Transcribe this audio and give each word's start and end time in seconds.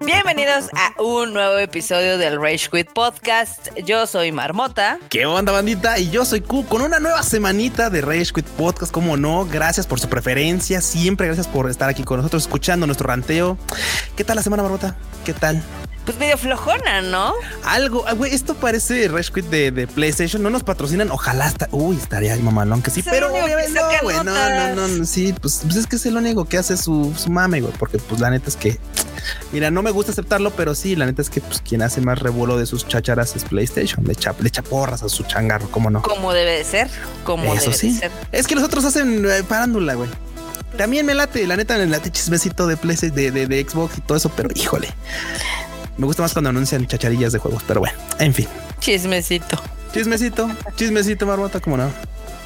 Bienvenidos 0.00 0.68
a 0.74 1.00
un 1.02 1.32
nuevo 1.32 1.56
episodio 1.58 2.18
del 2.18 2.40
Rage 2.40 2.68
Quit 2.70 2.92
Podcast. 2.92 3.68
Yo 3.86 4.06
soy 4.06 4.30
Marmota. 4.32 4.98
¿Qué 5.08 5.24
onda, 5.24 5.52
bandita? 5.52 5.98
Y 5.98 6.10
yo 6.10 6.26
soy 6.26 6.42
Q 6.42 6.66
con 6.66 6.82
una 6.82 7.00
nueva 7.00 7.22
semanita 7.22 7.88
de 7.88 8.02
Rage 8.02 8.32
Quit 8.34 8.46
Podcast. 8.46 8.92
Como 8.92 9.16
no, 9.16 9.46
gracias 9.46 9.86
por 9.86 10.00
su 10.00 10.08
preferencia. 10.08 10.82
Siempre 10.82 11.28
gracias 11.28 11.48
por 11.48 11.70
estar 11.70 11.88
aquí 11.88 12.04
con 12.04 12.18
nosotros, 12.18 12.42
escuchando 12.42 12.86
nuestro 12.86 13.08
ranteo. 13.08 13.56
¿Qué 14.16 14.24
tal 14.24 14.36
la 14.36 14.42
semana, 14.42 14.62
Marmota? 14.62 14.96
¿Qué 15.24 15.32
tal? 15.32 15.62
Pues 16.10 16.18
medio 16.18 16.38
flojona, 16.38 17.02
¿no? 17.02 17.34
Algo, 17.64 18.04
ah, 18.08 18.14
güey, 18.14 18.34
esto 18.34 18.56
parece 18.56 19.06
Rage 19.06 19.30
Quit 19.32 19.44
de, 19.44 19.70
de, 19.70 19.86
PlayStation. 19.86 20.42
No 20.42 20.50
nos 20.50 20.64
patrocinan. 20.64 21.12
Ojalá 21.12 21.44
hasta. 21.44 21.68
Uy, 21.70 21.94
estaría 21.94 22.34
mamalón 22.34 22.82
que 22.82 22.90
sí, 22.90 23.04
pero 23.04 23.28
obviamente 23.32 23.78
no, 23.80 23.86
güey. 24.02 24.16
No, 24.16 24.24
no, 24.24 24.74
no, 24.74 24.88
no, 24.88 25.04
Sí, 25.04 25.32
pues, 25.40 25.60
pues 25.62 25.76
es 25.76 25.86
que 25.86 25.94
es 25.94 26.06
el 26.06 26.16
único 26.16 26.46
que 26.46 26.58
hace 26.58 26.76
su, 26.76 27.14
su 27.16 27.30
mame, 27.30 27.60
güey. 27.60 27.72
Porque, 27.78 27.98
pues 27.98 28.20
la 28.20 28.28
neta 28.28 28.48
es 28.48 28.56
que. 28.56 28.80
Mira, 29.52 29.70
no 29.70 29.82
me 29.82 29.92
gusta 29.92 30.10
aceptarlo, 30.10 30.50
pero 30.50 30.74
sí, 30.74 30.96
la 30.96 31.06
neta 31.06 31.22
es 31.22 31.30
que 31.30 31.40
pues, 31.40 31.60
quien 31.60 31.80
hace 31.80 32.00
más 32.00 32.18
revuelo 32.18 32.58
de 32.58 32.66
sus 32.66 32.88
chácharas 32.88 33.36
es 33.36 33.44
PlayStation. 33.44 34.04
Le 34.04 34.14
echa, 34.14 34.34
le 34.36 34.48
echa 34.48 34.62
porras 34.62 35.04
a 35.04 35.08
su 35.08 35.22
changarro, 35.22 35.70
¿cómo 35.70 35.90
no? 35.90 36.02
Como 36.02 36.32
debe 36.32 36.58
de 36.58 36.64
ser. 36.64 36.90
Como 37.22 37.54
Eso 37.54 37.66
debe 37.66 37.74
sí. 37.74 37.92
de 37.92 37.98
ser. 38.00 38.10
Es 38.32 38.48
que 38.48 38.56
los 38.56 38.64
otros 38.64 38.84
hacen 38.84 39.24
eh, 39.30 39.44
parándula, 39.44 39.94
güey. 39.94 40.10
También 40.76 41.06
me 41.06 41.14
late, 41.14 41.46
la 41.46 41.56
neta, 41.56 41.78
me 41.78 41.86
late 41.86 42.10
chismecito 42.10 42.66
de 42.66 42.76
PlayStation, 42.76 43.14
de, 43.14 43.30
de, 43.30 43.46
de 43.46 43.68
Xbox 43.68 43.98
y 43.98 44.00
todo 44.00 44.18
eso, 44.18 44.28
pero 44.30 44.48
híjole. 44.56 44.88
Me 46.00 46.06
gusta 46.06 46.22
más 46.22 46.32
cuando 46.32 46.48
anuncian 46.48 46.86
chacharillas 46.86 47.30
de 47.30 47.38
juegos, 47.38 47.62
pero 47.68 47.80
bueno, 47.80 47.98
en 48.18 48.32
fin. 48.32 48.48
Chismecito. 48.78 49.60
Chismecito, 49.92 50.48
chismecito, 50.74 51.26
Marmota, 51.26 51.60
como 51.60 51.76
no. 51.76 51.92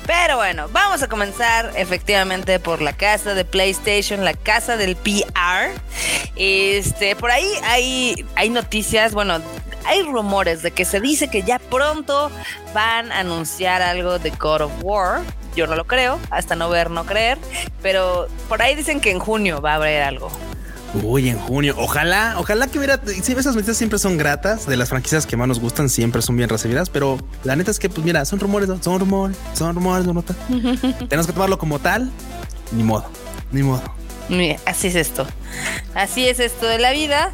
Pero 0.06 0.38
bueno, 0.38 0.66
vamos 0.72 1.04
a 1.04 1.08
comenzar 1.08 1.70
efectivamente 1.76 2.58
por 2.58 2.82
la 2.82 2.94
casa 2.94 3.32
de 3.32 3.44
PlayStation, 3.44 4.24
la 4.24 4.34
casa 4.34 4.76
del 4.76 4.96
PR. 4.96 5.70
Este, 6.34 7.14
por 7.14 7.30
ahí 7.30 7.46
hay, 7.62 8.26
hay 8.34 8.50
noticias, 8.50 9.14
bueno, 9.14 9.40
hay 9.86 10.02
rumores 10.02 10.62
de 10.62 10.72
que 10.72 10.84
se 10.84 11.00
dice 11.00 11.28
que 11.28 11.44
ya 11.44 11.60
pronto 11.60 12.32
van 12.74 13.12
a 13.12 13.20
anunciar 13.20 13.82
algo 13.82 14.18
de 14.18 14.30
God 14.30 14.62
of 14.62 14.72
War. 14.82 15.20
Yo 15.54 15.68
no 15.68 15.76
lo 15.76 15.84
creo, 15.84 16.18
hasta 16.30 16.56
no 16.56 16.68
ver, 16.70 16.90
no 16.90 17.06
creer. 17.06 17.38
Pero 17.82 18.26
por 18.48 18.62
ahí 18.62 18.74
dicen 18.74 19.00
que 19.00 19.12
en 19.12 19.20
junio 19.20 19.60
va 19.60 19.74
a 19.74 19.76
haber 19.76 20.02
algo. 20.02 20.28
Uy, 21.02 21.28
en 21.28 21.38
junio. 21.38 21.74
Ojalá, 21.76 22.36
ojalá 22.38 22.68
que 22.68 22.78
hubiera. 22.78 23.00
Sí, 23.04 23.32
esas 23.32 23.54
noticias 23.54 23.76
siempre 23.76 23.98
son 23.98 24.16
gratas. 24.16 24.66
De 24.66 24.76
las 24.76 24.88
franquicias 24.88 25.26
que 25.26 25.36
más 25.36 25.48
nos 25.48 25.60
gustan, 25.60 25.88
siempre 25.88 26.22
son 26.22 26.36
bien 26.36 26.48
recibidas. 26.48 26.88
Pero 26.90 27.18
la 27.42 27.56
neta 27.56 27.70
es 27.70 27.78
que, 27.78 27.88
pues 27.88 28.04
mira, 28.04 28.24
son 28.24 28.38
rumores, 28.40 28.68
¿no? 28.68 28.82
son 28.82 29.00
rumores, 29.00 29.36
son 29.54 29.74
rumores, 29.74 30.06
Marmota. 30.06 30.34
Tenemos 31.08 31.26
que 31.26 31.32
tomarlo 31.32 31.58
como 31.58 31.78
tal. 31.78 32.10
Ni 32.72 32.82
modo, 32.82 33.06
ni 33.50 33.62
modo. 33.62 33.82
Mira, 34.28 34.58
Así 34.64 34.86
es 34.86 34.94
esto. 34.94 35.26
Así 35.94 36.26
es 36.26 36.40
esto 36.40 36.66
de 36.66 36.78
la 36.78 36.92
vida. 36.92 37.30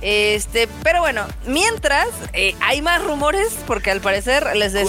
Este, 0.00 0.68
pero 0.82 1.00
bueno, 1.00 1.24
mientras 1.46 2.08
eh, 2.32 2.54
hay 2.60 2.82
más 2.82 3.02
rumores, 3.02 3.48
porque 3.66 3.90
al 3.90 4.00
parecer 4.00 4.54
les, 4.54 4.72
des-. 4.72 4.88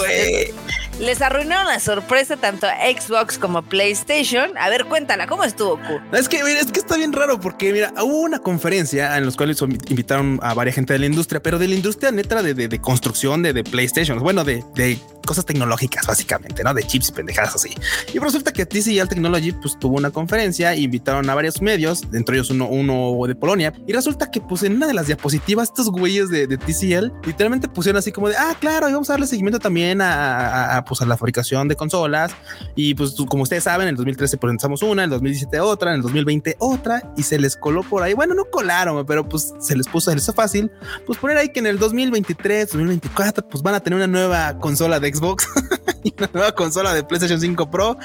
Les 0.99 1.21
arruinaron 1.21 1.67
la 1.67 1.79
sorpresa 1.79 2.37
tanto 2.37 2.67
a 2.67 2.71
Xbox 2.89 3.37
como 3.37 3.57
a 3.59 3.61
PlayStation. 3.61 4.57
A 4.57 4.69
ver, 4.69 4.85
cuéntala, 4.85 5.27
¿cómo 5.27 5.43
estuvo, 5.43 5.77
Q? 5.77 5.99
Es 6.13 6.29
que, 6.29 6.43
mira, 6.43 6.59
es 6.59 6.71
que 6.71 6.79
está 6.79 6.95
bien 6.95 7.11
raro 7.11 7.39
porque, 7.39 7.73
mira, 7.73 7.93
hubo 8.01 8.21
una 8.21 8.39
conferencia 8.39 9.17
en 9.17 9.25
la 9.25 9.31
cual 9.33 9.55
invitaron 9.89 10.39
a 10.41 10.53
varias 10.53 10.75
gente 10.75 10.93
de 10.93 10.99
la 10.99 11.05
industria, 11.07 11.41
pero 11.41 11.59
de 11.59 11.67
la 11.67 11.75
industria 11.75 12.11
neta 12.11 12.41
de, 12.41 12.53
de- 12.53 12.67
de 12.69 12.79
construcción 12.79 13.43
de, 13.43 13.51
de 13.53 13.63
PlayStation, 13.63 14.19
bueno, 14.19 14.43
de, 14.43 14.63
de 14.75 14.97
cosas 15.25 15.45
tecnológicas, 15.45 16.05
básicamente, 16.07 16.63
¿no? 16.63 16.73
De 16.73 16.83
chips 16.83 17.09
y 17.09 17.11
pendejadas 17.11 17.55
así. 17.55 17.69
Y 18.13 18.19
resulta 18.19 18.53
que 18.53 18.65
TCL 18.65 19.07
Technology, 19.09 19.51
pues 19.53 19.77
tuvo 19.79 19.97
una 19.97 20.11
conferencia, 20.11 20.75
invitaron 20.75 21.29
a 21.29 21.35
varios 21.35 21.61
medios, 21.61 22.03
entre 22.13 22.35
ellos 22.37 22.51
uno, 22.51 22.67
uno 22.67 23.17
de 23.27 23.35
Polonia, 23.35 23.73
y 23.87 23.91
resulta 23.93 24.29
que, 24.31 24.39
pues 24.39 24.63
en 24.63 24.75
una 24.75 24.87
de 24.87 24.93
las 24.93 25.07
diapositivas, 25.07 25.69
estos 25.69 25.89
güeyes 25.89 26.29
de, 26.29 26.47
de 26.47 26.57
TCL 26.57 27.11
literalmente 27.25 27.67
pusieron 27.67 27.97
así 27.99 28.11
como 28.11 28.29
de, 28.29 28.37
ah, 28.37 28.55
claro, 28.59 28.87
y 28.87 28.93
vamos 28.93 29.09
a 29.09 29.13
darle 29.13 29.25
seguimiento 29.27 29.59
también 29.59 29.99
a, 29.99 30.13
a- 30.47 30.77
a, 30.77 30.84
pues, 30.87 31.01
a 31.01 31.05
la 31.05 31.17
fabricación 31.17 31.67
de 31.67 31.75
consolas. 31.75 32.31
Y 32.75 32.93
pues, 32.95 33.15
como 33.29 33.43
ustedes 33.43 33.63
saben, 33.63 33.87
en 33.87 33.89
el 33.89 33.95
2013 33.95 34.37
presentamos 34.37 34.81
una, 34.83 35.03
en 35.03 35.05
el 35.05 35.09
2017 35.11 35.59
otra, 35.59 35.91
en 35.91 35.97
el 35.97 36.01
2020 36.01 36.57
otra, 36.59 37.13
y 37.17 37.23
se 37.23 37.39
les 37.39 37.55
coló 37.55 37.83
por 37.83 38.03
ahí. 38.03 38.13
Bueno, 38.13 38.33
no 38.33 38.45
colaron, 38.45 39.05
pero 39.05 39.27
pues 39.27 39.53
se 39.59 39.75
les 39.75 39.87
puso, 39.87 40.11
se 40.11 40.15
les 40.15 40.23
hizo 40.23 40.33
fácil, 40.33 40.71
pues 41.05 41.19
poner 41.19 41.37
ahí 41.37 41.49
que 41.49 41.59
en 41.59 41.67
el 41.67 41.79
2023, 41.79 42.69
2024, 42.69 43.47
pues 43.47 43.63
van 43.63 43.75
a 43.75 43.79
tener 43.79 43.97
una 43.97 44.07
nueva 44.07 44.57
consola 44.59 44.99
de 44.99 45.13
Xbox 45.13 45.47
y 46.03 46.13
una 46.17 46.29
nueva 46.33 46.51
consola 46.53 46.93
de 46.93 47.03
PlayStation 47.03 47.39
5 47.39 47.71
Pro. 47.71 47.97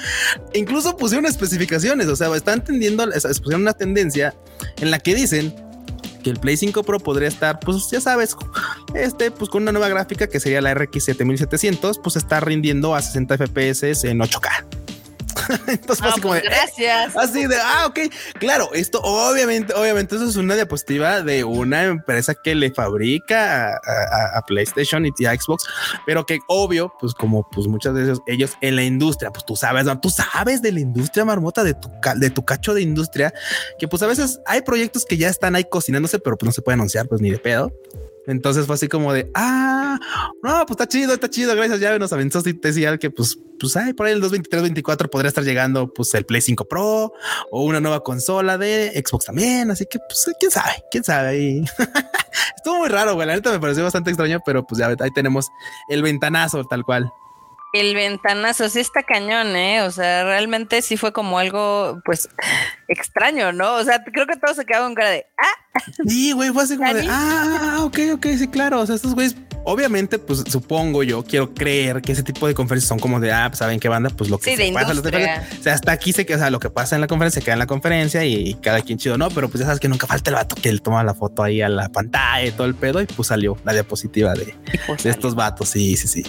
Incluso 0.53 0.95
pusieron 0.97 1.25
especificaciones, 1.25 2.07
o 2.07 2.15
sea, 2.15 2.33
están 2.35 2.63
tendiendo, 2.63 3.05
pusieron 3.05 3.61
una 3.61 3.73
tendencia 3.73 4.35
en 4.77 4.91
la 4.91 4.99
que 4.99 5.15
dicen 5.15 5.53
que 6.21 6.29
el 6.29 6.39
Play 6.39 6.57
5 6.57 6.83
Pro 6.83 6.99
podría 6.99 7.27
estar, 7.27 7.59
pues 7.59 7.89
ya 7.91 8.01
sabes, 8.01 8.35
este, 8.93 9.31
pues 9.31 9.49
con 9.49 9.63
una 9.63 9.71
nueva 9.71 9.89
gráfica 9.89 10.27
que 10.27 10.39
sería 10.39 10.61
la 10.61 10.73
RX 10.73 11.05
7700, 11.05 11.99
pues 11.99 12.15
está 12.15 12.39
rindiendo 12.39 12.95
a 12.95 13.01
60 13.01 13.37
FPS 13.37 14.03
en 14.05 14.19
8K. 14.19 14.80
Entonces, 15.67 16.05
Ah, 16.07 16.11
como 16.21 16.29
pues 16.29 16.43
de, 16.43 16.49
gracias. 16.49 17.15
Así 17.17 17.45
de, 17.47 17.55
ah, 17.61 17.85
ok. 17.87 17.99
Claro, 18.39 18.69
esto 18.73 18.99
obviamente, 19.01 19.73
obviamente, 19.73 20.15
eso 20.15 20.25
es 20.27 20.35
una 20.35 20.55
diapositiva 20.55 21.21
de 21.21 21.43
una 21.43 21.83
empresa 21.83 22.33
que 22.35 22.55
le 22.55 22.71
fabrica 22.71 23.67
a, 23.73 23.75
a- 23.75 24.37
a 24.37 24.41
PlayStation 24.43 25.05
y 25.05 25.25
a 25.25 25.35
Xbox, 25.35 25.65
pero 26.05 26.25
que 26.25 26.39
obvio, 26.47 26.93
pues 26.99 27.13
como 27.13 27.47
pues 27.49 27.67
muchas 27.67 27.93
veces 27.93 28.19
ellos 28.27 28.51
en 28.61 28.75
la 28.75 28.83
industria, 28.83 29.31
pues 29.31 29.45
tú 29.45 29.55
sabes, 29.55 29.85
¿no? 29.85 29.99
tú 29.99 30.09
sabes 30.09 30.61
de 30.61 30.71
la 30.71 30.79
industria 30.79 31.25
marmota, 31.25 31.63
de 31.63 31.73
tu, 31.73 31.89
de 32.15 32.29
tu 32.29 32.43
cacho 32.45 32.73
de 32.73 32.81
industria, 32.81 33.33
que 33.79 33.87
pues 33.87 34.01
a 34.03 34.07
veces 34.07 34.39
hay 34.45 34.61
proyectos 34.61 35.05
que 35.05 35.17
ya 35.17 35.29
están 35.29 35.55
ahí 35.55 35.65
cocinándose, 35.65 36.19
pero 36.19 36.37
pues 36.37 36.47
no 36.47 36.51
se 36.53 36.61
puede 36.61 36.73
anunciar, 36.75 37.07
pues 37.07 37.21
ni 37.21 37.29
de 37.31 37.37
pedo. 37.39 37.71
Entonces 38.27 38.65
fue 38.65 38.75
así 38.75 38.87
como 38.87 39.13
de, 39.13 39.31
ah, 39.33 39.99
no, 40.43 40.65
pues 40.65 40.71
está 40.71 40.87
chido, 40.87 41.13
está 41.13 41.29
chido, 41.29 41.55
gracias, 41.55 41.79
ya 41.79 41.97
nos 41.97 42.13
aventó 42.13 42.39
y 42.45 42.53
te 42.53 42.67
decía 42.67 42.97
que 42.97 43.09
pues, 43.09 43.37
pues, 43.59 43.75
ay, 43.77 43.93
por 43.93 44.05
ahí 44.05 44.13
el 44.13 44.21
2023, 44.21 44.63
24 44.63 45.09
podría 45.09 45.29
estar 45.29 45.43
llegando 45.43 45.91
pues 45.91 46.13
el 46.13 46.25
Play 46.25 46.41
5 46.41 46.65
Pro 46.65 47.13
o 47.51 47.63
una 47.63 47.79
nueva 47.79 48.03
consola 48.03 48.57
de 48.57 48.91
Xbox 49.05 49.25
también, 49.25 49.71
así 49.71 49.85
que 49.89 49.99
pues, 49.99 50.35
quién 50.39 50.51
sabe, 50.51 50.83
quién 50.91 51.03
sabe. 51.03 51.27
ahí. 51.29 51.65
Estuvo 52.55 52.77
muy 52.77 52.89
raro, 52.89 53.15
güey, 53.15 53.27
la 53.27 53.35
neta 53.35 53.51
me 53.51 53.59
pareció 53.59 53.83
bastante 53.83 54.11
extraño, 54.11 54.39
pero 54.45 54.65
pues 54.65 54.79
ya 54.79 54.87
ahí 54.87 55.11
tenemos 55.13 55.49
el 55.89 56.03
ventanazo 56.03 56.63
tal 56.65 56.83
cual. 56.83 57.11
El 57.73 57.95
ventanazo 57.95 58.67
sí 58.69 58.79
está 58.79 59.01
cañón, 59.01 59.55
¿eh? 59.55 59.81
O 59.83 59.91
sea, 59.91 60.25
realmente 60.25 60.81
sí 60.81 60.97
fue 60.97 61.13
como 61.13 61.39
algo, 61.39 62.01
pues, 62.03 62.29
extraño, 62.89 63.53
¿no? 63.53 63.75
O 63.75 63.83
sea, 63.83 64.03
creo 64.03 64.27
que 64.27 64.35
todos 64.35 64.57
se 64.57 64.65
quedaron 64.65 64.89
con 64.89 64.95
cara 64.95 65.11
de, 65.11 65.25
ah, 65.37 65.61
Sí, 66.05 66.33
güey, 66.33 66.49
fue 66.49 66.63
así 66.63 66.75
como 66.75 66.93
de, 66.93 67.07
ah, 67.09 67.77
ok, 67.81 67.99
ok, 68.13 68.27
sí, 68.37 68.47
claro. 68.47 68.81
O 68.81 68.85
sea, 68.85 68.95
estos 68.95 69.15
güeyes, 69.15 69.37
obviamente, 69.63 70.19
pues 70.19 70.43
supongo 70.47 71.03
yo, 71.03 71.23
quiero 71.23 71.53
creer 71.53 72.01
que 72.01 72.11
ese 72.11 72.23
tipo 72.23 72.45
de 72.45 72.53
conferencias 72.53 72.89
son 72.89 72.99
como 72.99 73.21
de, 73.21 73.31
ah, 73.31 73.47
pues, 73.47 73.59
saben 73.59 73.79
qué 73.79 73.87
banda, 73.87 74.09
pues 74.09 74.29
lo 74.29 74.37
que 74.37 74.51
Sí, 74.51 74.57
se 74.57 74.71
pasa. 74.73 74.91
O 74.91 75.63
sea, 75.63 75.73
hasta 75.73 75.91
aquí 75.93 76.11
se 76.11 76.25
queda, 76.25 76.37
o 76.37 76.39
sea, 76.39 76.49
lo 76.49 76.59
que 76.59 76.69
pasa 76.69 76.95
en 76.95 77.01
la 77.01 77.07
conferencia 77.07 77.39
se 77.39 77.45
queda 77.45 77.53
en 77.53 77.59
la 77.59 77.67
conferencia 77.67 78.25
y, 78.25 78.53
cada 78.55 78.81
quien 78.81 78.97
chido, 78.97 79.17
no, 79.17 79.29
pero 79.29 79.47
pues 79.49 79.59
ya 79.59 79.65
sabes 79.65 79.79
que 79.79 79.87
nunca 79.87 80.07
falta 80.07 80.29
el 80.29 80.35
vato 80.35 80.55
que 80.55 80.71
le 80.71 80.79
toma 80.79 81.03
la 81.03 81.13
foto 81.13 81.43
ahí 81.43 81.61
a 81.61 81.69
la 81.69 81.89
pantalla 81.89 82.45
y 82.45 82.51
todo 82.51 82.67
el 82.67 82.75
pedo 82.75 83.01
y 83.01 83.05
pues 83.05 83.29
salió 83.29 83.57
la 83.63 83.73
diapositiva 83.73 84.33
de, 84.33 84.55
pues, 84.87 85.03
de 85.03 85.09
estos 85.09 85.35
vatos. 85.35 85.69
Sí, 85.69 85.95
sí, 85.95 86.07
sí. 86.07 86.23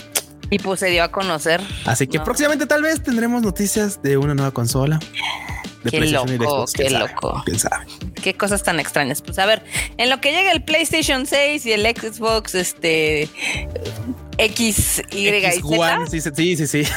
Y 0.52 0.58
pues 0.58 0.80
se 0.80 0.86
dio 0.90 1.02
a 1.02 1.10
conocer. 1.10 1.60
Así 1.86 2.06
que 2.06 2.18
No. 2.18 2.24
próximamente 2.24 2.66
tal 2.66 2.82
vez 2.82 3.02
tendremos 3.02 3.42
noticias 3.42 4.02
de 4.02 4.18
una 4.18 4.34
nueva 4.34 4.50
consola. 4.52 5.00
De 5.82 5.90
Qué 5.90 5.98
PlayStation 5.98 6.28
y 6.28 6.32
de 6.32 6.38
loco, 6.38 6.56
Xbox, 6.58 6.72
qué 6.74 6.90
sabe, 6.90 7.08
loco. 7.08 7.42
Quién 7.44 7.58
sabe. 7.58 7.86
Qué 8.22 8.34
cosas 8.34 8.62
tan 8.62 8.78
extrañas. 8.78 9.20
Pues 9.20 9.38
a 9.40 9.46
ver, 9.46 9.64
en 9.96 10.10
lo 10.10 10.20
que 10.20 10.30
llega 10.30 10.52
el 10.52 10.62
PlayStation 10.62 11.26
6 11.26 11.66
y 11.66 11.72
el 11.72 11.84
Xbox, 11.84 12.54
este 12.54 13.28
X, 14.38 15.02
Y 15.10 15.28
y 15.28 15.44
X1, 15.44 16.08
Z, 16.08 16.36
sí, 16.36 16.56
sí, 16.56 16.66
sí, 16.66 16.84
sí. 16.84 16.92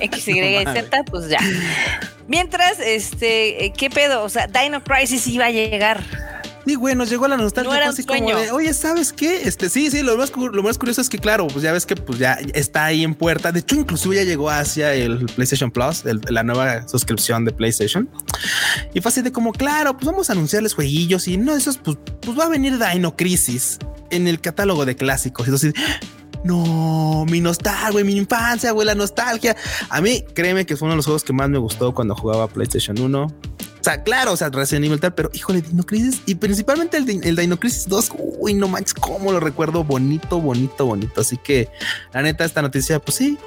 X, 0.00 0.28
Y 0.28 0.38
y 0.60 0.64
Z, 0.64 1.04
pues 1.10 1.28
ya. 1.28 1.38
Mientras, 2.28 2.78
este, 2.78 3.72
¿qué 3.76 3.90
pedo? 3.90 4.22
O 4.22 4.28
sea, 4.28 4.46
Dino 4.46 4.84
Crisis 4.84 5.26
iba 5.26 5.46
a 5.46 5.50
llegar. 5.50 6.04
Sí, 6.66 6.74
güey, 6.74 6.94
nos 6.94 7.08
llegó 7.10 7.26
la 7.26 7.36
nostalgia. 7.36 7.70
No 7.70 7.76
era 7.76 7.88
así 7.88 8.04
como 8.04 8.18
de, 8.40 8.50
oye, 8.52 8.72
¿sabes 8.74 9.12
qué? 9.12 9.42
Este, 9.42 9.68
sí, 9.70 9.90
sí, 9.90 10.02
lo 10.02 10.16
más, 10.16 10.30
lo 10.36 10.62
más 10.62 10.78
curioso 10.78 11.00
es 11.00 11.08
que, 11.08 11.18
claro, 11.18 11.46
pues 11.48 11.62
ya 11.62 11.72
ves 11.72 11.86
que 11.86 11.96
pues 11.96 12.18
ya 12.18 12.34
está 12.54 12.84
ahí 12.84 13.02
en 13.02 13.14
puerta. 13.14 13.50
De 13.50 13.60
hecho, 13.60 13.76
inclusive 13.76 14.16
ya 14.16 14.24
llegó 14.24 14.50
hacia 14.50 14.92
el 14.94 15.24
PlayStation 15.26 15.70
Plus, 15.70 16.04
el- 16.04 16.20
la 16.28 16.42
nueva 16.42 16.86
suscripción 16.86 17.44
de 17.44 17.52
PlayStation. 17.52 18.08
Y 18.94 19.00
fue 19.00 19.08
así 19.10 19.22
de 19.22 19.32
como, 19.32 19.52
claro, 19.52 19.94
pues 19.96 20.06
vamos 20.06 20.28
a 20.30 20.34
anunciarles 20.34 20.74
jueguillos 20.74 21.26
y 21.28 21.36
no, 21.38 21.56
esos, 21.56 21.78
pues, 21.78 21.96
pues 22.20 22.38
va 22.38 22.44
a 22.44 22.48
venir 22.48 22.78
Dino 22.78 23.16
Crisis 23.16 23.78
en 24.10 24.28
el 24.28 24.40
catálogo 24.40 24.84
de 24.84 24.96
clásicos. 24.96 25.46
Y 25.46 25.50
entonces, 25.50 25.72
no, 26.44 27.24
mi 27.28 27.40
nostalgia, 27.40 27.90
güey, 27.90 28.04
mi 28.04 28.16
infancia, 28.16 28.70
güey, 28.72 28.86
la 28.86 28.94
nostalgia. 28.94 29.56
A 29.88 30.00
mí, 30.00 30.24
créeme 30.34 30.64
que 30.66 30.76
fue 30.76 30.86
uno 30.86 30.92
de 30.92 30.96
los 30.96 31.04
juegos 31.06 31.24
que 31.24 31.32
más 31.32 31.48
me 31.48 31.58
gustó 31.58 31.92
cuando 31.94 32.14
jugaba 32.14 32.48
PlayStation 32.48 32.98
1. 32.98 33.26
O 33.80 33.84
sea, 33.84 34.02
claro, 34.02 34.32
o 34.32 34.36
sea, 34.36 34.50
Resident 34.50 34.84
Evil 34.86 35.00
tal, 35.00 35.14
pero 35.14 35.30
híjole, 35.32 35.62
Dino 35.62 35.84
Crisis 35.84 36.20
y 36.26 36.34
principalmente 36.34 36.98
el, 36.98 37.08
el 37.24 37.36
Dino 37.36 37.58
Crisis 37.58 37.88
2. 37.88 38.12
Uy, 38.38 38.54
no 38.54 38.68
manches, 38.68 38.94
cómo 38.94 39.32
lo 39.32 39.40
recuerdo 39.40 39.84
bonito, 39.84 40.40
bonito, 40.40 40.84
bonito. 40.86 41.20
Así 41.22 41.36
que 41.38 41.68
la 42.12 42.22
neta, 42.22 42.44
esta 42.44 42.60
noticia, 42.62 42.98
pues 43.00 43.16
sí, 43.16 43.38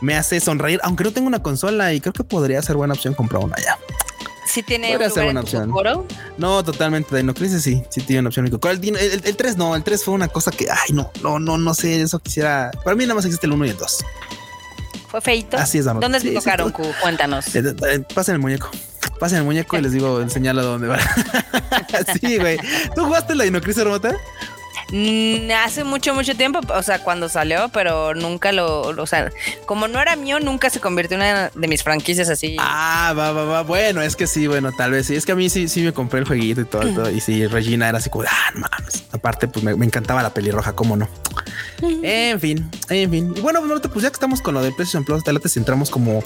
me 0.00 0.14
hace 0.16 0.40
sonreír, 0.40 0.78
aunque 0.82 1.04
no 1.04 1.12
tengo 1.12 1.26
una 1.26 1.42
consola 1.42 1.92
y 1.94 2.00
creo 2.00 2.12
que 2.12 2.24
podría 2.24 2.60
ser 2.62 2.76
buena 2.76 2.94
opción 2.94 3.14
comprar 3.14 3.42
una 3.42 3.56
ya. 3.56 3.78
Sí 4.46 4.62
tiene 4.62 4.88
Podría 4.92 5.08
un 5.08 5.12
ser 5.14 5.22
lugar 5.24 5.34
buena 5.34 5.40
en 5.40 5.44
tu 5.46 5.56
opción. 5.56 5.70
coro. 5.70 6.06
No, 6.38 6.64
totalmente. 6.64 7.14
Dino 7.16 7.34
Crisis 7.34 7.62
sí, 7.62 7.82
sí 7.90 8.00
tiene 8.00 8.20
una 8.20 8.28
opción. 8.28 8.46
El, 8.46 8.80
Dino- 8.80 8.98
el, 8.98 9.20
el 9.24 9.36
3 9.36 9.56
no, 9.58 9.76
el 9.76 9.82
3 9.82 10.04
fue 10.04 10.14
una 10.14 10.28
cosa 10.28 10.50
que, 10.50 10.66
ay, 10.70 10.94
no, 10.94 11.10
no, 11.22 11.38
no, 11.38 11.58
no 11.58 11.74
sé, 11.74 12.00
eso 12.00 12.18
quisiera. 12.18 12.70
Para 12.82 12.96
mí 12.96 13.04
nada 13.04 13.14
más 13.14 13.24
existe 13.26 13.46
el 13.46 13.52
1 13.52 13.66
y 13.66 13.70
el 13.70 13.76
2. 13.76 14.04
Fue 15.08 15.20
feito. 15.20 15.56
Así 15.56 15.78
es, 15.78 15.84
Marmota. 15.86 16.04
¿Dónde 16.06 16.20
Sí, 16.20 16.26
te 16.28 16.32
sí, 16.32 16.38
tocaron. 16.38 16.70
Q? 16.70 16.82
Cuéntanos. 17.00 17.54
Eh, 17.54 17.74
eh, 17.90 18.00
Pasen 18.14 18.34
el 18.34 18.40
muñeco. 18.40 18.70
Pasen 19.18 19.38
el 19.38 19.44
muñeco 19.44 19.76
y 19.76 19.80
les 19.82 19.92
digo, 19.92 20.20
enseñalo 20.20 20.60
a 20.60 20.64
dónde 20.64 20.86
va. 20.88 20.98
sí, 22.20 22.38
güey. 22.38 22.58
¿Tú 22.94 23.04
jugaste 23.04 23.34
la 23.34 23.44
Dino 23.44 23.60
Crisis 23.60 23.82
remota? 23.84 24.14
Mm, 24.90 25.50
hace 25.64 25.84
mucho, 25.84 26.14
mucho 26.14 26.34
tiempo, 26.34 26.60
o 26.72 26.82
sea, 26.82 27.02
cuando 27.02 27.28
salió, 27.28 27.68
pero 27.74 28.14
nunca 28.14 28.52
lo, 28.52 28.92
lo- 28.94 29.02
o 29.02 29.06
sea, 29.06 29.30
como 29.66 29.86
no 29.86 30.00
era 30.00 30.16
mío, 30.16 30.40
nunca 30.40 30.70
se 30.70 30.80
convirtió 30.80 31.16
en 31.16 31.24
una 31.24 31.50
de 31.54 31.68
mis 31.68 31.82
franquicias 31.82 32.30
así. 32.30 32.56
Ah, 32.58 33.12
va, 33.18 33.32
va, 33.32 33.44
va. 33.44 33.62
Bueno, 33.64 34.00
es 34.00 34.16
que 34.16 34.26
sí, 34.26 34.46
bueno, 34.46 34.72
tal 34.72 34.92
vez 34.92 35.06
sí. 35.06 35.14
Es 35.14 35.26
que 35.26 35.32
a 35.32 35.36
mí 35.36 35.50
sí, 35.50 35.68
sí 35.68 35.82
me 35.82 35.92
compré 35.92 36.20
el 36.20 36.26
jueguito 36.26 36.62
y 36.62 36.64
todo, 36.64 36.82
todo. 36.94 37.10
Y 37.10 37.20
sí, 37.20 37.46
Regina 37.46 37.88
era 37.88 37.98
así 37.98 38.08
como, 38.08 38.24
ah, 38.28 38.50
no 38.54 38.60
mames. 38.60 39.04
Aparte, 39.12 39.46
pues 39.48 39.62
me, 39.62 39.74
me 39.76 39.84
encantaba 39.84 40.22
la 40.22 40.32
pelirroja, 40.32 40.72
cómo 40.74 40.96
no. 40.96 41.06
En 41.80 42.40
fin, 42.40 42.68
en 42.88 43.10
fin. 43.10 43.32
Y 43.36 43.40
bueno, 43.40 43.60
pues, 43.60 43.70
Marta, 43.70 43.88
pues 43.88 44.02
ya 44.02 44.10
que 44.10 44.14
estamos 44.14 44.40
con 44.42 44.54
lo 44.54 44.62
de 44.62 44.72
PlayStation 44.72 45.04
Plus, 45.04 45.22
tal 45.22 45.38
vez 45.38 45.56
entramos 45.56 45.90
como, 45.90 46.22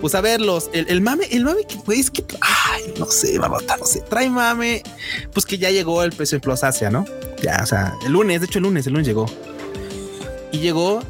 pues 0.00 0.14
a 0.14 0.20
ver 0.20 0.40
los, 0.40 0.68
el, 0.72 0.88
el 0.88 1.00
mame, 1.00 1.26
el 1.30 1.44
mame 1.44 1.62
que, 1.68 1.76
güey, 1.76 2.00
es 2.00 2.10
que, 2.10 2.24
ay, 2.40 2.92
no 2.98 3.06
sé, 3.06 3.38
Marmota, 3.38 3.76
no 3.76 3.86
sé, 3.86 4.00
trae 4.00 4.28
mame, 4.28 4.82
pues 5.32 5.46
que 5.46 5.58
ya 5.58 5.70
llegó 5.70 6.02
el 6.02 6.10
PlayStation 6.10 6.40
Plus 6.40 6.64
Asia, 6.64 6.90
¿no? 6.90 7.04
Ya, 7.42 7.60
o 7.62 7.66
sea, 7.66 7.94
el 8.04 8.12
lunes, 8.12 8.40
de 8.40 8.46
hecho 8.46 8.58
el 8.58 8.64
lunes, 8.64 8.86
el 8.86 8.94
lunes 8.94 9.06
llegó. 9.06 9.26
Y 10.52 10.58
llegó 10.58 11.02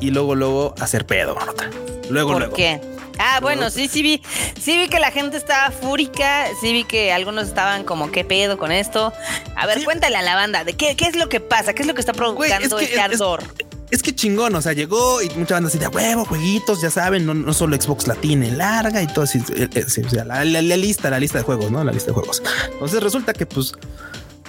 y 0.00 0.10
luego, 0.10 0.34
luego 0.34 0.74
hacer 0.80 1.06
pedo, 1.06 1.34
Marmota. 1.34 1.70
Luego, 2.10 2.32
¿Por 2.32 2.40
luego. 2.40 2.56
qué? 2.56 2.80
Ah, 3.22 3.38
bueno, 3.42 3.68
sí, 3.70 3.86
sí 3.86 4.00
vi, 4.02 4.22
sí 4.58 4.78
vi 4.78 4.88
que 4.88 4.98
la 4.98 5.10
gente 5.10 5.36
estaba 5.36 5.70
fúrica, 5.70 6.46
sí 6.60 6.72
vi 6.72 6.84
que 6.84 7.12
algunos 7.12 7.48
estaban 7.48 7.84
como, 7.84 8.10
¿qué 8.10 8.24
pedo 8.24 8.56
con 8.56 8.72
esto? 8.72 9.12
A 9.56 9.66
ver, 9.66 9.78
Sí. 9.78 9.84
cuéntale 9.84 10.16
a 10.16 10.22
la 10.22 10.34
banda, 10.34 10.64
¿de 10.64 10.72
qué, 10.74 10.96
qué 10.96 11.04
es 11.06 11.16
lo 11.16 11.28
que 11.28 11.38
pasa? 11.40 11.74
¿Qué 11.74 11.82
es 11.82 11.86
lo 11.88 11.92
que 11.94 12.00
está 12.00 12.12
provocando 12.14 12.78
que 12.78 12.84
este 12.84 12.94
es- 12.94 12.98
es- 12.98 12.98
ardor? 12.98 13.42
Es 13.90 14.02
que 14.04 14.14
chingón, 14.14 14.54
o 14.54 14.62
sea, 14.62 14.72
llegó 14.72 15.20
y 15.20 15.28
mucha 15.30 15.54
banda 15.54 15.68
así 15.68 15.76
de 15.76 15.86
"A 15.86 15.88
huevo, 15.90 16.24
jueguitos, 16.24 16.80
ya 16.80 16.90
saben, 16.90 17.26
no, 17.26 17.34
no 17.34 17.52
solo 17.52 17.74
Xbox 17.76 18.06
la 18.06 18.14
tiene 18.14 18.52
larga 18.52 19.02
y 19.02 19.06
todo 19.08 19.24
así, 19.24 19.38
eh, 19.54 19.68
eh, 19.74 19.84
sí, 19.88 20.02
o 20.02 20.08
sea, 20.08 20.24
la, 20.24 20.44
la- 20.44 20.62
la 20.62 20.76
lista, 20.76 21.10
la 21.10 21.18
lista 21.18 21.38
de 21.38 21.44
juegos, 21.44 21.70
¿no? 21.72 21.82
La 21.82 21.90
lista 21.92 22.06
de 22.10 22.14
juegos. 22.14 22.40
Entonces 22.72 23.02
resulta 23.02 23.32
que 23.34 23.46
pues, 23.46 23.72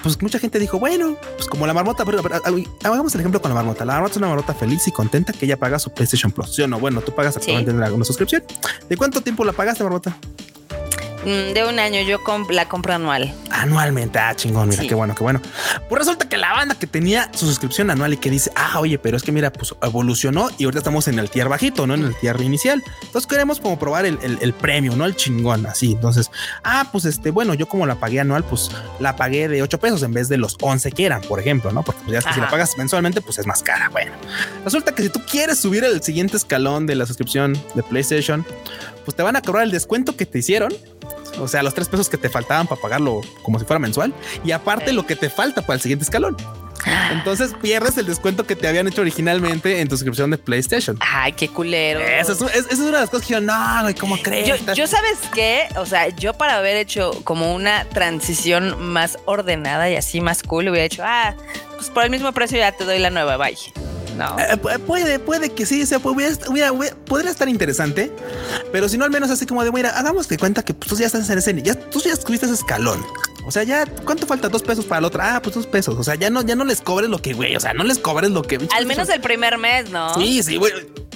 pues 0.03 0.21
mucha 0.21 0.39
gente 0.39 0.59
dijo, 0.59 0.79
bueno, 0.79 1.17
pues 1.35 1.47
como 1.47 1.67
la 1.67 1.73
marmota, 1.73 2.05
pero, 2.05 2.21
pero, 2.21 2.41
hagamos 2.83 3.13
el 3.13 3.21
ejemplo 3.21 3.41
con 3.41 3.49
la 3.49 3.55
marmota. 3.55 3.85
La 3.85 3.93
marmota 3.93 4.13
es 4.13 4.17
una 4.17 4.27
marmota 4.27 4.53
feliz 4.53 4.87
y 4.87 4.91
contenta 4.91 5.33
que 5.33 5.45
ella 5.45 5.57
paga 5.57 5.79
su 5.79 5.91
PlayStation 5.91 6.31
Plus, 6.31 6.55
¿sí 6.55 6.61
o 6.61 6.67
no? 6.67 6.79
Bueno, 6.79 7.01
tú 7.01 7.13
pagas 7.13 7.37
actualmente 7.37 7.71
una, 7.71 7.91
una 7.91 8.05
suscripción. 8.05 8.43
¿De 8.89 8.97
cuánto 8.97 9.21
tiempo 9.21 9.45
la 9.45 9.53
pagaste, 9.53 9.83
marmota? 9.83 10.17
Mm, 11.25 11.53
de 11.53 11.65
un 11.67 11.77
año, 11.77 12.01
yo 12.01 12.19
comp- 12.23 12.49
la 12.51 12.67
compro 12.67 12.93
anual. 12.93 13.31
Anualmente, 13.51 14.17
ah, 14.17 14.35
chingón, 14.35 14.69
mira, 14.69 14.81
Sí. 14.81 14.87
qué 14.87 14.95
bueno, 14.95 15.13
qué 15.13 15.21
bueno. 15.21 15.39
Pues 15.87 15.99
resulta 15.99 16.27
que 16.27 16.35
la 16.37 16.51
banda 16.53 16.73
que 16.73 16.87
tenía 16.87 17.29
su 17.35 17.45
suscripción 17.45 17.91
anual 17.91 18.13
y 18.13 18.17
que 18.17 18.31
dice, 18.31 18.51
ah, 18.55 18.79
oye, 18.79 18.97
pero 18.97 19.17
es 19.17 19.23
que 19.23 19.31
mira, 19.31 19.53
pues 19.53 19.75
evolucionó 19.83 20.49
y 20.57 20.63
ahorita 20.63 20.79
estamos 20.79 21.07
en 21.07 21.19
el 21.19 21.29
tier 21.29 21.47
bajito, 21.47 21.85
¿no? 21.85 21.93
En 21.93 22.05
el 22.05 22.15
tier 22.15 22.41
inicial. 22.41 22.83
Entonces 23.03 23.27
queremos 23.29 23.59
como 23.59 23.77
probar 23.77 24.05
el, 24.07 24.17
el, 24.23 24.39
el 24.41 24.53
premio, 24.53 24.95
¿no? 24.95 25.05
El 25.05 25.15
chingón, 25.15 25.65
así. 25.67 25.91
Entonces, 25.91 26.31
ah, 26.63 26.87
pues 26.91 27.05
este, 27.05 27.29
bueno, 27.29 27.53
yo 27.53 27.67
como 27.67 27.85
la 27.85 27.95
pagué 27.95 28.19
anual, 28.19 28.43
pues 28.43 28.71
la 28.99 29.15
pagué 29.15 29.47
de 29.47 29.61
8 29.61 29.79
pesos 29.79 30.01
en 30.01 30.13
vez 30.13 30.27
de 30.27 30.37
los 30.37 30.57
11 30.59 30.91
que 30.91 31.05
eran, 31.05 31.21
por 31.21 31.39
ejemplo, 31.39 31.71
¿no? 31.71 31.83
Porque 31.83 32.01
pues 32.03 32.13
ya 32.13 32.19
es 32.19 32.25
que 32.25 32.33
si 32.33 32.39
la 32.41 32.49
pagas 32.49 32.75
mensualmente, 32.79 33.21
pues 33.21 33.37
es 33.37 33.45
más 33.45 33.61
cara. 33.61 33.89
Bueno, 33.89 34.11
resulta 34.65 34.95
que 34.95 35.03
si 35.03 35.09
tú 35.09 35.21
quieres 35.29 35.59
subir 35.59 35.83
el 35.83 36.01
siguiente 36.01 36.35
escalón 36.37 36.87
de 36.87 36.95
la 36.95 37.05
suscripción 37.05 37.53
de 37.75 37.83
PlayStation, 37.83 38.43
pues 39.05 39.15
te 39.15 39.21
van 39.23 39.35
a 39.35 39.41
cobrar 39.41 39.63
el 39.65 39.71
descuento 39.71 40.15
que 40.15 40.25
te 40.25 40.39
hicieron. 40.39 40.73
O 41.39 41.47
sea, 41.47 41.63
los 41.63 41.73
tres 41.73 41.87
pesos 41.89 42.09
que 42.09 42.17
te 42.17 42.29
faltaban 42.29 42.67
para 42.67 42.79
pagarlo 42.81 43.21
como 43.43 43.59
si 43.59 43.65
fuera 43.65 43.79
mensual. 43.79 44.13
Y 44.43 44.51
aparte 44.51 44.93
lo 44.93 45.05
que 45.05 45.15
te 45.15 45.29
falta 45.29 45.61
para 45.61 45.75
el 45.75 45.81
siguiente 45.81 46.03
escalón. 46.03 46.37
Entonces 47.11 47.53
pierdes 47.61 47.95
el 47.99 48.07
descuento 48.07 48.47
que 48.47 48.55
te 48.55 48.67
habían 48.67 48.87
hecho 48.87 49.01
originalmente 49.01 49.81
en 49.81 49.87
tu 49.87 49.95
suscripción 49.95 50.31
de 50.31 50.39
PlayStation. 50.39 50.97
Ay, 50.99 51.33
qué 51.33 51.47
culero. 51.47 51.99
Eso 51.99 52.31
es, 52.33 52.41
es- 52.41 52.55
esa 52.65 52.73
es 52.73 52.79
una 52.79 52.85
de 52.97 53.01
las 53.01 53.09
cosas 53.11 53.27
que 53.27 53.33
yo, 53.33 53.41
no, 53.41 53.81
güey, 53.83 53.93
¿cómo 53.93 54.17
crees? 54.17 54.47
Yo, 54.47 54.73
yo 54.73 54.87
sabes 54.87 55.19
qué, 55.33 55.67
o 55.75 55.85
sea, 55.85 56.09
yo 56.09 56.33
para 56.33 56.57
haber 56.57 56.77
hecho 56.77 57.11
como 57.23 57.53
una 57.53 57.85
transición 57.85 58.81
más 58.83 59.19
ordenada 59.25 59.91
y 59.91 59.95
así 59.95 60.21
más 60.21 60.41
cool, 60.41 60.69
hubiera 60.69 60.85
hecho, 60.85 61.03
ah, 61.05 61.35
pues 61.75 61.91
por 61.91 62.03
el 62.03 62.09
mismo 62.09 62.31
precio 62.31 62.57
ya 62.57 62.71
te 62.71 62.83
doy 62.83 62.97
la 62.97 63.11
nueva, 63.11 63.37
bye. 63.37 63.55
No. 64.17 64.37
Eh, 64.39 64.57
pu- 64.61 64.79
puede, 64.81 65.19
puede 65.19 65.49
que 65.49 65.65
sí, 65.65 65.81
o 65.83 65.85
sea, 65.85 65.99
podría 65.99 66.27
estar 67.29 67.47
interesante, 67.49 68.11
pero 68.71 68.87
si 68.89 68.97
no, 68.97 69.05
al 69.05 69.11
menos 69.11 69.29
así 69.29 69.45
como 69.45 69.63
de, 69.63 69.71
mira, 69.71 69.97
hagamos 69.97 70.27
de 70.27 70.37
cuenta 70.37 70.63
que 70.63 70.73
pues, 70.73 70.89
tú 70.89 70.97
ya 70.97 71.05
estás 71.07 71.29
en 71.29 71.37
ese, 71.37 71.61
ya, 71.61 71.75
tú 71.75 71.99
ya 71.99 72.11
escribiste 72.13 72.45
ese 72.45 72.55
escalón. 72.55 73.03
O 73.45 73.51
sea, 73.51 73.63
ya, 73.63 73.85
¿cuánto 74.05 74.27
falta? 74.27 74.49
Dos 74.49 74.61
pesos 74.61 74.85
para 74.85 75.01
la 75.01 75.07
otra. 75.07 75.35
Ah, 75.35 75.41
pues 75.41 75.55
dos 75.55 75.65
pesos. 75.65 75.95
O 75.97 76.03
sea, 76.03 76.13
ya 76.15 76.29
no, 76.29 76.43
ya 76.43 76.55
no 76.55 76.63
les 76.63 76.79
cobres 76.79 77.09
lo 77.09 77.19
que, 77.19 77.33
güey. 77.33 77.55
O 77.55 77.59
sea, 77.59 77.73
no 77.73 77.83
les 77.83 77.97
cobres 77.97 78.29
lo 78.29 78.43
que. 78.43 78.59
Al 78.75 78.85
menos 78.85 79.09
el 79.09 79.19
primer 79.19 79.57
mes, 79.57 79.89
¿no? 79.89 80.13
Sí, 80.13 80.43
sí, 80.43 80.57
güey. 80.57 80.71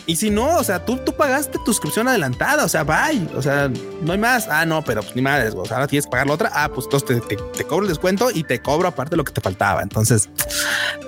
Y 0.07 0.15
si 0.17 0.29
no, 0.29 0.57
o 0.57 0.63
sea, 0.63 0.85
tú, 0.85 0.97
tú 0.97 1.13
pagaste 1.13 1.57
tu 1.57 1.73
suscripción 1.73 2.07
adelantada, 2.07 2.63
o 2.63 2.69
sea, 2.69 2.83
bye. 2.83 3.27
O 3.35 3.41
sea, 3.41 3.71
no 4.01 4.11
hay 4.11 4.17
más. 4.19 4.47
Ah, 4.49 4.65
no, 4.65 4.83
pero 4.83 5.01
pues 5.01 5.15
ni 5.15 5.21
madres. 5.21 5.53
O 5.55 5.65
sea, 5.65 5.77
ahora 5.77 5.87
tienes 5.87 6.05
que 6.05 6.11
pagar 6.11 6.27
la 6.27 6.33
otra. 6.33 6.51
Ah, 6.53 6.69
pues 6.69 6.85
entonces 6.85 7.27
te, 7.27 7.35
te, 7.35 7.63
cobro 7.63 7.83
el 7.83 7.89
descuento 7.89 8.29
y 8.31 8.43
te 8.43 8.61
cobro 8.61 8.87
aparte 8.87 9.15
lo 9.15 9.23
que 9.23 9.33
te 9.33 9.41
faltaba. 9.41 9.81
Entonces, 9.81 10.29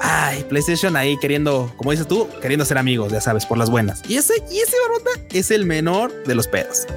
ay, 0.01 0.43
PlayStation 0.45 0.95
ahí 0.95 1.17
queriendo, 1.19 1.71
como 1.77 1.91
dices 1.91 2.07
tú, 2.07 2.27
queriendo 2.41 2.65
ser 2.65 2.79
amigos, 2.79 3.11
ya 3.11 3.21
sabes, 3.21 3.45
por 3.45 3.59
las 3.59 3.69
buenas. 3.69 4.01
Y 4.07 4.17
ese, 4.17 4.33
y 4.49 4.59
ese 4.59 4.75
barbota 4.87 5.11
es 5.31 5.51
el 5.51 5.65
menor 5.65 6.11
de 6.23 6.33
los 6.33 6.47
pedos. 6.47 6.87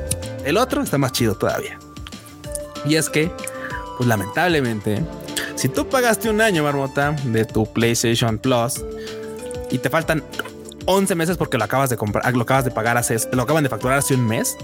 El 0.44 0.56
otro 0.56 0.82
está 0.82 0.96
más 0.96 1.12
chido 1.12 1.34
todavía. 1.34 1.78
Y 2.86 2.94
es 2.94 3.10
que, 3.10 3.30
pues 3.98 4.08
lamentablemente, 4.08 5.02
si 5.54 5.68
tú 5.68 5.86
pagaste 5.86 6.30
un 6.30 6.40
año, 6.40 6.62
Marmota, 6.62 7.14
de 7.24 7.44
tu 7.44 7.70
PlayStation 7.70 8.38
Plus 8.38 8.82
y 9.70 9.76
te 9.76 9.90
faltan 9.90 10.24
11 10.92 11.14
meses 11.14 11.36
porque 11.36 11.56
lo 11.56 11.64
acabas 11.64 11.88
de 11.90 11.96
comprar, 11.96 12.34
lo 12.34 12.42
acabas 12.42 12.64
de 12.64 12.70
pagar 12.72 12.96
hace, 12.96 13.16
lo 13.32 13.42
acaban 13.42 13.62
de 13.62 13.68
facturar 13.70 13.98
hace 13.98 14.14
un 14.14 14.26
mes. 14.26 14.56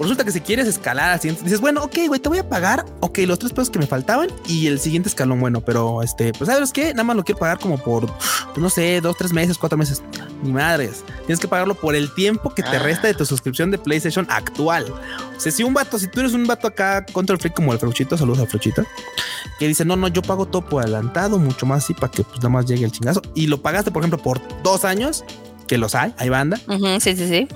Resulta 0.00 0.24
que 0.24 0.32
si 0.32 0.40
quieres 0.40 0.66
escalar 0.66 1.10
al 1.12 1.20
siguiente, 1.20 1.44
dices, 1.44 1.60
bueno, 1.60 1.82
ok, 1.84 1.96
güey, 2.08 2.18
te 2.20 2.28
voy 2.28 2.38
a 2.38 2.48
pagar, 2.48 2.84
ok, 2.98 3.18
los 3.26 3.38
tres 3.38 3.52
pesos 3.52 3.70
que 3.70 3.78
me 3.78 3.86
faltaban 3.86 4.28
y 4.48 4.66
el 4.66 4.80
siguiente 4.80 5.08
escalón, 5.08 5.38
bueno, 5.38 5.60
pero 5.60 6.02
este, 6.02 6.32
pues 6.32 6.50
sabes 6.50 6.72
qué, 6.72 6.90
nada 6.92 7.04
más 7.04 7.14
lo 7.14 7.22
quiero 7.22 7.38
pagar 7.38 7.60
como 7.60 7.78
por, 7.78 8.06
pues, 8.06 8.58
no 8.58 8.68
sé, 8.70 9.00
dos, 9.00 9.16
tres 9.16 9.32
meses, 9.32 9.56
cuatro 9.56 9.78
meses. 9.78 10.02
Ni 10.42 10.52
madres, 10.52 11.04
tienes 11.26 11.38
que 11.38 11.46
pagarlo 11.46 11.76
por 11.76 11.94
el 11.94 12.12
tiempo 12.14 12.50
que 12.52 12.62
te 12.64 12.76
Ah. 12.76 12.80
resta 12.80 13.06
de 13.06 13.14
tu 13.14 13.24
suscripción 13.24 13.70
de 13.70 13.78
PlayStation 13.78 14.26
actual. 14.30 14.92
O 15.36 15.40
sea, 15.40 15.52
si 15.52 15.62
un 15.62 15.72
vato, 15.72 15.96
si 15.98 16.08
tú 16.08 16.20
eres 16.20 16.32
un 16.32 16.44
vato 16.46 16.66
acá 16.66 17.06
contra 17.12 17.34
el 17.34 17.40
freak 17.40 17.54
como 17.54 17.72
el 17.72 17.78
Fruchito, 17.78 18.18
saludos 18.18 18.40
al 18.40 18.48
Fruchito, 18.48 18.84
que 19.60 19.68
dice, 19.68 19.84
no, 19.84 19.94
no, 19.94 20.08
yo 20.08 20.22
pago 20.22 20.46
todo 20.46 20.62
por 20.66 20.82
adelantado, 20.82 21.38
mucho 21.38 21.66
más 21.66 21.84
así 21.84 21.94
para 21.94 22.10
que 22.10 22.24
pues 22.24 22.38
nada 22.38 22.48
más 22.48 22.66
llegue 22.66 22.84
el 22.84 22.90
chingazo. 22.90 23.22
Y 23.36 23.46
lo 23.46 23.62
pagaste, 23.62 23.92
por 23.92 24.02
ejemplo, 24.02 24.18
por 24.18 24.40
dos 24.64 24.84
años, 24.84 25.24
que 25.66 25.78
los 25.78 25.94
hay, 25.94 26.14
hay 26.18 26.28
banda. 26.28 26.58
Ujú, 26.68 27.00
sí, 27.00 27.16
sí, 27.16 27.28
sí. 27.28 27.48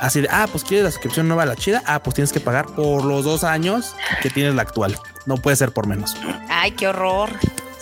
Así 0.00 0.20
de, 0.20 0.28
ah, 0.30 0.46
pues 0.50 0.64
quieres 0.64 0.84
la 0.84 0.90
suscripción 0.90 1.26
nueva, 1.28 1.46
la 1.46 1.56
chida. 1.56 1.82
Ah, 1.86 2.02
pues 2.02 2.14
tienes 2.14 2.32
que 2.32 2.40
pagar 2.40 2.66
por 2.66 3.04
los 3.04 3.24
dos 3.24 3.44
años 3.44 3.94
que 4.22 4.30
tienes 4.30 4.54
la 4.54 4.62
actual. 4.62 4.98
No 5.24 5.36
puede 5.36 5.56
ser 5.56 5.72
por 5.72 5.86
menos. 5.86 6.16
Ay, 6.48 6.72
qué 6.72 6.88
horror. 6.88 7.30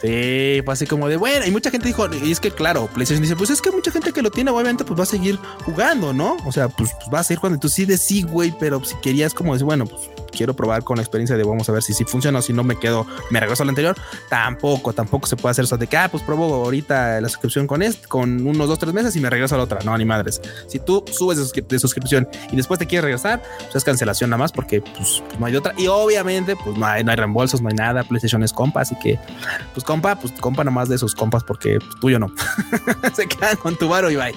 Sí, 0.00 0.60
fue 0.64 0.74
así 0.74 0.86
como 0.86 1.08
de 1.08 1.16
bueno. 1.16 1.46
Y 1.46 1.50
mucha 1.50 1.70
gente 1.70 1.88
dijo, 1.88 2.06
y 2.12 2.30
es 2.30 2.38
que 2.38 2.50
claro, 2.50 2.88
PlayStation 2.92 3.22
dice, 3.22 3.36
pues 3.36 3.50
es 3.50 3.62
que 3.62 3.70
mucha 3.70 3.90
gente 3.90 4.12
que 4.12 4.22
lo 4.22 4.30
tiene, 4.30 4.50
obviamente, 4.50 4.84
pues 4.84 4.98
va 4.98 5.04
a 5.04 5.06
seguir 5.06 5.38
jugando, 5.64 6.12
¿no? 6.12 6.36
O 6.44 6.52
sea, 6.52 6.68
pues, 6.68 6.90
pues 6.92 7.12
va 7.12 7.20
a 7.20 7.24
seguir 7.24 7.40
jugando. 7.40 7.58
Tú 7.58 7.68
sí 7.68 7.84
de 7.84 7.96
sí, 7.96 8.22
güey, 8.22 8.54
pero 8.58 8.84
si 8.84 8.94
querías 8.96 9.32
como 9.32 9.54
decir, 9.54 9.64
bueno, 9.64 9.86
pues 9.86 10.02
quiero 10.34 10.54
probar 10.54 10.84
con 10.84 10.96
la 10.96 11.02
experiencia 11.02 11.36
de 11.36 11.44
vamos 11.44 11.68
a 11.68 11.72
ver 11.72 11.82
si 11.82 11.94
sí 11.94 12.04
funciona 12.04 12.40
o 12.40 12.42
si 12.42 12.52
no 12.52 12.64
me 12.64 12.78
quedo, 12.78 13.06
me 13.30 13.40
regreso 13.40 13.62
al 13.62 13.68
anterior. 13.70 13.96
Tampoco, 14.28 14.92
tampoco 14.92 15.26
se 15.26 15.36
puede 15.36 15.52
hacer 15.52 15.64
eso 15.64 15.76
de 15.76 15.86
que, 15.86 15.96
ah, 15.96 16.08
pues 16.10 16.22
pruebo 16.22 16.52
ahorita 16.64 17.20
la 17.20 17.28
suscripción 17.28 17.66
con 17.66 17.82
este, 17.82 18.06
con 18.08 18.46
unos 18.46 18.68
dos, 18.68 18.78
tres 18.78 18.92
meses 18.92 19.14
y 19.16 19.20
me 19.20 19.30
regreso 19.30 19.54
a 19.54 19.58
la 19.58 19.64
otra. 19.64 19.78
No, 19.84 19.96
ni 19.96 20.04
madres. 20.04 20.40
Si 20.68 20.78
tú 20.78 21.04
subes 21.10 21.38
de, 21.38 21.44
suscri- 21.44 21.66
de 21.66 21.78
suscripción 21.78 22.28
y 22.50 22.56
después 22.56 22.78
te 22.78 22.86
quieres 22.86 23.04
regresar, 23.04 23.42
pues 23.62 23.76
es 23.76 23.84
cancelación 23.84 24.30
nada 24.30 24.38
más 24.38 24.52
porque 24.52 24.80
pues, 24.80 25.22
no 25.38 25.46
hay 25.46 25.56
otra. 25.56 25.72
Y 25.76 25.86
obviamente, 25.86 26.56
pues 26.56 26.76
no 26.76 26.84
hay, 26.86 27.04
no 27.04 27.10
hay 27.10 27.16
reembolsos, 27.16 27.62
no 27.62 27.68
hay 27.68 27.74
nada. 27.76 28.02
PlayStation 28.02 28.42
es 28.42 28.52
compa, 28.52 28.80
así 28.80 28.96
que, 29.02 29.18
pues 29.72 29.84
compa, 29.84 30.16
pues 30.16 30.32
compa 30.40 30.64
nomás 30.64 30.88
de 30.88 30.98
sus 30.98 31.14
compas 31.14 31.44
porque 31.44 31.78
pues, 31.78 32.00
tuyo 32.00 32.18
no. 32.18 32.32
se 33.14 33.26
quedan 33.28 33.56
con 33.56 33.76
tu 33.76 33.88
varo 33.88 34.10
y 34.10 34.16
bye. 34.16 34.34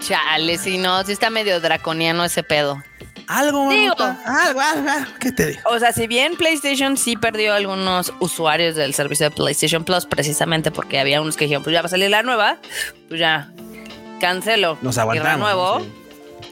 Chale, 0.00 0.58
si 0.58 0.76
no, 0.78 1.02
si 1.04 1.12
está 1.12 1.30
medio 1.30 1.60
draconiano 1.60 2.24
ese 2.24 2.42
pedo. 2.42 2.82
Algo, 3.28 3.68
Digo. 3.68 3.94
algo, 3.98 4.60
algo, 4.60 4.88
algo, 4.90 5.10
¿qué 5.20 5.32
te 5.32 5.46
digo? 5.46 5.60
O 5.66 5.78
sea, 5.78 5.92
si 5.92 6.06
bien 6.06 6.34
PlayStation 6.36 6.96
sí 6.96 7.16
perdió 7.16 7.52
algunos 7.54 8.12
usuarios 8.20 8.74
del 8.74 8.94
servicio 8.94 9.28
de 9.28 9.36
PlayStation 9.36 9.84
Plus, 9.84 10.06
precisamente 10.06 10.70
porque 10.70 10.98
había 10.98 11.20
unos 11.20 11.36
que 11.36 11.44
dijeron, 11.44 11.62
pues 11.62 11.74
ya 11.74 11.82
va 11.82 11.86
a 11.86 11.90
salir 11.90 12.08
la 12.10 12.22
nueva, 12.22 12.56
pues 13.08 13.20
ya 13.20 13.50
cancelo 14.20 14.78
Nos 14.82 14.96
y 14.96 15.00
aguantamos. 15.00 15.32
renuevo. 15.48 15.80
sí. 15.80 15.92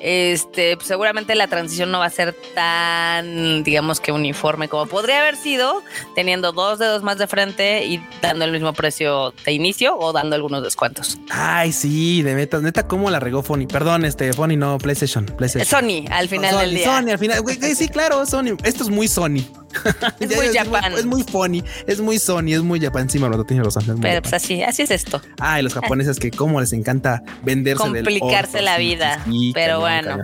Este, 0.00 0.76
pues, 0.76 0.88
seguramente 0.88 1.34
la 1.34 1.48
transición 1.48 1.90
no 1.90 1.98
va 1.98 2.06
a 2.06 2.10
ser 2.10 2.34
tan, 2.54 3.62
digamos 3.64 4.00
que 4.00 4.12
uniforme 4.12 4.68
como 4.68 4.86
podría 4.86 5.20
haber 5.20 5.36
sido, 5.36 5.82
teniendo 6.14 6.52
dos 6.52 6.78
dedos 6.78 7.02
más 7.02 7.18
de 7.18 7.26
frente 7.26 7.84
y 7.84 8.04
dando 8.20 8.44
el 8.44 8.52
mismo 8.52 8.72
precio 8.72 9.32
de 9.44 9.52
inicio 9.52 9.96
o 9.98 10.12
dando 10.12 10.36
algunos 10.36 10.62
descuentos. 10.62 11.18
Ay, 11.30 11.72
sí, 11.72 12.22
de 12.22 12.34
metas, 12.34 12.62
neta, 12.62 12.86
¿cómo 12.86 13.10
la 13.10 13.20
regó 13.20 13.42
Sony? 13.42 13.66
Perdón, 13.66 14.04
este, 14.04 14.32
Sony 14.32 14.56
no, 14.56 14.78
PlayStation, 14.78 15.26
PlayStation. 15.26 15.80
Sony, 15.80 16.04
al 16.10 16.28
final 16.28 16.58
del 16.58 16.74
día. 16.74 16.84
Sony, 16.86 17.10
al 17.10 17.18
final, 17.18 17.42
sí, 17.76 17.88
claro, 17.88 18.24
Sony. 18.26 18.56
Esto 18.64 18.84
es 18.84 18.90
muy 18.90 19.08
Sony. 19.08 19.44
Es 20.20 20.34
muy 20.34 20.48
Japan. 20.54 20.92
Es 20.92 21.04
muy 21.04 21.22
funny, 21.22 21.62
es 21.86 22.00
muy 22.00 22.18
Sony, 22.18 22.52
es 22.54 22.62
muy 22.62 22.80
Japan. 22.80 23.08
Sí, 23.08 23.18
no 23.18 23.44
tienes 23.44 23.64
razón. 23.64 23.98
Pero 24.00 24.22
pues 24.22 24.34
así, 24.34 24.62
así 24.62 24.82
es 24.82 24.90
esto. 24.90 25.20
Ah, 25.38 25.60
y 25.60 25.62
los 25.62 25.74
japoneses 25.74 26.18
que 26.18 26.30
cómo 26.30 26.60
les 26.60 26.72
encanta 26.72 27.22
venderse 27.42 27.82
Complicarse 27.82 28.62
la 28.62 28.78
vida. 28.78 29.24
pero 29.54 29.80
bueno. 29.80 30.18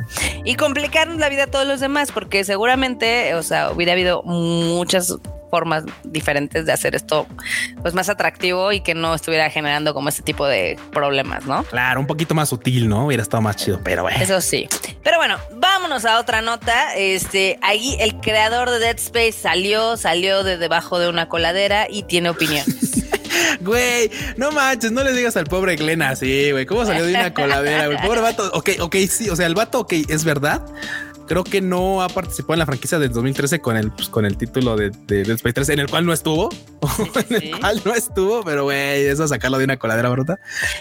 Y 0.44 0.54
complicarnos 0.56 1.18
la 1.18 1.28
vida 1.28 1.44
a 1.44 1.46
todos 1.46 1.66
los 1.66 1.80
demás, 1.80 2.10
porque 2.12 2.44
seguramente, 2.44 3.34
o 3.34 3.42
sea, 3.42 3.70
hubiera 3.70 3.92
habido 3.92 4.22
muchas 4.22 5.16
formas 5.52 5.84
diferentes 6.02 6.64
de 6.64 6.72
hacer 6.72 6.94
esto 6.94 7.26
pues 7.82 7.92
más 7.92 8.08
atractivo 8.08 8.72
y 8.72 8.80
que 8.80 8.94
no 8.94 9.14
estuviera 9.14 9.50
generando 9.50 9.92
como 9.92 10.08
este 10.08 10.22
tipo 10.22 10.46
de 10.46 10.78
problemas, 10.94 11.44
¿no? 11.44 11.62
Claro, 11.64 12.00
un 12.00 12.06
poquito 12.06 12.34
más 12.34 12.48
sutil, 12.48 12.88
¿no? 12.88 13.04
Hubiera 13.04 13.22
estado 13.22 13.42
más 13.42 13.56
chido, 13.56 13.78
pero 13.84 14.00
bueno. 14.00 14.18
Eso 14.18 14.40
sí. 14.40 14.66
Pero 15.02 15.18
bueno, 15.18 15.36
vámonos 15.52 16.06
a 16.06 16.18
otra 16.18 16.40
nota. 16.40 16.96
Este, 16.96 17.58
ahí 17.60 17.98
el 18.00 18.18
creador 18.20 18.70
de 18.70 18.78
Dead 18.78 18.96
Space 18.96 19.32
salió, 19.32 19.98
salió 19.98 20.42
de 20.42 20.56
debajo 20.56 20.98
de 20.98 21.10
una 21.10 21.28
coladera 21.28 21.86
y 21.86 22.04
tiene 22.04 22.30
opinión. 22.30 22.64
Güey, 23.60 24.10
no 24.36 24.52
manches, 24.52 24.92
no 24.92 25.02
le 25.02 25.12
digas 25.12 25.36
al 25.36 25.46
pobre 25.46 25.76
Glenn 25.76 26.02
así, 26.02 26.50
güey. 26.50 26.66
¿Cómo 26.66 26.84
salió 26.84 27.04
de 27.04 27.14
una 27.14 27.32
coladera, 27.32 27.86
güey? 27.86 27.98
Pobre 28.02 28.20
vato. 28.20 28.50
Ok, 28.54 28.70
ok, 28.80 28.96
sí. 29.08 29.30
O 29.30 29.36
sea, 29.36 29.46
el 29.46 29.54
vato, 29.54 29.80
ok, 29.80 29.92
es 30.08 30.24
verdad 30.24 30.62
creo 31.26 31.44
que 31.44 31.60
no 31.60 32.02
ha 32.02 32.08
participado 32.08 32.54
en 32.54 32.58
la 32.60 32.66
franquicia 32.66 32.98
del 32.98 33.12
2013 33.12 33.60
con 33.60 33.76
el, 33.76 33.90
pues, 33.92 34.08
con 34.08 34.24
el 34.24 34.36
título 34.36 34.76
de, 34.76 34.90
de 34.90 35.24
Dead 35.24 35.36
Space 35.36 35.54
3, 35.54 35.68
en 35.70 35.78
el 35.80 35.90
cual 35.90 36.06
no 36.06 36.12
estuvo, 36.12 36.48
en 37.28 37.36
el 37.36 37.58
cual 37.58 37.80
no 37.84 37.94
estuvo, 37.94 38.42
pero 38.44 38.64
güey, 38.64 39.06
eso 39.06 39.26
sacarlo 39.28 39.58
de 39.58 39.64
una 39.64 39.78
coladera 39.78 40.08
bruta. 40.10 40.38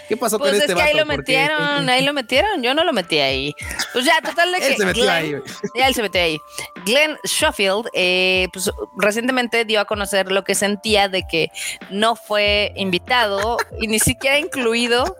¿Qué 0.08 0.16
pasó 0.16 0.38
pues 0.38 0.52
con 0.52 0.60
este 0.60 0.72
es 0.72 0.76
que 0.76 0.82
Ahí 0.82 0.96
lo 0.96 1.06
metieron, 1.06 1.88
ahí 1.88 2.04
lo 2.04 2.12
metieron, 2.12 2.62
yo 2.62 2.74
no 2.74 2.84
lo 2.84 2.92
metí 2.92 3.18
ahí. 3.18 3.54
Pues 3.92 4.04
ya, 4.04 4.20
total 4.22 4.52
de 4.52 4.58
que. 4.60 4.66
él 4.68 4.76
se 4.76 4.84
metió 4.84 5.10
ahí, 5.10 5.36
Ya 5.76 5.86
él 5.86 5.94
se 5.94 6.02
metió 6.02 6.22
ahí. 6.22 6.38
Glenn 6.84 7.16
Schofield, 7.24 7.88
eh, 7.92 8.48
pues 8.52 8.70
recientemente 8.98 9.64
dio 9.64 9.80
a 9.80 9.84
conocer 9.84 10.30
lo 10.32 10.44
que 10.44 10.54
sentía 10.54 11.08
de 11.08 11.24
que 11.30 11.50
no 11.90 12.16
fue 12.16 12.72
invitado 12.76 13.56
y 13.80 13.86
ni 13.86 13.98
siquiera 13.98 14.38
incluido 14.38 15.16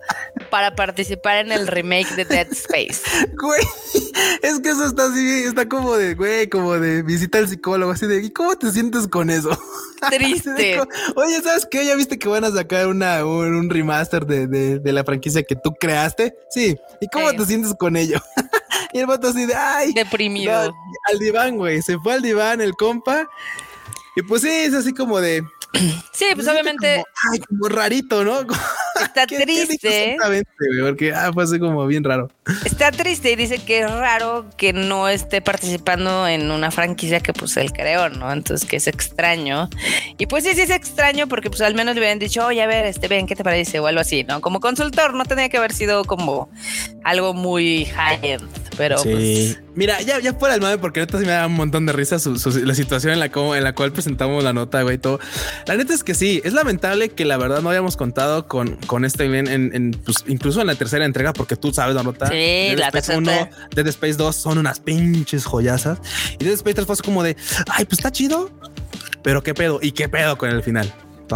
para 0.50 0.74
participar 0.74 1.38
en 1.38 1.52
el 1.52 1.66
remake 1.66 2.10
de 2.16 2.24
Dead 2.24 2.48
Space. 2.52 3.02
Güey, 3.40 3.62
es 4.42 4.60
que 4.60 4.70
eso 4.70 4.86
está 4.86 5.11
así, 5.12 5.44
está 5.44 5.68
como 5.68 5.96
de, 5.96 6.14
güey, 6.14 6.48
como 6.48 6.78
de 6.78 7.02
visita 7.02 7.38
al 7.38 7.48
psicólogo, 7.48 7.92
así 7.92 8.06
de, 8.06 8.22
¿y 8.22 8.30
cómo 8.30 8.56
te 8.56 8.70
sientes 8.70 9.06
con 9.08 9.30
eso? 9.30 9.50
Triste. 10.10 10.80
Oye, 11.14 11.40
¿sabes 11.42 11.66
qué? 11.70 11.86
¿Ya 11.86 11.94
viste 11.94 12.18
que 12.18 12.28
van 12.28 12.44
a 12.44 12.50
sacar 12.50 12.88
una, 12.88 13.24
un, 13.24 13.70
remaster 13.70 14.26
de, 14.26 14.46
de, 14.46 14.92
la 14.92 15.04
franquicia 15.04 15.42
que 15.42 15.56
tú 15.56 15.72
creaste? 15.78 16.34
Sí. 16.50 16.76
¿Y 17.00 17.08
cómo 17.08 17.32
te 17.32 17.44
sientes 17.46 17.74
con 17.78 17.96
ello? 17.96 18.18
y 18.92 18.98
el 18.98 19.06
vato 19.06 19.28
así 19.28 19.46
de, 19.46 19.54
ay. 19.54 19.92
Deprimido. 19.92 20.74
al 21.10 21.18
diván, 21.18 21.56
güey. 21.56 21.82
Se 21.82 21.98
fue 21.98 22.14
al 22.14 22.22
diván 22.22 22.60
el 22.60 22.74
compa. 22.74 23.28
Y 24.16 24.22
pues 24.22 24.42
sí, 24.42 24.48
es 24.48 24.74
así 24.74 24.92
como 24.92 25.20
de, 25.20 25.42
Sí, 26.12 26.26
pues 26.34 26.46
obviamente. 26.48 26.96
Como, 26.96 27.32
ay, 27.32 27.38
como 27.40 27.68
rarito, 27.68 28.24
¿no? 28.24 28.40
Está 29.02 29.26
triste. 29.26 30.12
exactamente, 30.12 30.50
porque 30.80 31.12
ah, 31.12 31.30
fue 31.32 31.44
así 31.44 31.58
como 31.58 31.86
bien 31.86 32.04
raro. 32.04 32.30
Está 32.64 32.90
triste 32.90 33.30
y 33.32 33.36
dice 33.36 33.58
que 33.58 33.80
es 33.80 33.90
raro 33.90 34.46
que 34.56 34.72
no 34.72 35.08
esté 35.08 35.40
participando 35.40 36.26
en 36.26 36.50
una 36.50 36.70
franquicia 36.70 37.20
que 37.20 37.32
pues 37.32 37.56
él 37.56 37.72
creó, 37.72 38.08
¿no? 38.08 38.32
Entonces 38.32 38.68
que 38.68 38.76
es 38.76 38.86
extraño. 38.86 39.68
Y 40.18 40.26
pues 40.26 40.44
sí, 40.44 40.54
sí 40.54 40.62
es 40.62 40.70
extraño 40.70 41.28
porque 41.28 41.50
pues 41.50 41.60
al 41.60 41.74
menos 41.74 41.94
le 41.94 42.00
hubieran 42.00 42.18
dicho, 42.18 42.46
oye, 42.46 42.62
a 42.62 42.66
ver, 42.66 42.86
este, 42.86 43.08
ven, 43.08 43.26
¿qué 43.26 43.36
te 43.36 43.44
parece? 43.44 43.80
O 43.80 43.86
algo 43.86 44.00
así, 44.00 44.24
¿no? 44.24 44.40
Como 44.40 44.60
consultor 44.60 45.14
no 45.14 45.24
tenía 45.24 45.48
que 45.48 45.56
haber 45.58 45.72
sido 45.72 46.04
como 46.04 46.50
algo 47.04 47.34
muy 47.34 47.86
high-end, 47.86 48.48
pero 48.76 48.98
sí. 48.98 49.10
Pues, 49.10 49.58
Mira, 49.74 50.02
ya, 50.02 50.20
ya 50.20 50.34
fuera 50.34 50.54
el 50.54 50.60
mame, 50.60 50.78
porque 50.78 51.00
ahorita 51.00 51.18
sí 51.18 51.24
me 51.24 51.32
da 51.32 51.46
un 51.46 51.54
montón 51.54 51.86
de 51.86 51.92
risa 51.92 52.16
la 52.16 52.74
situación 52.74 53.12
en 53.14 53.20
la, 53.20 53.26
en 53.26 53.64
la 53.64 53.74
cual 53.74 53.92
presentamos 53.92 54.44
la 54.44 54.52
nota, 54.52 54.82
güey, 54.82 54.98
todo. 54.98 55.18
La 55.66 55.76
neta 55.76 55.94
es 55.94 56.04
que 56.04 56.14
sí, 56.14 56.42
es 56.44 56.52
lamentable 56.52 57.08
que 57.08 57.24
la 57.24 57.38
verdad 57.38 57.62
no 57.62 57.70
hayamos 57.70 57.96
contado 57.96 58.46
con, 58.48 58.76
con 58.86 59.04
este 59.04 59.28
bien 59.28 59.48
en, 59.48 59.92
pues, 60.04 60.24
incluso 60.26 60.60
en 60.60 60.66
la 60.66 60.74
tercera 60.74 61.04
entrega, 61.04 61.32
porque 61.32 61.56
tú 61.56 61.72
sabes 61.72 61.94
la 61.94 62.02
nota. 62.02 62.26
Sí, 62.26 62.76
la 62.76 62.90
tercera. 62.90 63.18
1, 63.18 63.30
Dead 63.74 63.86
Space 63.88 64.14
2 64.14 64.36
son 64.36 64.58
unas 64.58 64.80
pinches 64.80 65.46
joyasas. 65.46 65.98
Y 66.38 66.44
Dead 66.44 66.54
Space 66.54 66.74
3 66.74 66.86
fue 66.86 66.96
como 66.98 67.22
de, 67.22 67.36
ay, 67.70 67.86
pues 67.86 67.98
está 67.98 68.12
chido, 68.12 68.50
pero 69.22 69.42
qué 69.42 69.54
pedo, 69.54 69.78
y 69.80 69.92
qué 69.92 70.08
pedo 70.08 70.36
con 70.36 70.50
el 70.50 70.62
final 70.62 70.92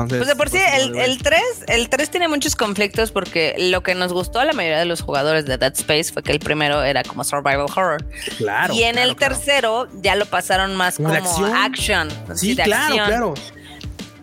pues 0.09 0.27
de 0.27 0.37
por 0.37 0.51
sí, 0.51 0.59
pues, 0.59 0.83
el, 0.83 0.97
el, 0.97 1.19
3, 1.19 1.41
el 1.69 1.89
3 1.89 2.11
tiene 2.11 2.29
muchos 2.29 2.57
conflictos 2.57 3.11
porque 3.11 3.55
lo 3.59 3.83
que 3.83 3.95
nos 3.95 4.13
gustó 4.13 4.41
a 4.41 4.45
la 4.45 4.53
mayoría 4.53 4.79
de 4.79 4.85
los 4.85 5.01
jugadores 5.01 5.47
de 5.47 5.59
Dead 5.59 5.73
Space 5.73 6.13
fue 6.13 6.23
que 6.23 6.33
el 6.33 6.39
primero 6.39 6.83
era 6.83 7.03
como 7.03 7.25
survival 7.25 7.67
horror. 7.75 8.07
Claro. 8.37 8.75
Y 8.75 8.85
en 8.85 8.99
el 8.99 9.17
tercero 9.17 9.89
ya 10.03 10.15
lo 10.17 10.27
pasaron 10.27 10.77
más 10.77 10.97
como, 10.97 11.11
action. 11.55 12.09
Sí, 12.35 12.55
claro, 12.57 12.95
claro. 12.95 13.35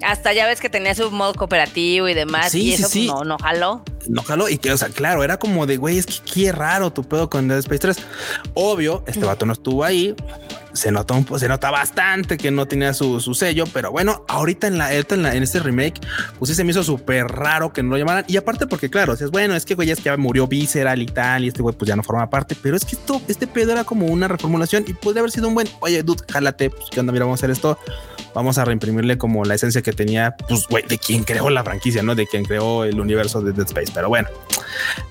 Hasta 0.05 0.33
ya 0.33 0.45
ves 0.45 0.59
que 0.59 0.69
tenía 0.69 0.93
su 0.95 1.09
modo 1.11 1.33
cooperativo 1.33 2.09
y 2.09 2.13
demás. 2.13 2.51
Sí, 2.51 2.63
y 2.63 2.73
eso 2.73 2.89
sí, 2.89 3.07
no, 3.07 3.23
no 3.23 3.37
jaló. 3.37 3.83
No 4.07 4.21
jaló. 4.21 4.49
Y 4.49 4.57
que, 4.57 4.71
o 4.73 4.77
sea, 4.77 4.89
claro, 4.89 5.23
era 5.23 5.37
como 5.37 5.65
de 5.65 5.77
güey, 5.77 5.97
es 5.97 6.05
que 6.05 6.15
qué 6.25 6.51
raro 6.51 6.91
tu 6.91 7.03
pedo 7.03 7.29
con 7.29 7.47
Dead 7.47 7.59
Space 7.59 7.79
3. 7.79 7.97
Obvio, 8.53 9.03
este 9.07 9.25
vato 9.25 9.45
no 9.45 9.53
estuvo 9.53 9.83
ahí 9.83 10.13
se 10.73 10.91
nota, 10.91 11.13
un, 11.13 11.39
se 11.39 11.47
nota 11.47 11.71
bastante 11.71 12.37
que 12.37 12.51
no 12.51 12.65
tenía 12.67 12.93
su, 12.93 13.19
sello, 13.33 13.65
pero 13.71 13.91
bueno, 13.91 14.25
ahorita 14.27 14.67
en 14.67 14.77
la, 14.77 14.93
en, 14.93 15.25
en 15.25 15.43
este 15.43 15.59
remake, 15.59 16.01
pues 16.39 16.49
sí 16.49 16.55
se 16.55 16.63
me 16.63 16.71
hizo 16.71 16.83
súper 16.83 17.27
raro 17.27 17.71
que 17.71 17.83
no 17.83 17.91
lo 17.91 17.97
llamaran. 17.97 18.25
Y 18.27 18.37
aparte, 18.37 18.67
porque 18.67 18.89
claro, 18.89 19.13
es 19.13 19.31
bueno, 19.31 19.55
es 19.55 19.65
que 19.65 19.75
güey, 19.75 19.91
es 19.91 19.97
que 19.97 20.05
ya 20.05 20.17
murió 20.17 20.47
Visceral 20.47 21.01
y 21.01 21.05
tal, 21.05 21.43
y 21.43 21.47
este 21.47 21.61
güey 21.61 21.75
pues 21.75 21.87
ya 21.87 21.95
no 21.95 22.03
forma 22.03 22.29
parte, 22.29 22.55
pero 22.61 22.75
es 22.75 22.85
que 22.85 22.95
esto, 22.95 23.21
este 23.27 23.47
pedo 23.47 23.71
era 23.71 23.83
como 23.83 24.07
una 24.07 24.27
reformulación 24.27 24.83
y 24.87 24.93
puede 24.93 25.19
haber 25.19 25.31
sido 25.31 25.47
un 25.47 25.55
buen, 25.55 25.67
oye, 25.79 26.03
dude, 26.03 26.23
jálate, 26.31 26.69
pues 26.69 26.85
qué 26.91 26.99
onda, 26.99 27.13
mira, 27.13 27.25
vamos 27.25 27.39
a 27.39 27.41
hacer 27.41 27.51
esto, 27.51 27.77
vamos 28.33 28.57
a 28.57 28.65
reimprimirle 28.65 29.17
como 29.17 29.45
la 29.45 29.55
esencia 29.55 29.81
que 29.81 29.93
tenía, 29.93 30.35
pues 30.47 30.67
güey, 30.67 30.83
de 30.87 30.97
quien 30.97 31.23
creó 31.23 31.49
la 31.49 31.63
franquicia, 31.63 32.03
¿no? 32.03 32.15
De 32.15 32.27
quien 32.27 32.45
creó 32.45 32.83
el 32.83 32.99
universo 32.99 33.41
de 33.41 33.53
Dead 33.53 33.67
Space, 33.67 33.91
pero 33.93 34.09
bueno, 34.09 34.27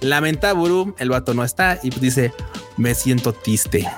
lamenta 0.01 0.53
Buru, 0.53 0.95
el 0.99 1.11
vato 1.11 1.35
no 1.35 1.45
está 1.45 1.79
y 1.83 1.91
dice, 1.91 2.33
me 2.77 2.95
siento 2.95 3.33
triste. 3.33 3.89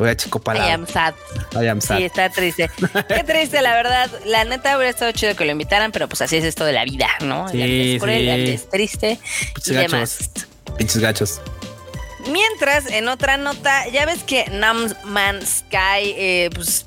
Voy 0.00 0.08
a 0.08 0.16
chico 0.16 0.40
I 0.46 0.70
am 0.70 0.86
sad. 0.86 1.12
I 1.52 1.68
am 1.68 1.78
sad. 1.82 1.98
Sí, 1.98 2.04
está 2.04 2.30
triste. 2.30 2.70
Qué 3.06 3.22
triste, 3.26 3.60
la 3.60 3.74
verdad. 3.74 4.10
La 4.24 4.44
neta 4.44 4.78
hubiera 4.78 4.88
estado 4.88 5.12
chido 5.12 5.36
que 5.36 5.44
lo 5.44 5.52
invitaran, 5.52 5.92
pero 5.92 6.08
pues 6.08 6.22
así 6.22 6.38
es 6.38 6.44
esto 6.44 6.64
de 6.64 6.72
la 6.72 6.86
vida, 6.86 7.06
¿no? 7.20 7.46
Sí, 7.50 7.60
el 7.60 8.02
es 8.02 8.62
es 8.62 8.70
triste 8.70 9.18
Pinches 9.54 9.68
y 9.68 9.74
demás. 9.74 10.30
Pinches 10.78 11.02
gachos. 11.02 11.42
Mientras, 12.28 12.86
en 12.90 13.08
otra 13.08 13.36
nota, 13.36 13.88
ya 13.88 14.04
ves 14.06 14.22
que 14.22 14.46
Nam 14.50 14.92
Man 15.04 15.40
Sky, 15.44 16.14
eh, 16.16 16.50
pues 16.54 16.86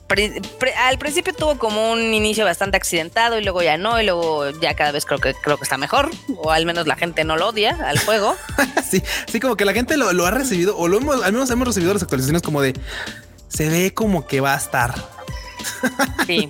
al 0.78 0.98
principio 1.00 1.34
tuvo 1.34 1.58
como 1.58 1.92
un 1.92 2.14
inicio 2.14 2.46
bastante 2.46 2.78
accidentado 2.78 3.40
y 3.40 3.44
luego 3.44 3.64
ya 3.64 3.78
no, 3.78 4.00
y 4.00 4.06
luego 4.06 4.50
ya 4.60 4.76
cada 4.76 4.92
vez 4.92 5.06
creo 5.06 5.20
que 5.20 5.34
creo 5.34 5.58
que 5.58 5.64
está 5.64 5.78
mejor, 5.78 6.12
o 6.38 6.52
al 6.52 6.66
menos 6.66 6.88
la 6.88 6.96
gente 6.96 7.24
no 7.24 7.38
lo 7.38 7.50
odia 7.50 7.78
al 7.86 8.00
juego. 8.00 8.36
sí, 8.90 9.02
sí, 9.32 9.40
como 9.40 9.56
que 9.56 9.66
la 9.66 9.74
gente 9.74 9.98
lo, 9.98 10.26
ha 10.26 10.32
recibido, 10.32 10.78
o 10.78 10.88
lo 10.88 10.98
hemos, 10.98 11.24
al 11.24 11.34
menos 11.34 11.50
hemos 11.50 11.68
recibido 11.68 11.94
las 11.94 12.04
actualizaciones 12.04 12.42
como 12.42 12.62
de 12.62 12.74
se 13.48 13.70
ve 13.70 13.94
como 13.94 14.28
que 14.28 14.42
va 14.42 14.54
a 14.54 14.58
estar. 14.58 14.94
Sí. 16.26 16.50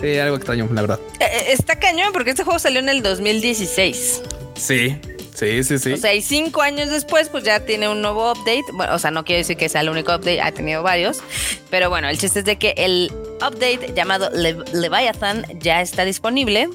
sí, 0.00 0.18
algo 0.18 0.36
extraño, 0.36 0.68
la 0.72 0.80
verdad. 0.80 1.00
Eh, 1.20 1.24
eh, 1.24 1.44
está 1.52 1.78
cañón 1.78 2.12
porque 2.12 2.30
este 2.30 2.44
juego 2.44 2.58
salió 2.58 2.80
en 2.80 2.88
el 2.88 3.02
2016. 3.02 4.22
Sí, 4.54 4.98
Sí, 5.38 5.62
sí, 5.62 5.78
sí. 5.78 5.92
O 5.92 5.96
sea, 5.96 6.14
y 6.14 6.20
cinco 6.20 6.62
años 6.62 6.90
después, 6.90 7.28
pues 7.28 7.44
ya 7.44 7.60
tiene 7.60 7.88
un 7.88 8.02
nuevo 8.02 8.32
update. 8.32 8.64
Bueno, 8.72 8.92
o 8.96 8.98
sea, 8.98 9.12
no 9.12 9.24
quiero 9.24 9.38
decir 9.38 9.56
que 9.56 9.68
sea 9.68 9.82
el 9.82 9.88
único 9.88 10.12
update, 10.12 10.40
ha 10.40 10.50
tenido 10.50 10.82
varios. 10.82 11.20
Pero 11.70 11.90
bueno, 11.90 12.08
el 12.08 12.18
chiste 12.18 12.40
es 12.40 12.44
de 12.44 12.56
que 12.56 12.74
el 12.76 13.12
update 13.36 13.92
llamado 13.94 14.30
Leviathan 14.32 15.46
ya 15.60 15.80
está 15.80 16.04
disponible. 16.04 16.68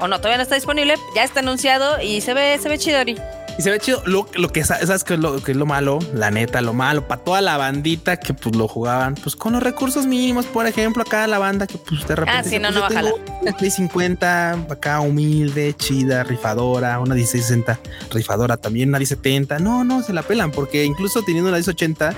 O 0.00 0.06
no, 0.06 0.18
todavía 0.18 0.36
no 0.36 0.42
está 0.42 0.54
disponible, 0.54 0.96
ya 1.16 1.24
está 1.24 1.40
anunciado 1.40 2.00
y 2.02 2.20
se 2.20 2.34
ve, 2.34 2.58
se 2.62 2.68
ve 2.68 2.76
chidori. 2.76 3.16
Y 3.58 3.62
se 3.62 3.72
ve 3.72 3.80
chido. 3.80 4.02
Lo, 4.06 4.28
lo 4.34 4.50
que 4.50 4.64
sabes 4.64 5.02
que 5.02 5.14
es 5.14 5.20
lo, 5.20 5.42
que 5.42 5.50
es 5.50 5.56
lo 5.56 5.66
malo, 5.66 5.98
la 6.14 6.30
neta, 6.30 6.60
lo 6.62 6.72
malo 6.72 7.08
para 7.08 7.22
toda 7.22 7.40
la 7.40 7.56
bandita 7.56 8.16
que 8.16 8.32
pues 8.32 8.54
lo 8.54 8.68
jugaban, 8.68 9.16
pues 9.16 9.34
con 9.34 9.52
los 9.52 9.62
recursos 9.62 10.06
mínimos, 10.06 10.46
por 10.46 10.66
ejemplo, 10.66 11.02
acá 11.02 11.26
la 11.26 11.38
banda 11.38 11.66
que 11.66 11.76
pues 11.76 12.06
de 12.06 12.14
repente. 12.14 12.38
Ah, 12.38 12.48
sí, 12.48 12.58
no, 12.60 12.68
pues, 12.68 12.74
no, 12.94 13.12
baja 13.42 13.70
50, 13.70 14.52
acá 14.70 15.00
humilde, 15.00 15.74
chida, 15.76 16.22
rifadora, 16.22 17.00
una 17.00 17.16
1660 17.16 17.80
rifadora 18.12 18.56
también, 18.56 18.90
una 18.90 18.98
1070. 18.98 19.58
No, 19.58 19.82
no, 19.82 20.02
se 20.04 20.12
la 20.12 20.22
pelan 20.22 20.52
porque 20.52 20.84
incluso 20.84 21.22
teniendo 21.22 21.48
una 21.48 21.58
1080 21.58 22.14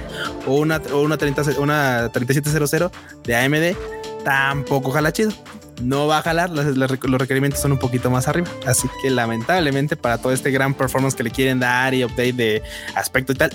o 0.47 0.57
una, 0.57 0.83
o 0.93 1.01
una, 1.01 1.17
30, 1.17 1.59
una 1.59 2.11
3700 2.13 2.91
de 3.25 3.37
AMD, 3.37 4.25
tampoco 4.25 4.91
jala 4.91 5.11
chido 5.11 5.33
no 5.81 6.07
va 6.07 6.19
a 6.19 6.23
jalar, 6.23 6.51
los, 6.51 6.91
requerimientos 6.91 7.61
son 7.61 7.73
un 7.73 7.79
poquito 7.79 8.11
más 8.11 8.29
arriba. 8.29 8.49
Así 8.67 8.89
que 9.03 9.11
lamentablemente 9.11 9.97
para 9.97 10.19
todo 10.19 10.33
este 10.33 10.51
gran 10.51 10.75
performance 10.75 11.15
que 11.15 11.23
le 11.23 11.31
quieren 11.31 11.61
dar 11.61 11.95
y 11.95 12.05
update 12.05 12.33
de 12.33 12.63
aspecto 12.95 13.33
y 13.33 13.37
tal, 13.37 13.51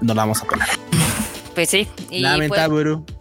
no 0.00 0.14
la 0.14 0.22
vamos 0.22 0.42
a 0.42 0.44
poner. 0.44 0.68
Pues 1.54 1.70
sí. 1.70 1.88
Y 2.10 2.20
Lamentable. 2.20 2.96
Pues, 2.96 3.13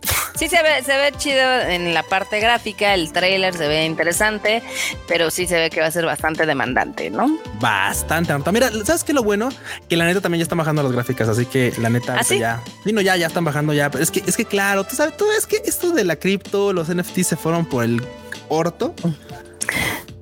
sí 0.44 0.50
se 0.50 0.62
ve, 0.62 0.84
se 0.84 0.98
ve 0.98 1.14
chido 1.18 1.62
en 1.62 1.94
la 1.94 2.04
parte 2.04 2.40
gráfica, 2.40 2.94
el 2.94 3.14
trailer 3.14 3.54
se 3.54 3.68
ve 3.68 3.86
interesante, 3.86 4.62
pero 5.08 5.32
sí 5.32 5.48
se 5.48 5.56
ve 5.56 5.70
que 5.70 5.80
va 5.80 5.88
a 5.88 5.92
ser 5.92 6.06
bastante 6.06 6.46
demandante, 6.46 7.10
¿no? 7.10 7.40
Bastante. 7.62 8.34
Mira, 8.52 8.70
¿sabes 8.84 9.06
qué 9.06 9.14
lo 9.14 9.24
bueno? 9.24 9.50
Que 9.88 9.96
la 9.96 10.06
neta 10.06 10.20
también 10.20 10.40
ya 10.40 10.44
están 10.44 10.58
bajando 10.58 10.84
las 10.84 10.92
gráficas, 10.92 11.30
así 11.30 11.46
que 11.46 11.74
la 11.78 11.90
neta 11.90 12.18
¿Ah, 12.20 12.36
ya. 12.36 12.62
Sí, 12.84 12.92
no, 12.92 13.00
ya, 13.00 13.16
ya 13.16 13.28
están 13.28 13.46
bajando 13.46 13.74
ya. 13.74 13.90
Pero 13.90 14.04
es 14.04 14.12
que, 14.12 14.22
es 14.26 14.36
que 14.36 14.44
claro, 14.44 14.84
tú 14.84 14.96
sabes, 14.96 15.16
tú 15.16 15.26
ves 15.30 15.48
que 15.48 15.62
esto 15.66 15.92
de 15.92 16.04
la 16.04 16.18
cripto, 16.18 16.74
los 16.74 16.94
NFTs 16.94 17.28
se 17.28 17.36
fueron 17.38 17.66
por 17.66 17.86
el 17.86 18.06
orto. 18.50 18.94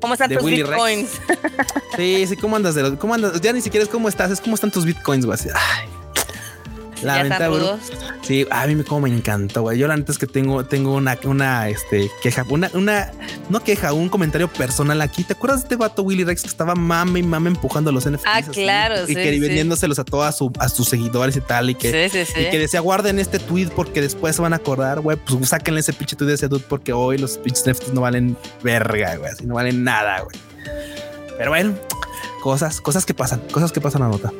¿Cómo 0.02 0.14
están 0.14 0.30
tus 0.30 0.46
bitcoins? 0.46 1.10
Sí, 1.96 2.26
sí, 2.28 2.38
¿cómo 2.38 2.56
andas? 2.56 2.76
De 2.76 2.96
¿Cómo 2.98 3.14
andas? 3.14 3.42
Ya 3.42 3.54
ni 3.54 3.62
siquiera 3.62 3.84
es 3.84 3.90
cómo 3.90 4.08
estás, 4.08 4.32
es 4.32 4.40
cómo 4.40 4.56
están 4.56 4.72
tus 4.72 4.86
bitcoins, 4.86 5.26
güey. 5.26 5.40
Ay. 5.54 6.01
La 7.02 7.24
venta, 7.24 7.50
Sí, 8.22 8.46
a 8.50 8.68
mí 8.68 8.76
me 8.76 8.84
como 8.84 9.02
me 9.02 9.10
encantó, 9.10 9.64
güey. 9.64 9.78
Yo 9.78 9.88
la 9.88 9.98
neta 9.98 10.12
es 10.12 10.18
que 10.18 10.28
tengo, 10.28 10.66
tengo 10.66 10.94
una, 10.94 11.18
una 11.24 11.70
este, 11.70 12.10
queja, 12.22 12.46
una, 12.50 12.70
una, 12.74 13.12
no 13.50 13.64
queja, 13.64 13.94
un 13.94 14.10
comentario 14.10 14.48
personal 14.48 15.02
aquí. 15.02 15.24
¿Te 15.24 15.34
acuerdas 15.34 15.62
de 15.62 15.66
este 15.66 15.76
vato 15.76 16.04
Willy 16.04 16.24
Rex 16.24 16.44
que 16.44 16.48
estaba 16.48 16.76
mame 16.76 17.20
y 17.20 17.24
mame 17.24 17.50
empujando 17.50 17.90
a 17.90 17.94
los 17.94 18.10
NFTs? 18.10 18.24
Ah, 18.26 18.42
claro, 18.42 19.10
Y 19.10 19.16
que 19.16 19.40
vendiéndoselos 19.40 20.00
a 20.00 20.04
todos 20.04 20.36
su, 20.36 20.52
a 20.60 20.70
sus 20.70 20.88
seguidores 20.88 21.36
y 21.36 21.42
tal. 21.42 21.70
Y 21.70 21.76
que, 21.76 21.90
y 22.10 22.50
que 22.50 22.60
decía, 22.60 22.80
guarden 22.80 23.20
este 23.20 23.40
tweet 23.40 23.70
porque 23.76 24.02
después 24.02 24.36
se 24.36 24.42
van 24.42 24.54
a 24.54 24.58
acordar, 24.58 25.00
güey. 25.00 25.18
Pues 25.18 25.50
sáquenle 25.50 25.80
ese 25.80 25.94
pinche 25.94 26.16
tweet 26.16 26.28
de 26.28 26.36
ese 26.36 26.48
dude 26.48 26.64
porque 26.68 26.94
hoy 26.94 27.18
los 27.18 27.38
pinches 27.38 27.68
NFTs 27.68 27.94
no 27.94 28.02
valen 28.02 28.38
verga, 28.64 29.16
güey. 29.16 29.32
Así 29.32 29.46
no 29.46 29.56
valen 29.56 29.84
nada, 29.84 30.22
güey. 30.22 30.38
Pero 31.38 31.50
bueno, 31.52 31.74
cosas, 32.42 32.82
cosas 32.82 33.06
que 33.06 33.14
pasan, 33.14 33.40
cosas 33.52 33.72
que 33.72 33.82
pasan 33.82 34.04
a 34.04 34.08
nota. 34.10 34.32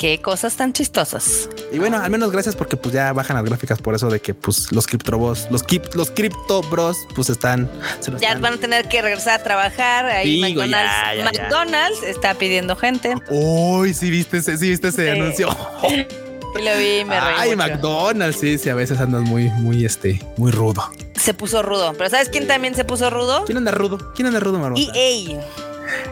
Qué 0.00 0.18
cosas 0.18 0.56
tan 0.56 0.72
chistosas. 0.72 1.50
Y 1.70 1.78
bueno, 1.78 1.98
al 1.98 2.10
menos 2.10 2.32
gracias 2.32 2.56
porque 2.56 2.74
pues 2.78 2.94
ya 2.94 3.12
bajan 3.12 3.36
las 3.36 3.44
gráficas 3.44 3.82
por 3.82 3.94
eso 3.94 4.08
de 4.08 4.18
que 4.18 4.32
pues 4.32 4.72
los 4.72 4.86
criptobros, 4.86 5.46
los 5.50 5.62
los 5.94 6.10
cripto 6.10 6.62
bros 6.62 6.96
pues 7.14 7.28
están 7.28 7.70
ya 8.18 8.38
van 8.38 8.54
a 8.54 8.56
tener 8.56 8.88
que 8.88 9.02
regresar 9.02 9.40
a 9.40 9.42
trabajar. 9.42 10.06
Ahí 10.06 10.40
McDonald's, 10.40 11.22
McDonald's 11.22 12.02
está 12.02 12.32
pidiendo 12.32 12.76
gente. 12.76 13.14
Uy, 13.28 13.92
sí 13.92 14.08
viste 14.08 14.38
ese, 14.38 14.56
sí 14.56 14.70
viste 14.70 14.88
ese 14.88 15.10
anuncio. 15.10 15.54
Sí 16.52 16.64
lo 16.64 16.76
vi, 16.78 17.04
me 17.04 17.20
reí 17.20 17.34
Ay, 17.38 17.54
McDonald's, 17.54 18.40
sí, 18.40 18.58
sí, 18.58 18.68
a 18.70 18.74
veces 18.74 18.98
andas 18.98 19.22
muy, 19.22 19.50
muy, 19.50 19.84
este, 19.84 20.20
muy 20.36 20.50
rudo. 20.50 20.90
Se 21.14 21.32
puso 21.32 21.62
rudo. 21.62 21.94
Pero 21.96 22.10
¿sabes 22.10 22.28
quién 22.28 22.48
también 22.48 22.74
se 22.74 22.84
puso 22.84 23.08
rudo? 23.08 23.44
¿Quién 23.44 23.58
anda 23.58 23.70
rudo? 23.70 24.12
¿Quién 24.16 24.26
anda 24.26 24.40
rudo, 24.40 24.58
Marmota? 24.58 24.82
EA. 24.92 25.40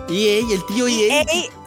EA, 0.08 0.38
el 0.54 0.66
tío 0.68 0.86
EA. 0.86 1.22
EA 1.22 1.57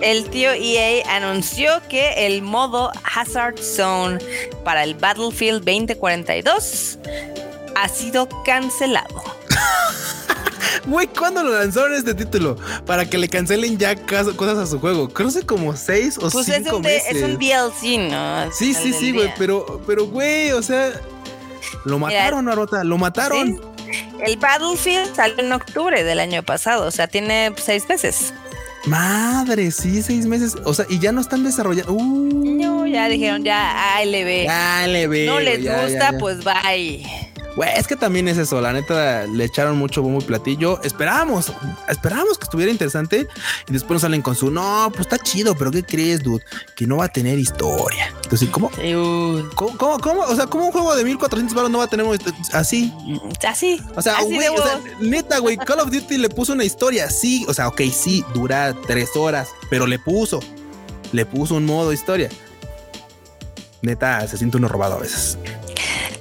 el 0.00 0.28
tío 0.30 0.50
EA 0.52 1.16
anunció 1.16 1.80
que 1.88 2.26
el 2.26 2.42
modo 2.42 2.92
Hazard 3.14 3.58
Zone 3.58 4.18
para 4.64 4.84
el 4.84 4.94
Battlefield 4.94 5.64
2042 5.64 6.98
ha 7.74 7.88
sido 7.88 8.28
cancelado. 8.44 9.22
Güey, 10.86 11.06
¿cuándo 11.08 11.42
lo 11.42 11.52
lanzaron 11.52 11.94
este 11.94 12.14
título? 12.14 12.56
Para 12.86 13.04
que 13.04 13.18
le 13.18 13.28
cancelen 13.28 13.76
ya 13.76 13.94
cosas 13.96 14.58
a 14.58 14.66
su 14.66 14.80
juego. 14.80 15.08
Creo 15.08 15.30
que 15.30 15.42
como 15.44 15.76
seis 15.76 16.16
o 16.16 16.30
pues 16.30 16.46
cinco 16.46 16.76
es 16.76 16.82
meses. 16.82 17.16
Es 17.16 17.22
un 17.22 17.38
DLC, 17.38 18.10
¿no? 18.10 18.50
Sí, 18.52 18.72
sí, 18.72 18.92
sí, 18.92 19.12
güey. 19.12 19.32
Pero, 19.36 19.82
pero, 19.86 20.06
güey, 20.06 20.52
o 20.52 20.62
sea, 20.62 20.92
lo 21.84 21.98
mataron, 21.98 22.44
Narota, 22.44 22.84
lo 22.84 22.96
mataron. 22.96 23.60
El 24.24 24.36
Battlefield 24.36 25.14
salió 25.14 25.40
en 25.40 25.52
octubre 25.52 26.04
del 26.04 26.20
año 26.20 26.42
pasado, 26.42 26.86
o 26.86 26.90
sea, 26.90 27.06
tiene 27.06 27.52
seis 27.56 27.88
meses. 27.88 28.32
Madre, 28.88 29.70
sí, 29.70 30.02
seis 30.02 30.26
meses. 30.26 30.56
O 30.64 30.74
sea, 30.74 30.86
y 30.88 30.98
ya 30.98 31.12
no 31.12 31.20
están 31.20 31.44
desarrollando. 31.44 31.92
Uh. 31.92 32.56
No, 32.58 32.86
ya 32.86 33.08
dijeron, 33.08 33.44
ya, 33.44 33.96
ve. 34.24 34.44
Ya 34.44 34.86
le 34.86 35.06
ve. 35.06 35.26
No 35.26 35.40
les 35.40 35.60
gusta, 35.60 36.16
pues 36.18 36.42
bye. 36.44 37.27
Güey, 37.58 37.70
es 37.76 37.88
que 37.88 37.96
también 37.96 38.28
es 38.28 38.38
eso, 38.38 38.60
la 38.60 38.72
neta 38.72 39.26
le 39.26 39.42
echaron 39.42 39.76
mucho 39.76 40.00
bombo 40.00 40.20
y 40.20 40.24
platillo. 40.24 40.80
Esperábamos, 40.84 41.52
esperábamos 41.88 42.38
que 42.38 42.44
estuviera 42.44 42.70
interesante 42.70 43.26
y 43.66 43.72
después 43.72 43.96
nos 43.96 44.02
salen 44.02 44.22
con 44.22 44.36
su 44.36 44.52
no, 44.52 44.92
pues 44.94 45.00
está 45.00 45.18
chido, 45.18 45.56
pero 45.56 45.72
¿qué 45.72 45.82
crees, 45.82 46.22
dude? 46.22 46.44
Que 46.76 46.86
no 46.86 46.98
va 46.98 47.06
a 47.06 47.08
tener 47.08 47.36
historia. 47.36 48.14
Entonces, 48.22 48.48
¿cómo? 48.50 48.70
¿Cómo, 49.56 49.98
cómo, 49.98 50.20
O 50.20 50.36
sea, 50.36 50.46
¿cómo 50.46 50.66
un 50.66 50.70
juego 50.70 50.94
de 50.94 51.02
1400 51.02 51.52
baros 51.52 51.68
no 51.72 51.78
va 51.78 51.84
a 51.86 51.88
tener 51.88 52.06
así? 52.52 52.94
Así. 53.42 53.82
O 53.96 54.02
sea, 54.02 54.22
güey, 54.22 54.46
o 54.46 54.62
sea, 54.62 54.80
neta, 55.00 55.40
güey, 55.40 55.56
Call 55.66 55.80
of 55.80 55.90
Duty 55.90 56.16
le 56.16 56.28
puso 56.28 56.52
una 56.52 56.62
historia, 56.62 57.10
sí, 57.10 57.44
o 57.48 57.54
sea, 57.54 57.66
ok, 57.66 57.80
sí, 57.92 58.24
dura 58.34 58.72
tres 58.86 59.16
horas, 59.16 59.48
pero 59.68 59.88
le 59.88 59.98
puso, 59.98 60.38
le 61.10 61.26
puso 61.26 61.56
un 61.56 61.66
modo 61.66 61.92
historia. 61.92 62.28
Neta, 63.82 64.24
se 64.28 64.38
siente 64.38 64.58
uno 64.58 64.68
robado 64.68 64.94
a 64.94 65.00
veces. 65.00 65.36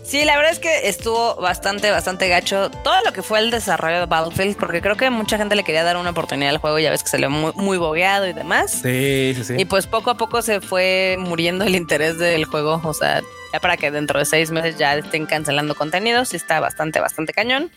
Sí, 0.08 0.24
la 0.24 0.38
verdad 0.38 0.54
es 0.54 0.60
que 0.60 0.88
estuvo 0.88 1.36
bastante, 1.36 1.92
bastante 1.92 2.30
gacho 2.30 2.72
todo 2.72 2.96
lo 3.04 3.12
que 3.12 3.22
fue 3.22 3.40
el 3.40 3.52
desarrollo 3.52 4.00
de 4.00 4.06
Battlefield, 4.06 4.56
porque 4.56 4.82
creo 4.82 4.96
que 4.96 5.10
mucha 5.10 5.38
gente 5.38 5.54
le 5.54 5.66
quería 5.66 5.84
dar 5.84 5.98
una 5.98 6.12
oportunidad 6.12 6.52
al 6.52 6.60
juego, 6.60 6.80
ya 6.80 6.92
ves 6.92 7.04
que 7.04 7.10
salió 7.10 7.30
muy, 7.30 7.52
muy 7.56 7.78
bogueado 7.78 8.26
y 8.26 8.32
demás. 8.32 8.72
Sí, 8.72 9.34
sí, 9.36 9.44
sí. 9.44 9.56
Y 9.58 9.66
pues 9.66 9.86
poco 9.86 10.12
a 10.12 10.16
poco 10.16 10.42
se 10.42 10.62
fue 10.62 11.18
muriendo 11.20 11.66
el 11.66 11.76
interés 11.76 12.18
del 12.20 12.46
juego, 12.46 12.80
o 12.86 12.94
sea, 12.94 13.22
ya 13.52 13.60
para 13.60 13.76
que 13.76 13.92
dentro 13.92 14.18
de 14.18 14.24
seis 14.24 14.50
meses 14.50 14.78
ya 14.78 14.96
estén 14.96 15.26
cancelando 15.26 15.76
contenidos, 15.76 16.34
y 16.34 16.38
está 16.38 16.62
bastante, 16.62 17.02
bastante 17.02 17.34
cañón. 17.34 17.70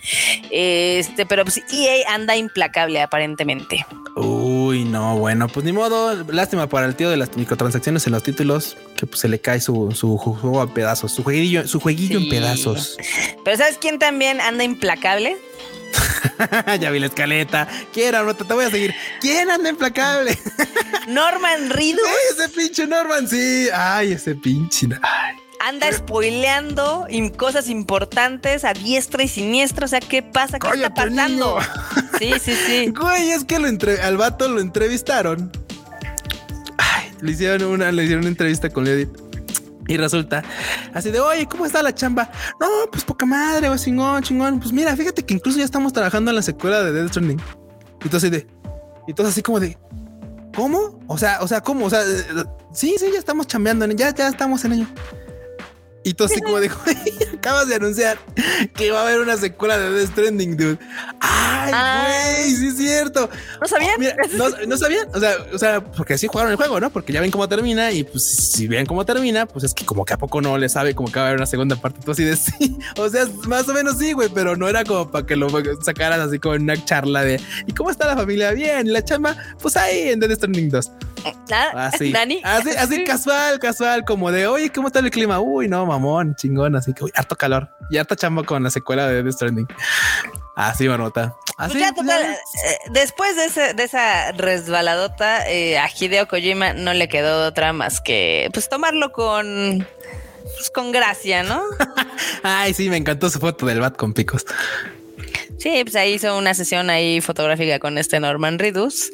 Este, 0.52 1.26
pero 1.26 1.42
pues 1.42 1.60
EA 1.72 2.14
anda 2.14 2.36
implacable 2.36 3.02
aparentemente. 3.02 3.84
Uy, 4.70 4.84
no, 4.84 5.18
bueno, 5.18 5.48
pues 5.48 5.66
ni 5.66 5.72
modo, 5.72 6.14
lástima 6.30 6.68
para 6.68 6.86
el 6.86 6.94
tío 6.94 7.10
de 7.10 7.16
las 7.16 7.36
microtransacciones 7.36 8.06
en 8.06 8.12
los 8.12 8.22
títulos, 8.22 8.76
que 8.96 9.04
pues 9.04 9.18
se 9.18 9.26
le 9.26 9.40
cae 9.40 9.60
su, 9.60 9.90
su 9.90 10.16
juego 10.16 10.60
a 10.60 10.72
pedazos, 10.72 11.10
su 11.10 11.24
jueguillo, 11.24 11.66
su 11.66 11.80
jueguillo 11.80 12.18
en 12.18 12.28
pedazos. 12.28 12.96
Pero 13.44 13.56
¿sabes 13.56 13.78
quién 13.78 13.98
también 13.98 14.40
anda 14.40 14.62
implacable? 14.62 15.36
ya 16.80 16.88
vi 16.92 17.00
la 17.00 17.06
escaleta. 17.06 17.66
¿Quién, 17.92 18.12
no 18.12 18.32
te 18.32 18.54
voy 18.54 18.64
a 18.64 18.70
seguir. 18.70 18.94
¿Quién 19.20 19.50
anda 19.50 19.70
implacable? 19.70 20.38
Norman 21.08 21.70
Reedus. 21.70 22.06
ese 22.30 22.48
pinche 22.50 22.86
Norman, 22.86 23.28
sí. 23.28 23.66
Ay, 23.74 24.12
ese 24.12 24.36
pinche. 24.36 24.86
Ay 25.02 25.49
anda 25.60 25.92
spoileando 25.92 27.06
cosas 27.36 27.68
importantes 27.68 28.64
a 28.64 28.72
diestra 28.72 29.22
y 29.22 29.28
siniestra. 29.28 29.84
O 29.84 29.88
sea, 29.88 30.00
¿qué 30.00 30.22
pasa? 30.22 30.58
¿Qué 30.58 30.68
está 30.68 30.92
pasando? 30.92 31.58
Sí, 32.18 32.34
sí, 32.38 32.52
sí. 32.66 32.92
Güey, 33.00 33.30
es 33.30 33.44
que 33.44 33.58
lo 33.58 33.66
entre 33.66 34.02
al 34.02 34.18
vato 34.18 34.46
lo 34.46 34.60
entrevistaron. 34.60 35.50
Ay, 36.76 37.10
le 37.22 37.32
hicieron 37.32 37.70
una, 37.70 37.90
le 37.90 38.02
hicieron 38.02 38.24
una 38.24 38.28
entrevista 38.28 38.68
con 38.68 38.86
Edith. 38.86 39.08
Y 39.88 39.96
resulta 39.96 40.44
así 40.92 41.10
de, 41.10 41.18
oye, 41.18 41.46
¿cómo 41.46 41.64
está 41.64 41.82
la 41.82 41.94
chamba? 41.94 42.30
No, 42.60 42.68
pues 42.92 43.04
poca 43.04 43.24
madre, 43.24 43.70
chingón, 43.76 44.22
chingón. 44.22 44.60
Pues 44.60 44.70
mira, 44.70 44.94
fíjate 44.94 45.24
que 45.24 45.32
incluso 45.32 45.58
ya 45.58 45.64
estamos 45.64 45.94
trabajando 45.94 46.30
en 46.30 46.36
la 46.36 46.42
secuela 46.42 46.82
de 46.82 46.92
Death 46.92 47.08
Stranding. 47.08 47.40
Y 48.04 48.08
todo 48.08 48.18
así 48.18 48.28
de, 48.28 48.46
y 49.08 49.14
todo 49.14 49.28
así 49.28 49.42
como 49.42 49.60
de, 49.60 49.78
¿cómo? 50.54 51.00
O 51.06 51.16
sea, 51.16 51.38
o 51.40 51.48
sea, 51.48 51.62
¿cómo? 51.62 51.86
O 51.86 51.90
sea, 51.90 52.02
sí, 52.72 52.96
sí, 52.98 53.06
ya 53.12 53.18
estamos 53.18 53.46
chambeando, 53.46 53.86
ya, 53.86 54.14
ya 54.14 54.28
estamos 54.28 54.62
en 54.66 54.74
ello. 54.74 54.86
Y 56.02 56.14
tú 56.14 56.24
así 56.24 56.40
como 56.40 56.60
dijo, 56.60 56.80
acabas 57.34 57.68
de 57.68 57.74
anunciar 57.74 58.18
que 58.74 58.90
va 58.90 59.00
a 59.00 59.02
haber 59.02 59.20
una 59.20 59.36
secuela 59.36 59.78
de 59.78 59.90
Death 59.90 60.12
Stranding, 60.12 60.56
dude. 60.56 60.78
Ay, 61.20 61.72
ah. 61.74 62.08
güey, 62.36 62.54
sí 62.54 62.68
es 62.68 62.76
cierto. 62.76 63.28
¿No 63.60 63.68
sabían? 63.68 63.96
no, 64.66 64.76
sabían. 64.78 65.08
O 65.14 65.20
sea, 65.20 65.32
o 65.52 65.58
sea, 65.58 65.84
porque 65.84 66.14
así 66.14 66.26
jugaron 66.26 66.52
el 66.52 66.56
juego, 66.56 66.80
¿no? 66.80 66.90
Porque 66.90 67.12
ya 67.12 67.20
ven 67.20 67.30
cómo 67.30 67.48
termina 67.48 67.92
y 67.92 68.04
pues 68.04 68.24
si 68.24 68.66
ven 68.66 68.86
cómo 68.86 69.04
termina, 69.04 69.46
pues 69.46 69.64
es 69.64 69.74
que 69.74 69.84
como 69.84 70.04
que 70.04 70.14
a 70.14 70.18
poco 70.18 70.40
no 70.40 70.56
le 70.56 70.68
sabe 70.68 70.94
como 70.94 71.10
que 71.12 71.18
va 71.18 71.26
a 71.26 71.28
haber 71.28 71.38
una 71.38 71.46
segunda 71.46 71.76
parte. 71.76 72.00
Tú 72.02 72.12
así 72.12 72.24
de 72.24 72.36
sí. 72.36 72.78
O 72.96 73.08
sea, 73.08 73.26
más 73.46 73.68
o 73.68 73.74
menos 73.74 73.98
sí, 73.98 74.12
güey, 74.12 74.30
pero 74.32 74.56
no 74.56 74.68
era 74.68 74.84
como 74.84 75.10
para 75.10 75.26
que 75.26 75.36
lo 75.36 75.48
sacaras 75.82 76.20
así 76.20 76.38
como 76.38 76.54
en 76.54 76.62
una 76.62 76.82
charla 76.84 77.22
de 77.22 77.40
¿y 77.66 77.72
cómo 77.72 77.90
está 77.90 78.06
la 78.06 78.16
familia? 78.16 78.52
Bien, 78.52 78.90
la 78.90 79.04
chamba, 79.04 79.36
pues 79.60 79.76
ahí 79.76 80.08
en 80.08 80.20
Death 80.20 80.36
Stranding 80.36 80.70
2. 80.70 80.90
Así, 81.74 82.12
Dani. 82.12 82.40
Así, 82.44 82.70
así 82.70 83.04
casual, 83.04 83.58
casual, 83.58 84.04
como 84.04 84.30
de 84.30 84.46
oye, 84.46 84.70
¿cómo 84.70 84.88
está 84.88 85.00
el 85.00 85.10
clima? 85.10 85.40
Uy, 85.40 85.68
no, 85.68 85.86
mamón, 85.86 86.34
chingón. 86.34 86.76
Así 86.76 86.92
que, 86.92 87.04
uy, 87.04 87.12
harto 87.14 87.36
calor. 87.36 87.68
Y 87.90 87.98
harta 87.98 88.16
chamba 88.16 88.44
con 88.44 88.62
la 88.62 88.70
secuela 88.70 89.06
de 89.06 89.22
The 89.22 89.32
Stranding. 89.32 89.68
Así, 90.56 90.88
manota. 90.88 91.34
Así. 91.56 91.78
Pues 91.78 91.92
pues 91.94 92.08
eh, 92.08 92.78
después 92.90 93.54
de, 93.54 93.74
de, 93.74 93.84
esa 93.84 94.32
resbaladota, 94.32 95.48
eh, 95.50 95.78
a 95.78 95.88
Hideo 95.88 96.28
Kojima 96.28 96.72
no 96.72 96.92
le 96.94 97.08
quedó 97.08 97.46
otra 97.46 97.72
más 97.72 98.00
que 98.00 98.48
pues 98.52 98.68
tomarlo 98.68 99.12
con. 99.12 99.86
Pues, 100.42 100.70
con 100.70 100.90
gracia, 100.90 101.42
¿no? 101.42 101.62
Ay, 102.42 102.74
sí, 102.74 102.88
me 102.90 102.96
encantó 102.96 103.30
su 103.30 103.38
foto 103.38 103.66
del 103.66 103.80
bat 103.80 103.96
con 103.96 104.12
picos. 104.12 104.44
Sí, 105.60 105.82
pues 105.84 105.94
ahí 105.94 106.14
hizo 106.14 106.38
una 106.38 106.54
sesión 106.54 106.88
ahí 106.88 107.20
fotográfica 107.20 107.78
con 107.78 107.98
este 107.98 108.18
Norman 108.18 108.58
Ridus. 108.58 109.12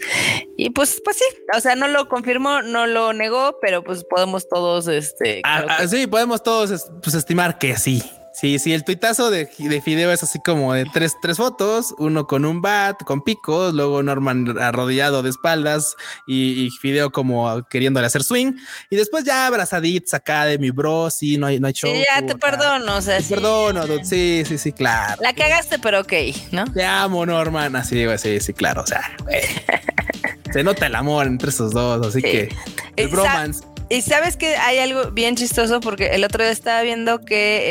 Y 0.56 0.70
pues, 0.70 1.02
pues 1.04 1.16
sí, 1.16 1.24
o 1.56 1.60
sea, 1.60 1.74
no 1.74 1.88
lo 1.88 2.08
confirmó, 2.08 2.62
no 2.62 2.86
lo 2.86 3.12
negó, 3.12 3.58
pero 3.60 3.82
pues 3.82 4.04
podemos 4.04 4.48
todos, 4.48 4.86
este. 4.86 5.40
Ah, 5.44 5.64
ah, 5.68 5.88
sí, 5.88 6.06
podemos 6.06 6.44
todos 6.44 6.88
pues, 7.02 7.14
estimar 7.16 7.58
que 7.58 7.76
sí. 7.76 8.00
Sí, 8.38 8.58
sí, 8.58 8.74
el 8.74 8.84
tuitazo 8.84 9.30
de, 9.30 9.48
de 9.58 9.80
Fideo 9.80 10.12
es 10.12 10.22
así 10.22 10.38
como 10.40 10.74
de 10.74 10.84
tres, 10.92 11.16
tres 11.22 11.38
fotos, 11.38 11.94
uno 11.96 12.26
con 12.26 12.44
un 12.44 12.60
bat, 12.60 13.02
con 13.02 13.22
picos, 13.22 13.72
luego 13.72 14.02
Norman 14.02 14.58
arrodillado 14.58 15.22
de 15.22 15.30
espaldas 15.30 15.96
y, 16.26 16.68
Fideo 16.82 17.10
como 17.10 17.66
queriéndole 17.70 18.06
hacer 18.06 18.22
swing. 18.22 18.52
Y 18.90 18.96
después 18.96 19.24
ya 19.24 19.46
abrazaditos 19.46 20.12
acá 20.12 20.44
de 20.44 20.58
mi 20.58 20.70
bro, 20.70 21.08
sí, 21.08 21.38
no 21.38 21.46
hay, 21.46 21.58
no 21.60 21.66
hay 21.66 21.72
show. 21.72 21.90
Sí, 21.90 22.04
ya 22.06 22.26
te 22.26 22.36
perdono, 22.36 22.96
o 22.96 23.00
sea, 23.00 23.22
sí. 23.22 23.32
Perdono, 23.32 23.86
sí, 24.04 24.42
sí, 24.46 24.58
sí, 24.58 24.70
claro. 24.72 25.22
La 25.22 25.32
cagaste, 25.32 25.78
pero 25.78 26.00
ok, 26.00 26.12
¿no? 26.52 26.70
Te 26.70 26.84
amo, 26.84 27.24
Norman, 27.24 27.74
así, 27.74 28.04
güey, 28.04 28.18
sí, 28.18 28.38
sí, 28.40 28.52
claro, 28.52 28.82
o 28.82 28.86
sea, 28.86 29.16
se 30.52 30.62
nota 30.62 30.88
el 30.88 30.94
amor 30.94 31.26
entre 31.26 31.48
esos 31.48 31.72
dos, 31.72 32.06
así 32.06 32.20
que 32.20 32.54
el 32.96 33.08
bromance. 33.08 33.64
Y 33.88 34.02
sabes 34.02 34.36
que 34.36 34.56
hay 34.56 34.78
algo 34.78 35.10
bien 35.12 35.36
chistoso 35.36 35.80
porque 35.80 36.08
el 36.08 36.24
otro 36.24 36.42
día 36.42 36.52
estaba 36.52 36.82
viendo 36.82 37.20
que 37.20 37.62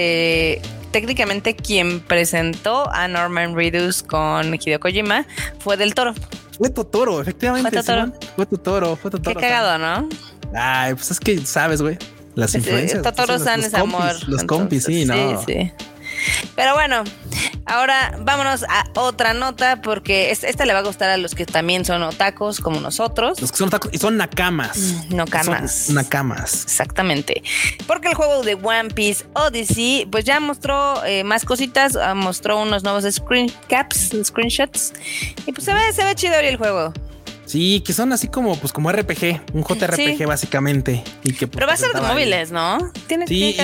eh, 0.56 0.62
técnicamente 0.92 1.56
quien 1.56 2.00
presentó 2.00 2.90
a 2.92 3.08
Norman 3.08 3.56
Reedus 3.56 4.02
con 4.02 4.54
Hideo 4.54 4.80
Kojima 4.80 5.26
fue 5.60 5.76
del 5.76 5.94
Toro. 5.94 6.14
Fue 6.58 6.70
Totoro, 6.70 7.22
efectivamente. 7.22 7.70
Fue 7.70 7.82
Totoro. 7.82 8.14
Fue 8.36 8.46
Totoro, 8.46 8.96
fue 8.96 9.12
Totoro. 9.12 9.40
Qué 9.40 9.48
cagado, 9.48 9.78
¿no? 9.78 10.08
Ay, 10.54 10.94
pues 10.94 11.12
es 11.12 11.20
que 11.20 11.46
sabes, 11.46 11.82
güey. 11.82 11.98
Las 12.36 12.56
influencias. 12.56 13.02
Totoro 13.02 13.38
San 13.40 13.62
es 13.62 13.74
amor. 13.74 14.16
Los 14.28 14.44
compis, 14.44 14.86
sí, 14.86 15.04
¿no? 15.06 15.44
Sí, 15.44 15.54
sí. 15.54 15.72
Pero 16.56 16.74
bueno, 16.74 17.04
ahora 17.66 18.18
vámonos 18.20 18.64
a 18.64 18.86
otra 18.96 19.34
nota 19.34 19.82
porque 19.82 20.32
esta 20.32 20.66
le 20.66 20.74
va 20.74 20.80
a 20.80 20.84
gustar 20.84 21.10
a 21.10 21.18
los 21.18 21.36
que 21.36 21.46
también 21.46 21.86
son 21.86 22.04
otacos 22.04 22.60
como 22.60 22.80
nosotros. 22.80 23.42
Los 23.42 23.52
que 23.52 23.58
son 23.58 23.68
otacos 23.68 23.94
y 23.94 23.98
son 23.98 24.18
nakamas. 24.18 24.78
Mm, 24.78 25.16
no 25.16 25.26
camas. 25.26 25.90
nakamas. 25.90 26.64
Exactamente. 26.64 27.44
Porque 27.88 28.10
el 28.10 28.16
juego 28.16 28.44
de 28.44 28.56
One 28.56 28.90
Piece 28.90 29.26
Odyssey 29.34 30.08
pues 30.12 30.26
ya 30.26 30.40
mostró 30.40 31.04
eh, 31.06 31.24
más 31.24 31.46
cositas, 31.46 31.96
ah, 31.96 32.14
mostró 32.14 32.62
unos 32.62 32.84
nuevos 32.84 33.04
screen 33.12 33.52
caps, 33.68 34.12
screenshots 34.24 34.94
y 35.46 35.52
pues 35.52 35.66
se 35.66 35.74
ve, 35.74 35.94
se 35.94 36.04
ve 36.04 36.16
chido 36.16 36.36
el 36.36 36.58
juego. 36.58 36.94
Sí, 37.46 37.82
que 37.82 37.94
son 37.94 38.12
así 38.12 38.28
como, 38.28 38.58
pues 38.58 38.74
como 38.74 38.92
RPG, 38.92 39.42
un 39.54 39.64
JRPG 39.64 40.26
básicamente. 40.26 41.04
Y 41.24 41.34
que, 41.34 41.48
pues, 41.48 41.58
Pero 41.58 41.68
va 41.68 41.74
a 41.74 41.78
ser 41.78 41.94
de 41.94 42.02
móviles, 42.02 42.52
¿no? 42.52 42.92
¿Tiene 43.08 43.28
sí, 43.28 43.56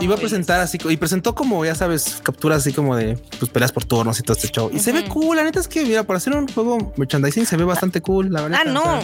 iba, 0.00 0.14
a 0.14 0.18
presentar 0.18 0.60
así, 0.60 0.78
y 0.88 0.96
presentó 0.96 1.34
como, 1.34 1.64
ya 1.64 1.74
sabes, 1.74 2.20
capturas 2.22 2.58
así 2.58 2.72
como 2.72 2.96
de 2.96 3.16
pues 3.38 3.50
peleas 3.50 3.72
por 3.72 3.84
turnos 3.84 4.18
y 4.20 4.22
todo 4.22 4.36
este 4.36 4.48
show. 4.48 4.70
Y 4.72 4.78
se 4.78 4.92
ve 4.92 5.04
cool, 5.08 5.36
la 5.36 5.44
neta 5.44 5.60
es 5.60 5.68
que, 5.68 5.84
mira, 5.84 6.04
para 6.04 6.18
hacer 6.18 6.34
un 6.34 6.48
juego 6.48 6.92
merchandising 6.96 7.46
se 7.46 7.56
ve 7.56 7.64
bastante 7.64 8.00
cool, 8.00 8.30
la 8.30 8.42
verdad. 8.42 8.60
Ah, 8.62 8.68
no. 8.68 9.00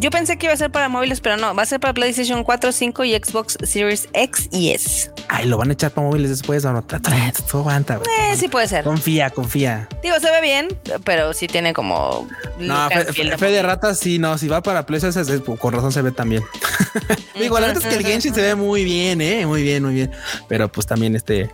Yo 0.00 0.10
pensé 0.10 0.36
que 0.38 0.46
iba 0.46 0.52
a 0.52 0.56
ser 0.56 0.70
para 0.70 0.88
móviles, 0.88 1.20
pero 1.20 1.36
no, 1.36 1.54
va 1.56 1.64
a 1.64 1.66
ser 1.66 1.80
para 1.80 1.92
PlayStation 1.92 2.44
4, 2.44 2.70
5 2.70 3.04
y 3.04 3.14
Xbox 3.16 3.58
Series 3.64 4.08
X 4.12 4.48
y 4.52 4.70
S. 4.70 5.10
Ay, 5.28 5.46
lo 5.46 5.58
van 5.58 5.70
a 5.70 5.72
echar 5.72 5.90
para 5.90 6.06
móviles 6.06 6.30
después, 6.30 6.64
o 6.64 6.72
no, 6.72 6.82
todo 6.82 7.60
aguanta. 7.60 7.96
Eh, 7.96 8.36
sí 8.36 8.46
puede 8.46 8.68
ser. 8.68 8.84
Confía, 8.84 9.30
confía. 9.30 9.88
Digo, 10.00 10.14
se 10.20 10.30
ve 10.30 10.40
bien, 10.40 10.68
pero 11.04 11.32
sí 11.32 11.48
tiene 11.48 11.72
como... 11.72 12.28
No, 12.60 12.88
fe, 12.88 13.50
de 13.50 13.62
rata, 13.78 13.94
sí, 13.94 14.18
no, 14.18 14.36
si 14.38 14.48
va 14.48 14.62
para 14.62 14.84
PlayStation, 14.84 15.40
con 15.56 15.72
razón 15.72 15.92
se 15.92 16.02
ve 16.02 16.12
también. 16.12 16.44
Digo, 17.38 17.58
la 17.60 17.68
verdad 17.68 17.82
es 17.82 17.88
que 17.88 18.00
el 18.00 18.06
Genshin 18.06 18.34
se 18.34 18.42
ve 18.42 18.54
muy 18.54 18.84
bien, 18.84 19.20
eh, 19.20 19.46
muy 19.46 19.62
bien, 19.62 19.84
muy 19.84 19.94
bien. 19.94 20.10
Pero 20.48 20.70
pues 20.70 20.86
también 20.86 21.14
este, 21.16 21.50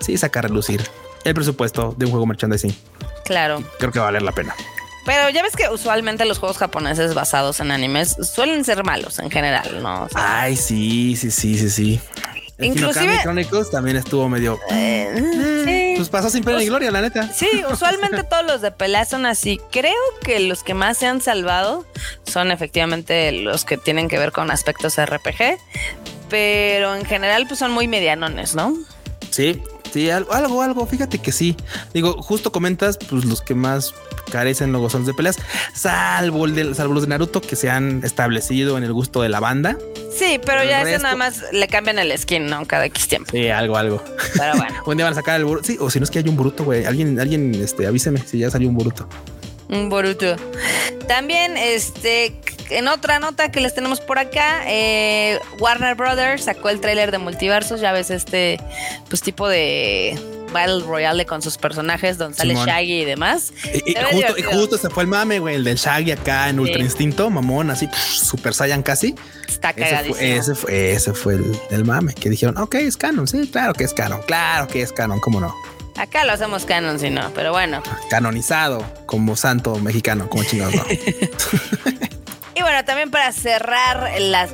sí, 0.00 0.16
saca 0.16 0.40
a 0.40 0.42
relucir 0.42 0.82
el 1.24 1.34
presupuesto 1.34 1.94
de 1.96 2.06
un 2.06 2.10
juego 2.10 2.26
merchandising. 2.26 2.76
Claro. 3.24 3.62
Creo 3.78 3.92
que 3.92 3.98
va 3.98 4.06
a 4.06 4.08
valer 4.08 4.22
la 4.22 4.32
pena. 4.32 4.54
Pero 5.04 5.30
ya 5.30 5.42
ves 5.42 5.56
que 5.56 5.68
usualmente 5.68 6.24
los 6.24 6.38
juegos 6.38 6.58
japoneses 6.58 7.14
basados 7.14 7.58
en 7.60 7.72
animes 7.72 8.16
suelen 8.22 8.64
ser 8.64 8.84
malos 8.84 9.18
en 9.18 9.30
general, 9.30 9.82
¿no? 9.82 10.08
Ay, 10.14 10.56
sí, 10.56 11.16
sí, 11.16 11.30
sí, 11.30 11.58
sí, 11.58 11.70
sí. 11.70 12.00
Inclusive 12.58 13.18
Chronicles 13.22 13.70
también 13.70 13.96
estuvo 13.96 14.28
medio. 14.28 14.60
Eh, 14.70 15.81
Pues 16.02 16.10
pasó 16.10 16.30
sin 16.30 16.42
pena 16.42 16.58
ni 16.58 16.66
gloria, 16.66 16.90
la 16.90 17.00
neta. 17.00 17.32
Sí, 17.32 17.46
usualmente 17.70 18.24
todos 18.24 18.44
los 18.44 18.60
de 18.60 18.72
pelea 18.72 19.04
son 19.04 19.24
así. 19.24 19.60
Creo 19.70 19.94
que 20.24 20.40
los 20.40 20.64
que 20.64 20.74
más 20.74 20.98
se 20.98 21.06
han 21.06 21.20
salvado 21.20 21.86
son 22.24 22.50
efectivamente 22.50 23.30
los 23.30 23.64
que 23.64 23.78
tienen 23.78 24.08
que 24.08 24.18
ver 24.18 24.32
con 24.32 24.50
aspectos 24.50 24.96
RPG, 25.00 25.58
pero 26.28 26.96
en 26.96 27.04
general 27.04 27.46
pues 27.46 27.60
son 27.60 27.70
muy 27.70 27.86
medianones, 27.86 28.56
¿no? 28.56 28.76
Sí, 29.30 29.62
Sí, 29.92 30.08
algo, 30.08 30.62
algo, 30.62 30.86
fíjate 30.86 31.18
que 31.18 31.32
sí. 31.32 31.54
Digo, 31.92 32.22
justo 32.22 32.50
comentas, 32.50 32.98
pues 33.10 33.26
los 33.26 33.42
que 33.42 33.54
más 33.54 33.92
carecen 34.30 34.72
luego 34.72 34.88
son 34.88 35.04
de 35.04 35.12
peleas, 35.12 35.36
salvo, 35.74 36.46
el 36.46 36.54
de, 36.54 36.74
salvo 36.74 36.94
los 36.94 37.02
de 37.02 37.10
Naruto 37.10 37.42
que 37.42 37.56
se 37.56 37.68
han 37.68 38.02
establecido 38.02 38.78
en 38.78 38.84
el 38.84 38.92
gusto 38.94 39.20
de 39.20 39.28
la 39.28 39.40
banda. 39.40 39.76
Sí, 40.10 40.40
pero, 40.44 40.64
ya 40.64 40.82
ese 40.82 41.02
nada 41.02 41.16
más 41.16 41.42
le 41.52 41.68
cambian 41.68 41.98
el 41.98 42.16
skin, 42.18 42.46
¿no? 42.46 42.66
Cada 42.66 42.86
X 42.86 43.08
tiempo. 43.08 43.30
Sí, 43.32 43.48
algo, 43.48 43.76
algo. 43.76 44.02
Pero 44.34 44.56
bueno. 44.56 44.74
un 44.86 44.96
día 44.96 45.04
van 45.04 45.12
a 45.12 45.16
sacar 45.16 45.38
el 45.38 45.44
Boruto. 45.44 45.66
Sí, 45.66 45.76
o 45.78 45.90
si 45.90 46.00
no 46.00 46.04
es 46.04 46.10
que 46.10 46.20
hay 46.20 46.28
un 46.28 46.36
Boruto, 46.36 46.64
güey. 46.64 46.84
Alguien, 46.86 47.20
alguien, 47.20 47.54
este, 47.54 47.86
avíseme 47.86 48.20
si 48.20 48.38
ya 48.38 48.50
salió 48.50 48.68
un 48.68 48.74
Boruto. 48.74 49.06
Un 49.72 49.88
Boruto. 49.88 50.36
También, 51.08 51.56
este, 51.56 52.38
en 52.70 52.88
otra 52.88 53.18
nota 53.18 53.50
que 53.50 53.60
les 53.60 53.74
tenemos 53.74 54.00
por 54.00 54.18
acá, 54.18 54.62
eh, 54.66 55.40
Warner 55.58 55.94
Brothers 55.94 56.44
sacó 56.44 56.68
el 56.68 56.80
tráiler 56.80 57.10
de 57.10 57.18
Multiversos, 57.18 57.80
ya 57.80 57.92
ves 57.92 58.10
este 58.10 58.60
pues 59.08 59.22
tipo 59.22 59.48
de 59.48 60.18
Battle 60.52 60.84
Royale 60.84 61.24
con 61.26 61.42
sus 61.42 61.56
personajes 61.56 62.18
donde 62.18 62.36
sale 62.36 62.54
Shaggy 62.54 63.00
y 63.00 63.04
demás. 63.04 63.52
Y, 63.86 63.94
justo, 64.44 64.76
se 64.76 64.90
fue 64.90 65.04
el 65.04 65.08
mame, 65.08 65.38
güey, 65.38 65.56
el 65.56 65.64
del 65.64 65.76
Shaggy 65.76 66.12
acá 66.12 66.48
en 66.50 66.60
Ultra 66.60 66.80
Instinto, 66.80 67.30
mamón, 67.30 67.70
así 67.70 67.88
Super 67.94 68.54
Saiyan 68.54 68.82
casi. 68.82 69.14
Está 69.48 69.72
cagadísimo. 69.72 70.16
Ese 70.20 70.54
fue, 70.54 70.92
ese 70.92 71.14
fue, 71.14 71.38
el, 71.70 71.84
mame 71.84 72.14
que 72.14 72.30
dijeron, 72.30 72.58
ok, 72.58 72.74
es 72.76 72.96
canon, 72.96 73.26
sí, 73.26 73.48
claro 73.50 73.72
que 73.72 73.84
es 73.84 73.94
canon, 73.94 74.20
claro 74.26 74.68
que 74.68 74.82
es 74.82 74.92
canon, 74.92 75.18
cómo 75.20 75.40
no. 75.40 75.54
Acá 75.96 76.24
lo 76.24 76.32
hacemos 76.32 76.64
canon, 76.64 76.98
si 76.98 77.10
no, 77.10 77.30
pero 77.34 77.52
bueno. 77.52 77.82
Canonizado 78.10 78.84
como 79.06 79.36
santo 79.36 79.76
mexicano, 79.76 80.28
como 80.28 80.44
chingados. 80.44 80.74
No. 80.74 80.84
Y 82.54 82.60
bueno, 82.60 82.84
también 82.84 83.10
para 83.10 83.32
cerrar 83.32 84.10
la, 84.20 84.46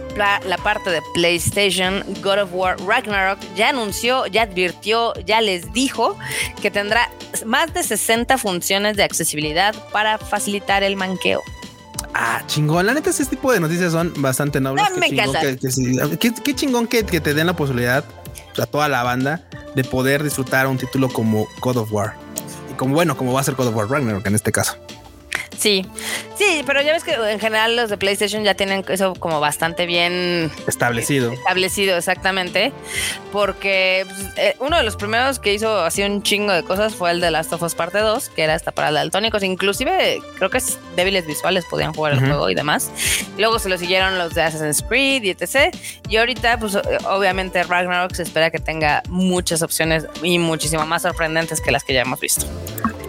parte 0.63 0.91
de 0.91 1.03
PlayStation, 1.15 2.05
God 2.23 2.43
of 2.43 2.51
War 2.53 2.77
Ragnarok 2.87 3.39
ya 3.57 3.71
anunció, 3.71 4.27
ya 4.27 4.43
advirtió, 4.43 5.15
ya 5.27 5.41
les 5.41 5.73
dijo 5.73 6.17
que 6.63 6.71
tendrá 6.71 7.11
más 7.45 7.75
de 7.75 7.83
60 7.83 8.39
funciones 8.39 8.97
de 8.97 9.03
accesibilidad 9.03 9.75
para 9.91 10.19
facilitar 10.19 10.85
el 10.85 10.95
manqueo. 10.95 11.43
Ah, 12.15 12.43
chingón. 12.47 12.87
La 12.87 12.95
neta, 12.95 13.11
ese 13.11 13.27
tipo 13.27 13.53
de 13.53 13.61
noticias 13.61 13.93
son 13.93 14.13
bastante 14.17 14.61
nobles. 14.61 14.85
No, 14.91 14.97
me 14.97 15.11
qué, 16.19 16.55
chingón 16.55 16.87
que, 16.87 17.03
te 17.03 17.35
den 17.35 17.47
la 17.47 17.55
posibilidad 17.55 18.05
a 18.61 18.67
toda 18.67 18.89
la 18.89 19.03
banda 19.03 19.43
de 19.75 19.85
poder 19.85 20.23
disfrutar 20.23 20.67
un 20.67 20.79
título 20.79 21.09
como 21.09 21.47
God 21.61 21.79
of 21.79 21.93
War. 21.93 22.15
Y 22.71 22.75
como 22.75 22.95
bueno, 22.95 23.17
como 23.17 23.33
va 23.33 23.41
a 23.41 23.45
ser 23.45 23.55
God 23.55 23.69
of 23.69 23.77
War 23.77 23.89
Ragnarok 23.89 24.27
en 24.27 24.35
este 24.35 24.53
caso. 24.53 24.77
Sí, 25.59 25.85
sí, 26.37 26.63
pero 26.65 26.83
ya 26.83 26.93
ves 26.93 27.03
que 27.03 27.15
en 27.15 27.41
general 27.41 27.75
los 27.75 27.91
de 27.91 27.97
PlayStation 27.97 28.45
ya 28.45 28.55
tienen 28.55 28.85
eso 28.89 29.15
como 29.15 29.41
bastante 29.41 29.87
bien 29.87 30.53
establecido. 30.69 31.33
Establecido, 31.33 31.97
exactamente. 31.97 32.73
Porque 33.33 34.07
pues, 34.09 34.39
eh, 34.39 34.57
uno 34.61 34.77
de 34.77 34.85
los 34.85 34.95
primeros 34.95 35.41
que 35.41 35.53
hizo 35.53 35.81
así 35.81 36.03
un 36.03 36.23
chingo 36.23 36.53
de 36.53 36.63
cosas 36.63 36.95
fue 36.95 37.11
el 37.11 37.21
de 37.21 37.33
Last 37.33 37.53
of 37.53 37.63
Us 37.63 37.75
Parte 37.75 37.99
2, 37.99 38.29
que 38.29 38.43
era 38.43 38.55
hasta 38.55 38.71
para 38.71 38.93
daltónicos. 38.93 39.43
Inclusive 39.43 40.21
creo 40.37 40.49
que 40.49 40.63
débiles 40.95 41.27
visuales 41.27 41.65
podían 41.69 41.93
jugar 41.93 42.13
el 42.13 42.21
juego 42.21 42.49
y 42.51 42.55
demás. 42.55 42.93
Luego 43.37 43.59
se 43.59 43.69
lo 43.69 43.77
siguieron 43.77 44.17
los 44.17 44.35
de 44.35 44.43
Assassin's 44.43 44.85
Creed 44.89 45.25
y 45.25 45.31
etc. 45.31 45.75
Y 46.09 46.19
ahorita, 46.19 46.61
pues 46.61 46.77
obviamente 47.05 47.65
Ragnarok 47.65 48.15
se 48.15 48.23
espera 48.23 48.51
que 48.53 48.61
tenga 48.61 49.03
muchas 49.09 49.63
opciones 49.63 50.07
y 50.23 50.39
muchísimo 50.39 50.87
más 50.87 51.03
sorprendentes 51.03 51.61
que 51.61 51.73
las 51.73 51.83
que 51.83 51.95
ya 51.95 52.03
hemos 52.03 52.21
visto. 52.21 52.47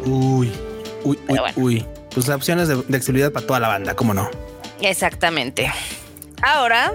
Uy, 0.04 0.52
uy, 1.04 1.20
uy, 1.28 1.40
uy 1.56 1.99
pues 2.14 2.30
opciones 2.30 2.68
de, 2.68 2.76
de 2.76 2.98
accesibilidad 2.98 3.32
para 3.32 3.46
toda 3.46 3.60
la 3.60 3.68
banda, 3.68 3.96
¿cómo 3.96 4.14
no? 4.14 4.30
Exactamente. 4.82 5.72
Ahora, 6.42 6.94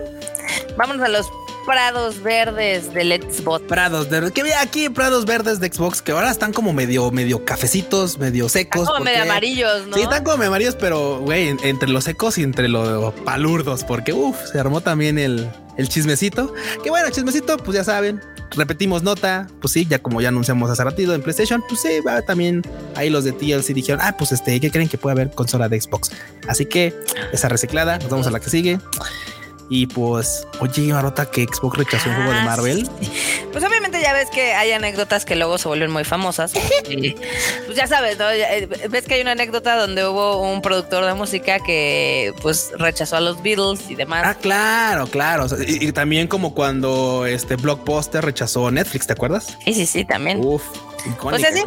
vamos 0.77 1.01
a 1.01 1.09
los 1.09 1.27
prados 1.65 2.23
verdes 2.23 2.93
del 2.93 3.13
Xbox. 3.13 3.65
Prados 3.67 4.09
verdes. 4.09 4.33
Que 4.33 4.43
ve 4.43 4.55
aquí 4.55 4.89
prados 4.89 5.25
verdes 5.25 5.61
de 5.61 5.73
Xbox 5.73 6.03
que 6.03 6.13
ahora 6.13 6.31
están 6.31 6.53
como 6.53 6.73
medio, 6.73 7.11
medio 7.11 7.45
cafecitos, 7.45 8.19
medio 8.19 8.49
secos. 8.49 8.83
Están 8.83 8.95
como 8.95 9.05
medio 9.05 9.23
amarillos, 9.23 9.87
¿no? 9.87 9.97
Sí, 9.97 10.03
están 10.03 10.25
como 10.25 10.37
medio 10.39 10.49
amarillos, 10.49 10.77
pero 10.77 11.21
güey, 11.21 11.57
entre 11.63 11.89
los 11.89 12.05
secos 12.05 12.39
y 12.39 12.43
entre 12.43 12.69
los 12.69 13.15
palurdos, 13.15 13.85
porque 13.85 14.13
uff, 14.13 14.37
se 14.51 14.59
armó 14.59 14.81
también 14.81 15.19
el, 15.19 15.49
el 15.77 15.89
chismecito. 15.89 16.53
Que 16.83 16.91
bueno, 16.91 17.11
chismecito, 17.11 17.57
pues 17.59 17.77
ya 17.77 17.85
saben, 17.85 18.21
repetimos 18.51 19.03
nota, 19.03 19.47
pues 19.61 19.73
sí, 19.73 19.87
ya 19.89 19.99
como 19.99 20.21
ya 20.21 20.29
anunciamos 20.29 20.71
hace 20.71 20.85
ratito 20.85 21.15
en 21.15 21.23
PlayStation, 21.23 21.63
pues 21.69 21.81
sí, 21.81 22.01
va 22.01 22.23
también 22.23 22.63
ahí 22.95 23.11
los 23.11 23.25
de 23.25 23.33
TLC 23.33 23.75
dijeron, 23.75 24.01
ah, 24.03 24.17
pues 24.17 24.33
este, 24.33 24.59
¿qué 24.61 24.71
creen 24.71 24.89
que 24.89 24.99
puede 24.99 25.13
haber 25.13 25.31
consola 25.31 25.69
de 25.69 25.81
Xbox? 25.81 26.11
Así 26.49 26.67
que 26.67 26.95
esa 27.33 27.49
reciclada, 27.49 27.99
nos 27.99 28.09
vamos 28.09 28.27
a 28.27 28.31
la 28.31 28.41
que 28.41 28.51
sigue. 28.51 28.79
Y 29.71 29.87
pues, 29.87 30.47
oye, 30.61 30.93
Marota, 30.93 31.25
que 31.27 31.45
Xbox 31.45 31.79
rechazó 31.79 32.11
un 32.11 32.17
juego 32.17 32.33
de 32.33 32.39
ah, 32.39 32.45
Marvel. 32.45 32.89
Pues 33.51 33.65
obviamente 33.65 34.01
ya 34.03 34.13
ves 34.13 34.29
que 34.31 34.53
hay 34.53 34.73
anécdotas 34.73 35.25
que 35.25 35.37
luego 35.37 35.57
se 35.57 35.69
vuelven 35.69 35.91
muy 35.91 36.05
famosas. 36.05 36.53
pues 37.75 37.91
ya 37.91 37.97
sabes, 37.97 38.19
¿no? 38.19 38.31
Eh, 38.31 38.69
ves 38.89 39.05
que 39.05 39.15
hay 39.15 39.21
una 39.21 39.33
anécdota 39.33 39.75
donde 39.77 40.07
hubo 40.07 40.41
un 40.41 40.63
productor 40.63 41.05
de 41.07 41.15
música 41.15 41.59
que 41.59 42.33
pues 42.41 42.71
rechazó 42.77 43.17
a 43.17 43.21
los 43.21 43.43
Beatles 43.43 43.91
y 43.91 43.97
demás. 43.97 44.23
Ah, 44.25 44.35
claro, 44.35 45.09
claro. 45.09 45.47
y, 45.67 45.91
también 45.91 46.29
como 46.29 46.55
cuando 46.55 47.27
este 47.27 47.57
Blockbuster 47.57 48.25
rechazó 48.25 48.71
Netflix, 48.71 49.09
¿te 49.09 49.15
acuerdas? 49.15 49.59
Sí, 49.65 49.75
sí, 49.75 49.87
sí, 49.87 50.05
también. 50.05 50.39
Uf, 50.39 50.63
pues 51.21 51.45
así, 51.45 51.65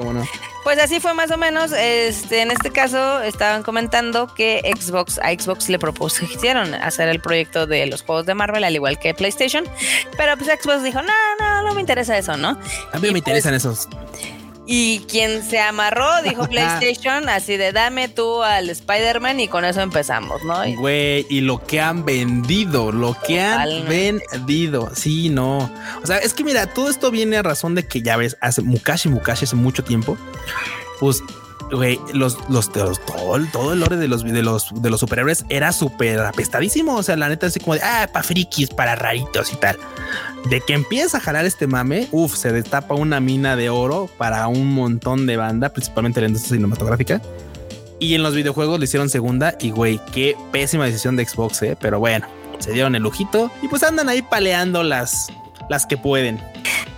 pues 0.63 0.79
así 0.79 1.01
fue 1.01 1.13
más 1.13 1.29
o 1.31 1.37
menos. 1.37 1.73
Este, 1.73 2.41
en 2.41 2.51
este 2.51 2.71
caso 2.71 3.21
estaban 3.21 3.63
comentando 3.63 4.33
que 4.33 4.61
Xbox 4.79 5.19
a 5.19 5.31
Xbox 5.31 5.67
le 5.67 5.77
propusieron 5.77 6.73
hacer 6.73 7.09
el 7.09 7.19
proyecto 7.19 7.67
de 7.67 7.85
los 7.87 8.01
juegos 8.01 8.25
de 8.25 8.33
Marvel 8.33 8.63
al 8.63 8.73
igual 8.73 8.97
que 8.97 9.13
PlayStation, 9.13 9.65
pero 10.15 10.37
pues 10.37 10.49
Xbox 10.57 10.83
dijo 10.83 11.01
no, 11.01 11.13
no, 11.37 11.63
no 11.63 11.73
me 11.73 11.81
interesa 11.81 12.17
eso, 12.17 12.37
¿no? 12.37 12.57
A 12.93 12.99
mí 12.99 13.11
me 13.11 13.17
interesan 13.19 13.51
pues 13.51 13.65
esos. 13.65 13.89
Y 14.69 14.99
quien 15.10 15.43
se 15.43 15.60
amarró, 15.60 16.21
dijo 16.23 16.45
PlayStation, 16.47 17.30
así 17.30 17.56
de 17.56 17.71
dame 17.71 18.10
tú 18.10 18.43
al 18.43 18.69
Spider-Man 18.69 19.39
y 19.39 19.47
con 19.47 19.63
eso 19.63 19.82
empezamos, 19.82 20.43
¿no? 20.43 20.62
Güey, 20.75 21.25
y 21.30 21.39
lo 21.39 21.65
que 21.65 21.80
han 21.80 22.03
vendido, 22.03 22.91
lo 22.91 23.15
que 23.25 23.39
han 23.41 23.88
vendido. 23.88 24.91
Sí, 24.93 25.30
no. 25.30 25.71
O 26.03 26.06
sea, 26.06 26.17
es 26.17 26.34
que 26.34 26.43
mira, 26.43 26.67
todo 26.73 26.89
esto 26.89 27.12
viene 27.12 27.38
a 27.38 27.43
razón 27.43 27.75
de 27.75 27.88
que 27.88 28.01
ya 28.01 28.17
ves, 28.17 28.38
hace 28.41 28.62
Mukashi 28.62 29.08
Mukashi 29.08 29.45
hace 29.45 29.56
mucho 29.56 29.86
tiempo, 29.86 30.17
pues 30.99 31.23
güey, 31.71 31.99
los, 32.13 32.38
los, 32.49 32.71
todo, 32.71 32.93
todo 33.51 33.73
el 33.73 33.80
lore 33.80 33.97
de 33.97 34.08
los, 34.08 34.23
de 34.23 34.41
los, 34.41 34.69
de 34.82 34.89
los 34.89 34.99
superhéroes 34.99 35.45
era 35.49 35.71
súper 35.71 36.19
apestadísimo. 36.19 36.95
O 36.95 37.03
sea, 37.03 37.17
la 37.17 37.30
neta, 37.30 37.47
así 37.47 37.60
como 37.60 37.75
de, 37.75 37.82
ah, 37.82 38.10
para 38.12 38.23
frikis, 38.23 38.69
para 38.69 38.95
raritos 38.95 39.51
y 39.53 39.58
tal. 39.58 39.77
De 40.49 40.62
que 40.62 40.73
empieza 40.73 41.17
a 41.17 41.21
jalar 41.21 41.45
este 41.45 41.67
mame, 41.67 42.08
uff, 42.12 42.36
se 42.36 42.51
destapa 42.51 42.95
una 42.95 43.19
mina 43.19 43.56
de 43.56 43.69
oro 43.69 44.10
para 44.17 44.47
un 44.47 44.73
montón 44.73 45.25
de 45.25 45.38
banda, 45.38 45.69
principalmente 45.69 46.21
la 46.21 46.27
industria 46.27 46.58
cinematográfica. 46.58 47.21
Y 47.99 48.13
en 48.13 48.23
los 48.23 48.36
videojuegos 48.36 48.80
le 48.80 48.86
hicieron 48.86 49.10
segunda 49.10 49.56
y 49.60 49.71
güey, 49.71 49.99
qué 50.13 50.36
pésima 50.51 50.86
decisión 50.86 51.15
de 51.15 51.25
Xbox, 51.25 51.62
eh. 51.63 51.77
Pero 51.82 51.99
bueno, 51.99 52.27
se 52.60 52.71
dieron 52.71 52.95
el 52.95 53.03
lujito 53.03 53.51
y 53.62 53.67
pues 53.67 53.84
andan 53.84 54.08
ahí 54.08 54.21
paleando 54.21 54.84
las, 54.84 55.32
las 55.69 55.86
que 55.86 55.97
pueden. 55.97 56.41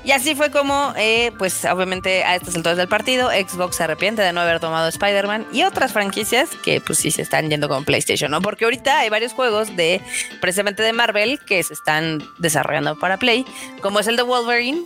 Y 0.04 0.12
así 0.12 0.34
fue 0.34 0.50
como, 0.50 0.94
eh, 0.98 1.32
pues 1.38 1.66
obviamente 1.66 2.24
a 2.24 2.36
estas 2.36 2.56
alturas 2.56 2.78
del 2.78 2.88
partido, 2.88 3.30
Xbox 3.30 3.76
se 3.76 3.84
arrepiente 3.84 4.22
de 4.22 4.32
no 4.32 4.42
haber 4.42 4.60
tomado 4.60 4.88
Spider-Man 4.88 5.46
y 5.52 5.64
otras 5.64 5.92
franquicias 5.92 6.50
que 6.64 6.82
pues 6.82 7.00
sí 7.00 7.12
se 7.12 7.22
están 7.22 7.50
yendo 7.50 7.68
con 7.68 7.84
PlayStation, 7.84 8.32
¿no? 8.32 8.42
Porque 8.42 8.64
ahorita 8.64 9.00
hay 9.00 9.10
varios 9.10 9.34
juegos 9.34 9.76
de, 9.76 10.02
precisamente 10.42 10.84
de 10.84 10.94
Marvel, 10.94 11.40
que 11.46 11.62
se 11.64 11.74
están 11.74 12.24
desarrollando 12.38 12.98
para 12.98 13.18
Play, 13.18 13.46
como 13.82 14.00
es 14.00 14.08
el 14.08 14.16
de 14.16 14.24
Wolverine, 14.24 14.84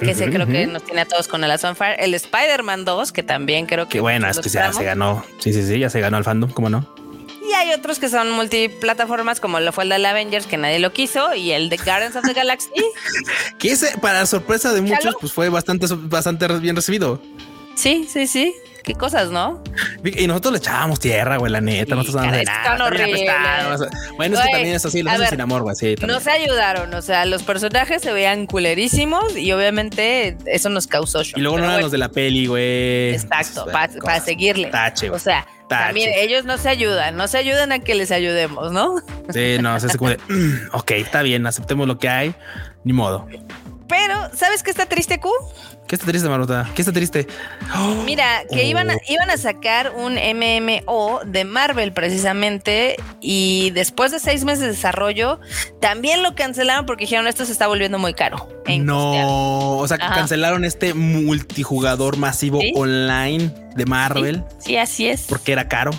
que 0.00 0.14
se 0.14 0.28
creo 0.28 0.46
que 0.46 0.66
nos 0.66 0.82
tiene 0.82 1.02
a 1.02 1.04
todos 1.06 1.28
con 1.28 1.44
el 1.44 1.58
Fire, 1.58 1.96
el 1.98 2.12
Spider-Man 2.14 2.84
2, 2.84 3.12
que 3.12 3.22
también 3.22 3.66
creo 3.66 3.86
que... 3.86 3.92
Qué 3.92 4.00
buena, 4.00 4.30
es 4.30 4.40
que 4.40 4.48
ya 4.48 4.72
se 4.72 4.84
ganó, 4.84 5.24
sí, 5.38 5.52
sí, 5.52 5.62
sí, 5.62 5.78
ya 5.78 5.88
se 5.88 6.00
ganó 6.00 6.18
el 6.18 6.24
fandom, 6.24 6.50
¿cómo 6.50 6.68
no? 6.68 7.03
Y 7.48 7.52
hay 7.52 7.72
otros 7.72 7.98
que 7.98 8.08
son 8.08 8.30
multiplataformas, 8.30 9.40
como 9.40 9.60
lo 9.60 9.72
fue 9.72 9.84
el 9.84 9.90
de 9.90 10.06
Avengers, 10.06 10.46
que 10.46 10.56
nadie 10.56 10.78
lo 10.78 10.92
quiso, 10.92 11.34
y 11.34 11.52
el 11.52 11.68
de 11.68 11.76
Guardians 11.76 12.16
of 12.16 12.24
the 12.24 12.32
Galaxy. 12.32 12.70
que 13.58 13.72
ese, 13.72 13.98
para 13.98 14.24
sorpresa 14.26 14.72
de 14.72 14.80
muchos, 14.80 15.14
pues 15.20 15.32
fue 15.32 15.48
bastante, 15.48 15.86
bastante 15.90 16.46
bien 16.58 16.76
recibido. 16.76 17.20
Sí, 17.74 18.08
sí, 18.10 18.26
sí. 18.26 18.54
Qué 18.84 18.92
cosas, 18.92 19.30
¿no? 19.30 19.62
Y 20.04 20.26
nosotros 20.26 20.52
le 20.52 20.58
echábamos 20.58 21.00
tierra, 21.00 21.38
güey, 21.38 21.50
la 21.50 21.62
neta. 21.62 21.94
nosotros 21.94 22.22
no 22.22 22.30
nada. 22.30 23.88
Bueno, 24.16 24.36
es 24.36 24.44
que 24.44 24.50
también 24.50 24.74
es 24.74 24.84
así, 24.84 25.02
lo 25.02 25.10
hacen 25.10 25.26
sin 25.30 25.40
amor, 25.40 25.62
güey. 25.62 25.74
Sí, 25.74 25.94
no 26.06 26.20
se 26.20 26.30
ayudaron. 26.30 26.92
O 26.92 27.00
sea, 27.00 27.24
los 27.24 27.42
personajes 27.42 28.02
se 28.02 28.12
veían 28.12 28.44
culerísimos 28.44 29.38
y 29.38 29.50
obviamente 29.52 30.36
eso 30.44 30.68
nos 30.68 30.86
causó 30.86 31.22
shock. 31.22 31.38
Y 31.38 31.40
luego 31.40 31.58
no 31.58 31.64
eran 31.64 31.80
los 31.80 31.92
de 31.92 31.98
la 31.98 32.10
peli, 32.10 32.46
güey. 32.46 33.14
Exacto, 33.14 33.66
para 34.02 34.20
seguirle. 34.20 34.68
Tache, 34.68 35.08
O 35.08 35.18
sea, 35.18 35.46
también 35.68 36.12
ellos 36.14 36.44
no 36.44 36.58
se 36.58 36.68
ayudan, 36.68 37.16
no 37.16 37.28
se 37.28 37.38
ayudan 37.38 37.72
a 37.72 37.78
que 37.78 37.94
les 37.94 38.10
ayudemos, 38.10 38.72
¿no? 38.72 38.96
Sí, 39.30 39.56
no, 39.60 39.76
es 39.76 39.96
como 39.96 40.10
de, 40.10 40.18
mm, 40.28 40.68
ok, 40.72 40.90
está 40.92 41.22
bien, 41.22 41.46
aceptemos 41.46 41.86
lo 41.86 41.98
que 41.98 42.08
hay, 42.08 42.34
ni 42.84 42.92
modo. 42.92 43.26
Pero, 43.88 44.14
¿sabes 44.34 44.62
qué 44.62 44.70
está 44.70 44.86
triste, 44.86 45.20
Q? 45.20 45.30
¿Qué 45.86 45.96
está 45.96 46.06
triste, 46.06 46.28
Marota? 46.28 46.70
¿Qué 46.74 46.80
está 46.82 46.92
triste? 46.92 47.26
Mira, 48.04 48.44
que 48.50 48.64
iban, 48.64 48.90
a, 48.90 48.94
oh. 48.94 49.00
iban 49.08 49.30
a 49.30 49.36
sacar 49.36 49.92
un 49.94 50.14
MMO 50.14 51.20
de 51.26 51.44
Marvel 51.44 51.92
precisamente 51.92 52.96
y 53.20 53.70
después 53.70 54.10
de 54.10 54.18
seis 54.18 54.44
meses 54.44 54.60
de 54.60 54.68
desarrollo 54.68 55.40
también 55.80 56.22
lo 56.22 56.34
cancelaron 56.34 56.86
porque 56.86 57.04
dijeron 57.04 57.26
esto 57.26 57.44
se 57.44 57.52
está 57.52 57.66
volviendo 57.66 57.98
muy 57.98 58.14
caro. 58.14 58.48
No, 58.80 59.76
o 59.76 59.86
sea, 59.86 59.98
que 59.98 60.06
cancelaron 60.06 60.64
este 60.64 60.94
multijugador 60.94 62.16
masivo 62.16 62.60
online 62.74 63.54
de 63.76 63.84
Marvel. 63.84 64.44
sí, 64.58 64.78
así 64.78 65.08
es. 65.08 65.22
Porque 65.28 65.52
era 65.52 65.68
caro. 65.68 65.90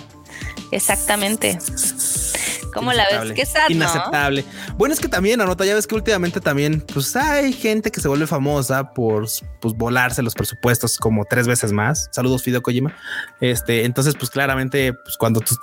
Exactamente. 0.72 1.58
¿Cómo 2.76 2.92
la 2.92 3.06
ves? 3.10 3.32
Qué 3.32 3.46
sad, 3.46 3.70
Inaceptable. 3.70 4.44
Bueno, 4.76 4.92
es 4.94 5.00
que 5.00 5.08
también, 5.08 5.40
Anota, 5.40 5.64
ya 5.64 5.74
ves 5.74 5.86
que 5.86 5.94
últimamente 5.94 6.40
también, 6.40 6.82
pues 6.92 7.16
hay 7.16 7.52
gente 7.52 7.90
que 7.90 8.00
se 8.00 8.08
vuelve 8.08 8.26
famosa 8.26 8.92
por 8.92 9.26
pues, 9.60 9.74
volarse 9.74 10.22
los 10.22 10.34
presupuestos 10.34 10.98
como 10.98 11.24
tres 11.24 11.46
veces 11.48 11.72
más. 11.72 12.08
Saludos, 12.12 12.42
Fideo 12.42 12.62
Kojima. 12.62 12.94
Este, 13.40 13.84
entonces, 13.84 14.14
pues 14.14 14.30
claramente, 14.30 14.92
pues 14.92 15.16
cuando 15.16 15.40
tus 15.40 15.58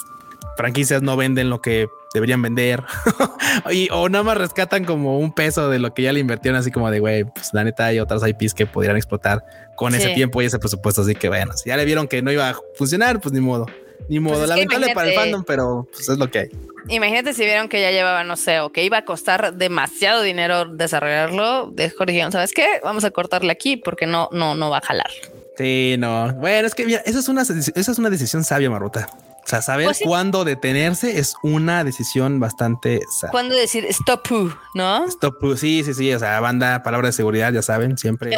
franquicias 0.57 1.01
no 1.01 1.15
venden 1.15 1.49
lo 1.49 1.61
que 1.61 1.87
deberían 2.13 2.41
vender 2.41 2.83
y, 3.71 3.89
o 3.91 4.07
nada 4.07 4.23
más 4.23 4.37
rescatan 4.37 4.85
como 4.85 5.17
un 5.17 5.33
peso 5.33 5.69
de 5.69 5.79
lo 5.79 5.93
que 5.93 6.03
ya 6.03 6.13
le 6.13 6.19
invirtieron, 6.19 6.59
así 6.59 6.71
como 6.71 6.91
de 6.91 6.99
güey, 6.99 7.23
pues 7.23 7.49
la 7.53 7.63
neta 7.63 7.87
hay 7.87 7.99
otras 7.99 8.21
IPs 8.27 8.53
que 8.53 8.67
podrían 8.67 8.95
explotar 8.95 9.43
con 9.75 9.95
ese 9.95 10.09
tiempo 10.09 10.41
y 10.41 10.45
ese 10.45 10.59
presupuesto. 10.59 11.01
Así 11.01 11.15
que 11.15 11.27
bueno, 11.29 11.53
si 11.53 11.69
ya 11.69 11.77
le 11.77 11.85
vieron 11.85 12.07
que 12.07 12.21
no 12.21 12.31
iba 12.31 12.49
a 12.49 12.55
funcionar, 12.75 13.19
pues 13.19 13.33
ni 13.33 13.39
modo. 13.39 13.65
Ni 14.09 14.19
modo, 14.19 14.37
pues 14.37 14.49
lamentable 14.49 14.93
para 14.93 15.09
el 15.09 15.15
fandom, 15.15 15.43
pero 15.43 15.87
pues 15.91 16.09
es 16.09 16.17
lo 16.17 16.29
que 16.29 16.39
hay. 16.39 16.49
Imagínate 16.89 17.33
si 17.33 17.45
vieron 17.45 17.69
que 17.69 17.81
ya 17.81 17.91
llevaba, 17.91 18.23
no 18.23 18.35
sé, 18.35 18.59
o 18.59 18.71
que 18.71 18.83
iba 18.83 18.97
a 18.97 19.05
costar 19.05 19.53
demasiado 19.53 20.21
dinero 20.21 20.65
desarrollarlo, 20.65 21.67
de 21.67 21.93
dijeron, 22.07 22.31
¿sabes 22.31 22.51
qué? 22.53 22.81
Vamos 22.83 23.05
a 23.05 23.11
cortarle 23.11 23.51
aquí 23.51 23.77
porque 23.77 24.05
no, 24.05 24.27
no, 24.31 24.55
no 24.55 24.69
va 24.69 24.79
a 24.79 24.81
jalar. 24.81 25.09
Sí, 25.57 25.95
no. 25.97 26.33
Bueno, 26.33 26.67
es 26.67 26.75
que 26.75 26.85
mira, 26.85 27.01
esa 27.05 27.19
es 27.19 27.29
una, 27.29 27.43
esa 27.43 27.91
es 27.91 27.97
una 27.97 28.09
decisión 28.09 28.43
sabia, 28.43 28.69
Maruta. 28.69 29.07
O 29.45 29.49
sea, 29.49 29.61
saber 29.61 29.87
pues 29.87 29.99
cuándo 30.01 30.45
detenerse 30.45 31.19
es 31.19 31.35
una 31.43 31.83
decisión 31.83 32.39
bastante. 32.39 33.01
¿Cuándo 33.29 33.53
decir 33.55 33.85
stop, 33.89 34.29
no? 34.73 35.05
Stop, 35.05 35.57
sí, 35.57 35.83
sí, 35.83 35.93
sí. 35.93 36.13
O 36.13 36.19
sea, 36.19 36.39
banda, 36.39 36.81
palabra 36.81 37.07
de 37.09 37.13
seguridad, 37.13 37.51
ya 37.51 37.61
saben, 37.61 37.97
siempre. 37.97 38.31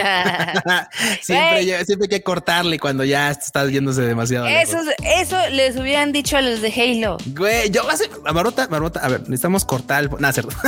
siempre, 1.21 1.85
siempre 1.85 2.05
hay 2.05 2.09
que 2.09 2.23
cortarle 2.23 2.79
cuando 2.79 3.03
ya 3.03 3.29
está 3.29 3.67
yéndose 3.67 4.01
demasiado. 4.01 4.47
Eso, 4.47 4.79
eso 5.03 5.37
les 5.51 5.77
hubieran 5.77 6.11
dicho 6.11 6.37
a 6.37 6.41
los 6.41 6.61
de 6.61 6.73
Halo. 6.73 7.17
Güey, 7.27 7.69
yo 7.69 7.87
hace. 7.87 8.09
Marota, 8.33 8.67
Marota, 8.67 8.99
a 9.01 9.07
ver, 9.07 9.21
necesitamos 9.21 9.63
cortar 9.63 10.05
el. 10.05 10.09
No, 10.19 10.31
cierto. 10.31 10.55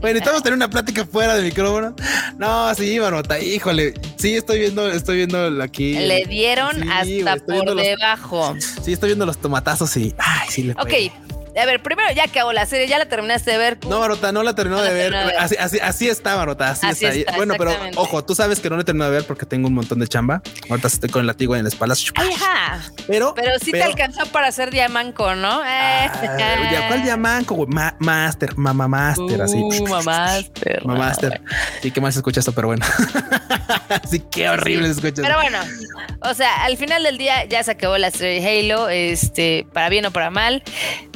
Güey, 0.00 0.12
necesitamos 0.12 0.42
tener 0.42 0.56
una 0.56 0.70
plática 0.70 1.04
fuera 1.04 1.34
de 1.34 1.42
micrófono. 1.42 1.96
No, 2.36 2.72
sí, 2.74 3.00
Marota, 3.00 3.40
híjole. 3.40 3.94
Sí, 4.16 4.36
estoy 4.36 4.60
viendo, 4.60 4.88
estoy 4.88 5.16
viendo 5.16 5.62
aquí. 5.62 5.94
Le 5.94 6.24
dieron 6.26 6.88
hasta 6.88 7.36
por 7.44 7.74
debajo. 7.74 8.54
sí, 8.84 8.92
estoy 8.92 9.08
viendo 9.08 9.26
los 9.26 9.38
tomates 9.38 9.57
matazos 9.58 9.96
y. 9.96 10.14
Ay, 10.18 10.48
sí 10.48 10.62
le 10.62 10.72
Ok. 10.72 11.12
A 11.56 11.66
ver, 11.66 11.82
primero 11.82 12.10
ya 12.12 12.24
acabó 12.24 12.52
la 12.52 12.66
serie, 12.66 12.86
ya 12.86 12.98
la 12.98 13.06
terminaste 13.06 13.50
de 13.50 13.58
ver. 13.58 13.78
No, 13.88 14.00
Marota, 14.00 14.32
no 14.32 14.42
la 14.42 14.54
terminó 14.54 14.80
de, 14.82 14.92
ver. 14.92 15.14
Así, 15.14 15.56
así, 15.58 15.78
así, 15.80 16.08
está, 16.08 16.36
Marota. 16.36 16.70
Así, 16.70 17.04
está. 17.04 17.36
Bueno, 17.36 17.54
pero 17.58 17.72
ojo, 17.96 18.24
tú 18.24 18.34
sabes 18.34 18.60
que 18.60 18.70
no 18.70 18.76
la 18.76 18.84
terminó 18.84 19.04
de 19.04 19.10
ver 19.10 19.24
porque 19.24 19.46
tengo 19.46 19.68
un 19.68 19.74
montón 19.74 19.98
de 19.98 20.08
chamba. 20.08 20.42
Ahorita 20.68 20.88
estoy 20.88 21.10
con 21.10 21.20
el 21.20 21.26
latigo 21.26 21.56
en 21.56 21.64
la 21.64 21.68
espalda. 21.68 21.94
Ajá. 22.14 22.80
Pero, 23.06 23.34
pero 23.34 23.58
sí 23.58 23.72
te 23.72 23.82
alcanzó 23.82 24.26
para 24.26 24.52
ser 24.52 24.70
diamanco, 24.70 25.34
¿no? 25.34 25.60
Ah, 25.64 26.12
¿Cuál 26.88 27.02
diamanco? 27.02 27.66
master, 27.98 28.56
mamá 28.56 28.88
master, 28.88 29.42
así. 29.42 29.56
Uh, 29.56 29.88
mamá 29.88 30.02
master. 30.02 30.86
Mamá 30.86 30.98
master. 30.98 31.40
Sí, 31.82 31.90
qué 31.90 32.00
más 32.00 32.16
escucha 32.16 32.40
esto, 32.40 32.52
pero 32.52 32.68
bueno. 32.68 32.84
así 34.02 34.20
que 34.20 34.48
horrible 34.48 34.86
se 34.88 35.00
escucha. 35.00 35.22
Pero 35.22 35.36
bueno, 35.36 35.58
o 36.22 36.34
sea, 36.34 36.64
al 36.64 36.76
final 36.76 37.02
del 37.02 37.18
día 37.18 37.44
ya 37.44 37.62
se 37.62 37.72
acabó 37.72 37.96
la 37.98 38.10
serie 38.10 38.38
Halo, 38.46 38.88
este, 38.88 39.66
para 39.72 39.88
bien 39.88 40.06
o 40.06 40.10
para 40.10 40.30
mal. 40.30 40.62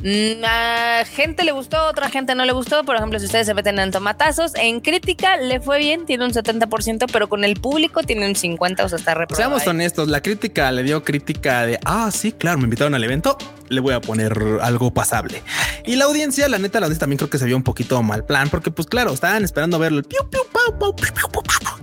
Mm, 0.02 0.44
a 0.44 1.04
gente 1.04 1.44
le 1.44 1.52
gustó, 1.52 1.86
otra 1.86 2.10
gente 2.10 2.34
no 2.34 2.44
le 2.44 2.52
gustó. 2.52 2.84
Por 2.84 2.96
ejemplo, 2.96 3.18
si 3.18 3.26
ustedes 3.26 3.46
se 3.46 3.54
meten 3.54 3.78
en 3.78 3.90
tomatazos, 3.90 4.52
en 4.56 4.80
crítica 4.80 5.36
le 5.36 5.60
fue 5.60 5.78
bien, 5.78 6.06
tiene 6.06 6.24
un 6.24 6.32
70%, 6.32 7.06
pero 7.12 7.28
con 7.28 7.44
el 7.44 7.54
público 7.60 8.02
tiene 8.02 8.26
un 8.26 8.34
50%, 8.34 8.84
o 8.84 8.88
sea, 8.88 8.98
está 8.98 9.14
reprobado. 9.14 9.36
Seamos 9.36 9.66
honestos, 9.66 10.08
la 10.08 10.20
crítica 10.20 10.72
le 10.72 10.82
dio 10.82 11.04
crítica 11.04 11.66
de, 11.66 11.78
ah, 11.84 12.10
sí, 12.12 12.32
claro, 12.32 12.58
me 12.58 12.64
invitaron 12.64 12.94
al 12.94 13.04
evento, 13.04 13.38
le 13.68 13.80
voy 13.80 13.94
a 13.94 14.00
poner 14.00 14.36
algo 14.60 14.92
pasable. 14.92 15.42
Y 15.86 15.96
la 15.96 16.06
audiencia, 16.06 16.48
la 16.48 16.58
neta, 16.58 16.80
la 16.80 16.86
audiencia 16.86 17.00
también 17.00 17.18
creo 17.18 17.30
que 17.30 17.38
se 17.38 17.46
vio 17.46 17.56
un 17.56 17.62
poquito 17.62 18.02
mal 18.02 18.24
plan, 18.24 18.48
porque 18.50 18.70
pues 18.70 18.88
claro, 18.88 19.12
estaban 19.12 19.44
esperando 19.44 19.78
ver 19.78 19.92
el 19.92 20.04
piu, 20.04 20.18
piu, 20.28 20.42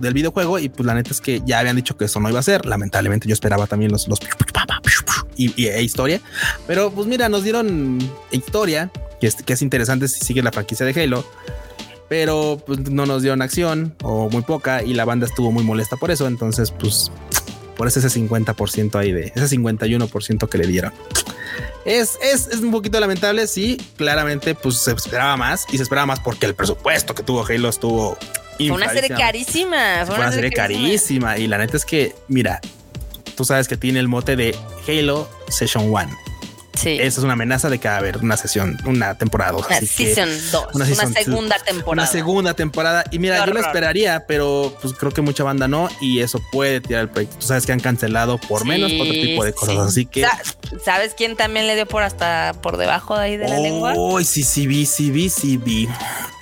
del 0.00 0.14
videojuego 0.14 0.58
y 0.58 0.68
pues 0.68 0.86
la 0.86 0.94
neta 0.94 1.10
es 1.10 1.20
que 1.20 1.42
ya 1.44 1.58
habían 1.58 1.76
dicho 1.76 1.96
que 1.96 2.06
eso 2.06 2.20
no 2.20 2.28
iba 2.28 2.40
a 2.40 2.42
ser. 2.42 2.66
Lamentablemente 2.66 3.28
yo 3.28 3.34
esperaba 3.34 3.66
también 3.66 3.92
los, 3.92 4.08
los 4.08 4.18
y, 5.46 5.66
e 5.66 5.82
historia, 5.82 6.20
pero 6.66 6.90
pues 6.90 7.06
mira, 7.06 7.28
nos 7.28 7.44
dieron 7.44 7.98
historia 8.30 8.90
que 9.20 9.26
es, 9.26 9.36
que 9.36 9.52
es 9.52 9.62
interesante 9.62 10.08
si 10.08 10.24
sigue 10.24 10.42
la 10.42 10.50
franquicia 10.50 10.86
de 10.86 11.00
Halo. 11.00 11.24
pero 12.08 12.60
pues, 12.66 12.80
no 12.90 13.06
nos 13.06 13.22
dieron 13.22 13.42
acción 13.42 13.94
o 14.02 14.28
muy 14.30 14.42
poca 14.42 14.82
y 14.82 14.94
la 14.94 15.04
banda 15.04 15.26
estuvo 15.26 15.52
muy 15.52 15.62
molesta 15.62 15.96
por 15.96 16.10
eso. 16.10 16.26
Entonces, 16.26 16.72
pues 16.72 17.12
por 17.76 17.86
eso 17.86 18.00
ese 18.00 18.08
50% 18.08 18.98
ahí 18.98 19.12
de 19.12 19.32
ese 19.34 19.56
51% 19.56 20.48
que 20.48 20.58
le 20.58 20.66
dieron. 20.66 20.92
Es, 21.84 22.18
es, 22.22 22.48
es, 22.48 22.60
un 22.60 22.72
poquito 22.72 23.00
lamentable. 23.00 23.46
Sí, 23.46 23.78
claramente, 23.96 24.54
pues 24.54 24.78
se 24.78 24.92
esperaba 24.92 25.36
más 25.36 25.66
y 25.72 25.76
se 25.76 25.82
esperaba 25.84 26.06
más 26.06 26.20
porque 26.20 26.46
el 26.46 26.54
presupuesto 26.54 27.14
que 27.14 27.22
tuvo 27.22 27.44
Halo 27.46 27.68
estuvo. 27.68 28.18
Fue 28.58 28.70
una 28.72 28.90
serie 28.90 29.08
carísima. 29.08 30.04
Fue, 30.04 30.16
una, 30.16 30.30
serie 30.30 30.50
carísima. 30.50 31.38
Y 31.38 31.46
la 31.46 31.56
neta 31.56 31.78
es 31.78 31.86
que, 31.86 32.14
mira, 32.28 32.60
tú 33.40 33.46
sabes 33.46 33.68
que 33.68 33.78
tiene 33.78 34.00
el 34.00 34.06
mote 34.06 34.36
de 34.36 34.54
Halo 34.86 35.26
Session 35.48 35.94
One. 35.94 36.14
Sí. 36.74 36.98
Esa 37.00 37.20
es 37.20 37.24
una 37.24 37.32
amenaza 37.32 37.70
de 37.70 37.78
que 37.78 37.88
va 37.88 37.94
a 37.94 37.96
haber 37.96 38.18
una 38.18 38.36
sesión, 38.36 38.76
una 38.84 39.16
temporada 39.16 39.56
Una 39.56 39.80
season 39.80 40.28
2, 40.52 40.66
una, 40.74 40.84
segunda 40.84 41.58
temporada. 41.58 42.02
Una 42.02 42.06
segunda 42.06 42.52
temporada. 42.52 43.04
Y 43.10 43.18
mira, 43.18 43.46
yo 43.46 43.54
lo 43.54 43.60
esperaría, 43.60 44.26
pero 44.26 44.76
pues 44.82 44.92
creo 44.92 45.10
que 45.10 45.22
mucha 45.22 45.42
banda 45.42 45.68
no. 45.68 45.88
Y 46.02 46.20
eso 46.20 46.38
puede 46.52 46.82
tirar 46.82 47.04
el 47.04 47.08
proyecto. 47.08 47.38
Tú 47.38 47.46
sabes 47.46 47.64
que 47.64 47.72
han 47.72 47.80
cancelado 47.80 48.36
por 48.36 48.66
menos 48.66 48.92
otro 48.92 49.10
tipo 49.10 49.42
de 49.42 49.54
cosas. 49.54 49.78
Así 49.78 50.04
que. 50.04 50.26
¿Sabes 50.84 51.14
quién 51.16 51.34
también 51.34 51.66
le 51.66 51.76
dio 51.76 51.86
por 51.86 52.02
hasta 52.02 52.52
por 52.60 52.76
debajo 52.76 53.16
de 53.16 53.24
ahí 53.24 53.36
de 53.38 53.48
la 53.48 53.58
lengua? 53.58 53.94
Uy, 53.96 54.26
sí, 54.26 54.42
sí, 54.42 54.66
vi, 54.66 54.84
sí, 54.84 55.10
vi, 55.10 55.30
sí, 55.30 55.56
vi. 55.56 55.88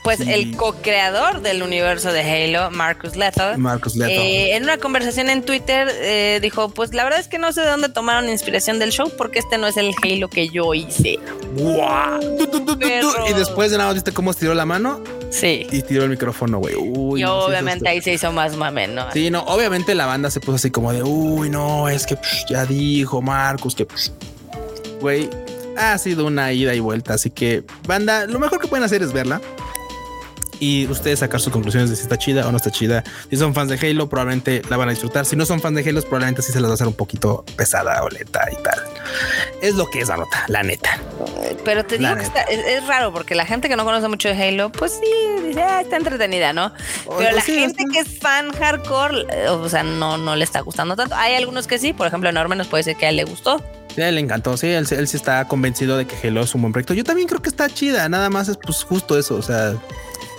Pues 0.03 0.21
el 0.21 0.57
co-creador 0.57 1.43
del 1.43 1.63
universo 1.63 2.13
de 2.13 2.21
Halo, 2.21 2.71
Marcus 2.71 3.17
Lethal, 3.17 3.59
Marcus 3.59 3.97
Lethal. 3.97 4.25
Eh, 4.25 4.57
en 4.57 4.65
una 4.65 4.79
conversación 4.79 5.29
en 5.29 5.43
Twitter 5.43 5.89
eh, 5.93 6.39
dijo, 6.41 6.71
pues 6.71 6.95
la 6.95 7.05
verdad 7.05 7.21
es 7.21 7.29
que 7.29 7.39
no 7.39 7.53
sé 7.53 7.63
de 7.63 7.69
dónde 7.69 7.89
tomaron 7.89 8.29
inspiración 8.29 8.79
del 8.79 8.91
show 8.91 9.11
porque 9.17 9.41
este 9.41 9.59
no 9.59 9.67
es 9.67 9.77
el 9.77 9.93
Halo 10.03 10.29
que 10.29 10.49
yo 10.49 10.73
hice. 10.75 11.19
Y 13.29 13.33
después 13.35 13.71
de 13.71 13.79
nada, 13.79 13.93
¿viste 13.93 14.13
cómo 14.13 14.31
estiró 14.31 14.55
la 14.55 14.65
mano? 14.65 15.03
Sí. 15.31 15.67
Y 15.71 15.83
tiró 15.83 16.05
el 16.05 16.11
micrófono, 16.11 16.59
güey. 16.59 16.75
y 17.21 17.25
obviamente 17.25 17.89
ahí 17.89 18.01
se 18.01 18.13
hizo 18.13 18.33
más 18.33 18.57
mame, 18.57 18.89
¿no? 18.89 19.11
Sí, 19.13 19.31
no, 19.31 19.43
obviamente 19.43 19.95
la 19.95 20.07
banda 20.07 20.31
se 20.31 20.41
puso 20.41 20.55
así 20.55 20.71
como 20.71 20.93
de, 20.93 21.03
uy, 21.03 21.51
no, 21.51 21.89
es 21.89 22.07
que 22.07 22.19
ya 22.49 22.65
dijo 22.65 23.21
Marcus 23.21 23.75
que, 23.75 23.87
güey, 25.01 25.29
ha 25.77 25.97
sido 25.99 26.27
una 26.27 26.53
ida 26.53 26.75
y 26.75 26.81
vuelta. 26.81 27.15
Así 27.15 27.31
que, 27.31 27.65
banda, 27.87 28.27
lo 28.27 28.39
mejor 28.39 28.61
que 28.61 28.69
pueden 28.69 28.85
hacer 28.85 29.03
es 29.03 29.13
verla 29.13 29.41
y 30.61 30.87
ustedes 30.87 31.21
sacar 31.21 31.40
sus 31.40 31.53
conclusiones 31.53 31.90
de 31.90 31.97
si 31.97 32.03
está 32.03 32.16
chida 32.16 32.47
o 32.47 32.51
no 32.51 32.57
está 32.57 32.71
chida. 32.71 33.05
Si 33.31 33.37
son 33.37 33.55
fans 33.55 33.71
de 33.71 33.88
Halo, 33.88 34.09
probablemente 34.09 34.62
la 34.68 34.77
van 34.77 34.88
a 34.88 34.92
disfrutar. 34.92 35.25
Si 35.25 35.37
no 35.37 35.47
son 35.47 35.61
fans 35.61 35.77
de 35.77 35.88
Halo, 35.88 36.01
probablemente 36.03 36.42
sí 36.42 36.53
se 36.53 36.61
las 36.61 36.68
va 36.68 36.73
a 36.73 36.75
hacer 36.75 36.87
un 36.87 36.94
poquito 36.94 37.44
pesada 37.57 38.03
o 38.03 38.09
lenta 38.09 38.40
y 38.51 38.62
tal. 38.62 38.81
Es 39.62 39.75
lo 39.75 39.88
que 39.90 40.01
es 40.01 40.09
la 40.09 40.16
nota, 40.16 40.44
la 40.49 40.62
neta. 40.62 40.99
Pero 41.64 41.85
te 41.85 41.99
digo 41.99 42.14
que 42.14 42.23
es, 42.25 42.87
raro 42.87 43.12
porque 43.12 43.35
la 43.35 43.44
gente 43.44 43.68
que 43.68 43.77
no 43.77 43.85
conoce 43.85 44.09
mucho 44.09 44.29
de 44.29 44.42
Halo, 44.42 44.71
pues 44.71 44.92
sí, 44.92 45.42
dice, 45.47 45.62
ah, 45.62 45.81
está 45.81 45.97
entretenida, 45.97 46.53
¿no? 46.53 46.73
Pero 47.18 47.35
la 47.35 47.42
gente 47.42 47.85
que 47.92 48.01
es 48.01 48.18
fan 48.18 48.53
hardcore, 48.53 49.27
eh, 49.31 49.49
o 49.49 49.68
sea, 49.68 49.83
no, 49.83 50.18
no 50.18 50.37
le 50.37 50.44
está 50.44 50.61
gustando 50.61 50.97
tanto. 50.97 51.14
Hay 51.16 51.35
algunos 51.35 51.66
que 51.66 51.79
sí, 51.79 51.92
por 51.92 52.07
ejemplo, 52.07 52.29
Enorme 52.29 52.57
nos 52.57 52.68
puede 52.68 52.85
decir 52.85 52.97
que 52.97 53.07
a 53.07 53.09
él 53.11 53.16
le 53.16 53.25
gustó. 53.25 53.62
Sí, 53.94 54.03
le 54.03 54.21
encantó, 54.21 54.57
sí, 54.57 54.68
él, 54.68 54.87
él 54.90 55.09
sí 55.09 55.16
está 55.16 55.44
convencido 55.47 55.97
de 55.97 56.07
que 56.07 56.14
Halo 56.27 56.42
es 56.42 56.55
un 56.55 56.62
buen 56.62 56.73
proyecto. 56.73 56.94
Yo 56.94 57.05
también 57.05 57.27
creo 57.27 57.42
que 57.42 57.49
está 57.49 57.68
chida, 57.68 58.09
nada 58.09 58.31
más 58.31 58.49
es 58.49 58.57
pues 58.57 58.85
justo 58.85 59.18
eso, 59.18 59.35
o 59.35 59.42
sea, 59.42 59.75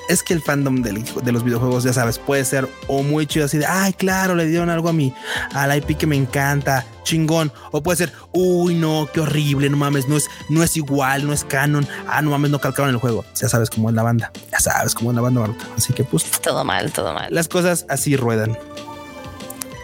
es 0.10 0.24
que 0.24 0.34
el 0.34 0.42
fandom 0.42 0.82
de 0.82 1.32
los 1.32 1.44
videojuegos, 1.44 1.84
ya 1.84 1.94
sabes, 1.94 2.18
puede 2.18 2.44
ser 2.44 2.68
o 2.88 3.04
muy 3.04 3.28
chido 3.28 3.46
así 3.46 3.60
de, 3.60 3.68
ay, 3.68 3.94
claro, 3.94 4.34
le 4.34 4.48
dieron 4.48 4.70
algo 4.70 4.90
a 4.90 4.94
mí, 4.94 5.14
al 5.54 5.78
IP 5.78 5.98
que 5.98 6.08
me 6.08 6.16
encanta, 6.16 6.84
chingón. 7.04 7.54
O 7.72 7.84
puede 7.84 7.98
ser, 7.98 8.14
uy, 8.34 8.74
no, 8.74 9.08
qué 9.14 9.22
horrible, 9.22 9.70
no 9.70 9.78
mames, 9.78 10.08
no 10.08 10.18
es, 10.18 10.28
no 10.50 10.64
es 10.64 10.76
igual, 10.76 11.28
no 11.28 11.32
es 11.32 11.44
canon. 11.44 11.88
Ah, 12.08 12.24
no 12.24 12.32
mames, 12.32 12.50
no 12.50 12.60
calcaron 12.60 12.90
el 12.90 12.98
juego. 12.98 13.24
Ya 13.36 13.48
sabes 13.48 13.70
cómo 13.70 13.90
es 13.90 13.96
la 13.96 14.02
banda, 14.02 14.32
ya 14.52 14.60
sabes 14.60 14.96
cómo 14.96 15.12
es 15.12 15.16
la 15.16 15.22
banda, 15.22 15.48
Así 15.78 15.94
que 15.94 16.04
pues. 16.04 16.24
Todo 16.42 16.66
mal, 16.66 16.92
todo 16.92 17.14
mal. 17.14 17.32
Las 17.32 17.48
cosas 17.48 17.86
así 17.88 18.16
ruedan. 18.16 18.58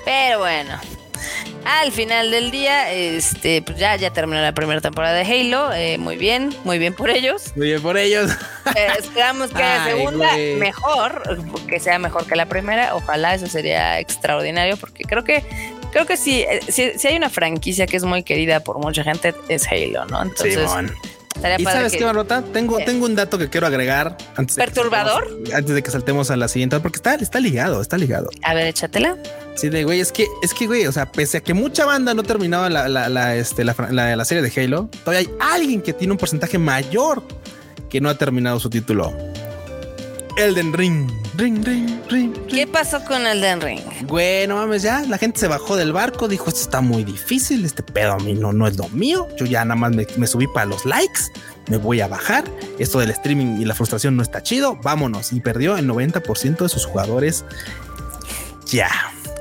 Pero 0.06 0.40
bueno, 0.40 0.80
al 1.66 1.92
final 1.92 2.32
del 2.32 2.52
día, 2.52 2.92
este, 2.92 3.62
pues 3.62 3.78
ya, 3.78 3.96
ya 3.96 4.12
terminó 4.12 4.42
la 4.42 4.54
primera 4.54 4.82
temporada 4.82 5.16
de 5.16 5.24
Halo. 5.24 5.74
Eh, 5.74 5.98
muy 5.98 6.16
bien, 6.16 6.56
muy 6.64 6.78
bien 6.78 6.94
por 6.94 7.10
ellos. 7.10 7.54
Muy 7.56 7.68
bien 7.68 7.82
por 7.82 7.98
ellos. 7.98 8.32
Eh, 8.76 8.88
esperamos 9.00 9.50
que 9.50 9.60
la 9.60 9.86
segunda 9.90 10.38
mejor, 10.58 11.40
que 11.68 11.80
sea 11.80 12.00
mejor 12.00 12.26
que 12.28 12.36
la 12.36 12.46
primera. 12.46 12.96
Ojalá 12.96 13.34
eso 13.34 13.48
sería 13.48 14.00
extraordinario, 14.00 14.78
porque 14.78 15.04
creo 15.04 15.24
que 15.24 15.44
creo 15.92 16.06
que 16.06 16.18
sí, 16.18 16.42
eh, 16.42 16.60
si, 16.68 17.08
hay 17.08 17.16
una 17.16 17.30
franquicia 17.30 17.88
que 17.88 17.98
es 17.98 18.04
muy 18.04 18.24
querida 18.24 18.60
por 18.60 18.80
mucha 18.80 19.04
gente, 19.04 19.34
es 19.48 19.66
Halo, 19.68 20.06
¿no? 20.06 20.22
Entonces, 20.22 20.70
¿Y 21.58 21.64
sabes 21.64 21.94
qué, 21.94 22.06
Marrota? 22.06 22.42
Tengo, 22.42 22.78
tengo 22.80 23.06
un 23.06 23.16
dato 23.16 23.38
que 23.38 23.50
quiero 23.50 23.68
agregar 23.68 24.18
antes 24.36 24.56
¿Perturbador? 24.56 25.28
antes 25.54 25.76
de 25.76 25.84
que 25.84 25.92
saltemos 25.92 26.32
a 26.32 26.38
la 26.38 26.48
siguiente, 26.48 26.80
porque 26.80 26.98
está, 26.98 27.16
está 27.16 27.40
ligado, 27.40 27.82
está 27.82 27.98
ligado. 27.98 28.30
A 28.44 28.54
ver, 28.54 28.68
échatela. 28.68 29.18
Sí, 29.56 29.70
de 29.70 29.84
güey, 29.84 30.00
es 30.00 30.12
que, 30.12 30.26
es 30.42 30.54
que, 30.54 30.68
güey, 30.68 30.86
o 30.88 30.92
sea, 30.92 31.12
pese 31.12 31.38
a 31.38 31.42
que 31.42 31.54
mucha 31.54 31.86
banda 31.86 32.14
no 32.14 32.24
terminaba 32.24 32.70
la, 32.70 32.88
la, 32.88 33.10
la, 33.10 33.36
este, 33.36 33.64
la, 33.64 33.76
la 33.90 34.26
serie 34.26 34.42
de 34.44 34.62
Halo, 34.62 34.90
todavía 35.04 35.30
hay 35.30 35.60
alguien 35.60 35.82
que 35.82 35.94
tiene 35.94 36.12
un 36.14 36.18
porcentaje 36.18 36.58
mayor 36.58 37.24
que 37.90 38.02
no 38.02 38.10
ha 38.10 38.18
terminado 38.18 38.60
su 38.60 38.70
título. 38.70 39.14
Elden 40.38 40.74
Ring. 40.74 41.10
Ring, 41.38 41.64
ring, 41.66 42.00
ring, 42.10 42.34
¿Qué 42.48 42.68
pasó 42.68 43.04
con 43.04 43.26
Elden 43.26 43.62
Ring? 43.62 43.82
Bueno, 44.04 44.56
mames, 44.56 44.84
ya 44.84 45.02
la 45.02 45.18
gente 45.18 45.40
se 45.40 45.48
bajó 45.48 45.76
del 45.76 45.94
barco, 45.94 46.28
dijo, 46.28 46.50
esto 46.50 46.62
está 46.62 46.82
muy 46.82 47.04
difícil, 47.04 47.66
este 47.66 47.84
pedo 47.84 48.14
a 48.14 48.18
mí 48.18 48.34
no, 48.34 48.54
no 48.54 48.68
es 48.68 48.78
lo 48.78 48.88
mío. 48.90 49.28
Yo 49.38 49.46
ya 49.46 49.64
nada 49.64 49.76
más 49.76 49.92
me, 49.94 50.28
subí 50.28 50.48
para 50.48 50.66
los 50.66 50.86
likes, 50.86 51.22
me 51.68 51.78
voy 51.78 52.02
a 52.02 52.08
bajar. 52.08 52.44
Esto 52.80 53.00
del 53.00 53.12
streaming 53.12 53.62
y 53.62 53.66
la 53.66 53.76
frustración 53.76 54.16
no 54.18 54.24
está 54.24 54.44
chido, 54.44 54.78
vámonos. 54.82 55.32
Y 55.32 55.40
perdió 55.40 55.78
el 55.78 55.88
90% 55.88 56.58
de 56.58 56.70
sus 56.70 56.86
jugadores. 56.86 57.46
Ya. 58.68 58.90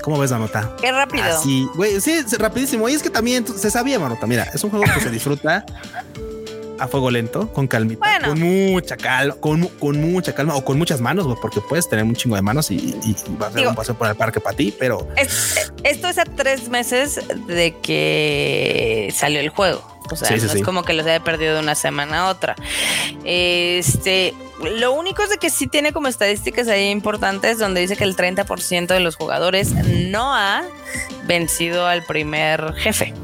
¿Cómo 0.02 0.18
ves 0.18 0.30
la 0.30 0.38
nota? 0.38 0.76
Qué 0.80 0.92
rápido. 0.92 1.42
Sí, 1.42 1.66
güey, 1.74 2.00
sí, 2.00 2.20
rapidísimo. 2.38 2.88
Y 2.88 2.94
es 2.94 3.02
que 3.02 3.10
también 3.10 3.46
se 3.46 3.70
sabía, 3.70 3.98
Manota. 3.98 4.26
Mira, 4.26 4.44
es 4.52 4.62
un 4.62 4.70
juego 4.70 4.84
que 4.92 5.00
se 5.00 5.10
disfruta 5.10 5.64
a 6.78 6.88
fuego 6.88 7.10
lento, 7.10 7.52
con 7.52 7.66
calmita, 7.66 8.20
con 8.24 8.40
mucha 8.40 8.96
calma, 8.96 9.34
con, 9.40 9.66
con, 9.66 10.00
mucha 10.00 10.34
calma 10.34 10.56
o 10.56 10.64
con 10.64 10.78
muchas 10.78 11.00
manos, 11.00 11.26
porque 11.40 11.60
puedes 11.60 11.88
tener 11.88 12.04
un 12.04 12.14
chingo 12.14 12.36
de 12.36 12.42
manos 12.42 12.70
y, 12.70 12.76
y, 12.76 13.16
va 13.40 13.48
a 13.48 13.52
ser 13.52 13.68
un 13.68 13.74
paseo 13.74 13.94
por 13.94 14.08
el 14.08 14.16
parque 14.16 14.40
para 14.40 14.56
ti, 14.56 14.74
pero 14.78 15.08
esto 15.16 16.08
es 16.08 16.18
a 16.18 16.24
tres 16.24 16.68
meses 16.68 17.20
de 17.46 17.76
que 17.82 19.12
salió 19.14 19.40
el 19.40 19.50
juego. 19.50 19.94
O 20.10 20.16
sea, 20.16 20.36
no 20.36 20.36
es 20.36 20.62
como 20.62 20.82
que 20.82 20.92
los 20.92 21.06
haya 21.06 21.20
perdido 21.20 21.54
de 21.54 21.60
una 21.60 21.74
semana 21.74 22.20
a 22.20 22.28
otra. 22.28 22.56
Este, 23.24 24.34
lo 24.62 24.92
único 24.92 25.22
es 25.22 25.30
de 25.30 25.38
que 25.38 25.48
sí 25.48 25.66
tiene 25.66 25.92
como 25.92 26.08
estadísticas 26.08 26.68
ahí 26.68 26.90
importantes 26.90 27.58
donde 27.58 27.80
dice 27.80 27.96
que 27.96 28.04
el 28.04 28.14
30% 28.14 28.86
de 28.86 29.00
los 29.00 29.16
jugadores 29.16 29.72
no 29.72 30.34
ha 30.34 30.62
vencido 31.26 31.86
al 31.86 32.02
primer 32.02 32.74
jefe. 32.74 33.14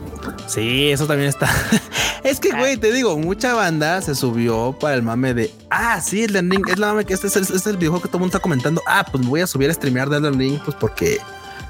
Sí, 0.50 0.90
eso 0.90 1.06
también 1.06 1.28
está. 1.28 1.48
es 2.24 2.40
que, 2.40 2.50
güey, 2.50 2.76
te 2.76 2.92
digo, 2.92 3.16
mucha 3.16 3.54
banda 3.54 4.02
se 4.02 4.16
subió 4.16 4.76
para 4.78 4.96
el 4.96 5.02
mame 5.02 5.32
de, 5.32 5.54
ah, 5.70 6.00
sí, 6.00 6.24
el 6.24 6.34
Ring, 6.34 6.68
es 6.68 6.78
la 6.78 6.88
mame 6.88 7.04
que 7.04 7.14
este 7.14 7.28
es 7.28 7.36
el, 7.36 7.44
es 7.44 7.66
el 7.66 7.76
videojuego 7.76 8.02
que 8.02 8.08
todo 8.08 8.18
el 8.18 8.22
mundo 8.22 8.36
está 8.36 8.42
comentando. 8.42 8.82
Ah, 8.84 9.06
pues 9.10 9.24
voy 9.24 9.42
a 9.42 9.46
subir 9.46 9.70
a 9.70 9.74
streamear 9.74 10.08
de 10.08 10.16
Elden 10.16 10.38
Ring, 10.38 10.58
pues 10.64 10.76
porque 10.80 11.20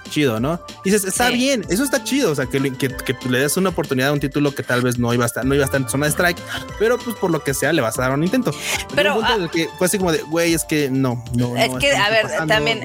chido, 0.08 0.40
¿no? 0.40 0.58
Y 0.82 0.90
dices, 0.90 1.04
está 1.04 1.28
bien, 1.28 1.64
eso 1.68 1.84
está 1.84 2.02
chido, 2.02 2.32
o 2.32 2.34
sea, 2.34 2.46
que, 2.46 2.58
le 2.58 3.38
des 3.38 3.56
una 3.58 3.68
oportunidad 3.68 4.08
a 4.08 4.12
un 4.12 4.18
título 4.20 4.54
que 4.54 4.62
tal 4.62 4.82
vez 4.82 4.98
no 4.98 5.12
iba 5.14 5.24
a 5.24 5.26
estar, 5.26 5.44
no 5.44 5.54
iba 5.54 5.64
a 5.64 5.66
estar 5.66 5.80
en 5.80 5.88
zona 5.88 6.06
de 6.06 6.12
strike, 6.12 6.38
pero 6.78 6.98
pues 6.98 7.16
por 7.16 7.30
lo 7.30 7.44
que 7.44 7.54
sea 7.54 7.72
le 7.72 7.80
vas 7.80 7.98
a 7.98 8.02
dar 8.02 8.12
un 8.12 8.24
intento. 8.24 8.50
Pero, 8.94 9.20
ah, 9.22 9.48
que 9.52 9.68
fue 9.78 9.86
así 9.86 9.98
como 9.98 10.10
de, 10.10 10.22
güey, 10.22 10.54
es 10.54 10.64
que 10.64 10.90
no, 10.90 11.22
no. 11.34 11.56
Es 11.56 11.70
que, 11.76 11.94
a 11.94 12.10
ver, 12.10 12.26
también 12.48 12.80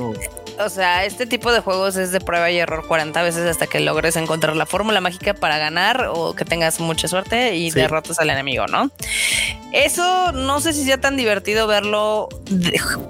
o 0.60 0.70
sea, 0.70 1.06
este 1.06 1.26
tipo 1.26 1.52
de 1.52 1.60
juegos 1.60 1.96
es 1.96 2.12
de 2.12 2.20
prueba 2.20 2.50
y 2.52 2.58
error 2.58 2.86
40 2.88 3.22
veces 3.24 3.50
hasta 3.50 3.68
que 3.68 3.80
logres 3.80 4.16
encontrar 4.16 4.56
la 4.56 4.66
fórmula 4.66 5.02
mágica 5.02 5.34
para 5.34 5.58
ganar 5.58 6.10
o 6.14 6.36
que 6.36 6.46
tengas 6.46 6.80
mucha 6.80 7.08
suerte 7.08 7.56
y 7.56 7.72
derrotas 7.72 8.20
al 8.20 8.30
enemigo, 8.30 8.68
¿no? 8.68 8.92
Eso 9.74 10.32
no 10.32 10.62
sé 10.62 10.72
si 10.72 10.86
sea 10.86 11.02
tan 11.02 11.18
divertido 11.18 11.68
verlo 11.68 12.30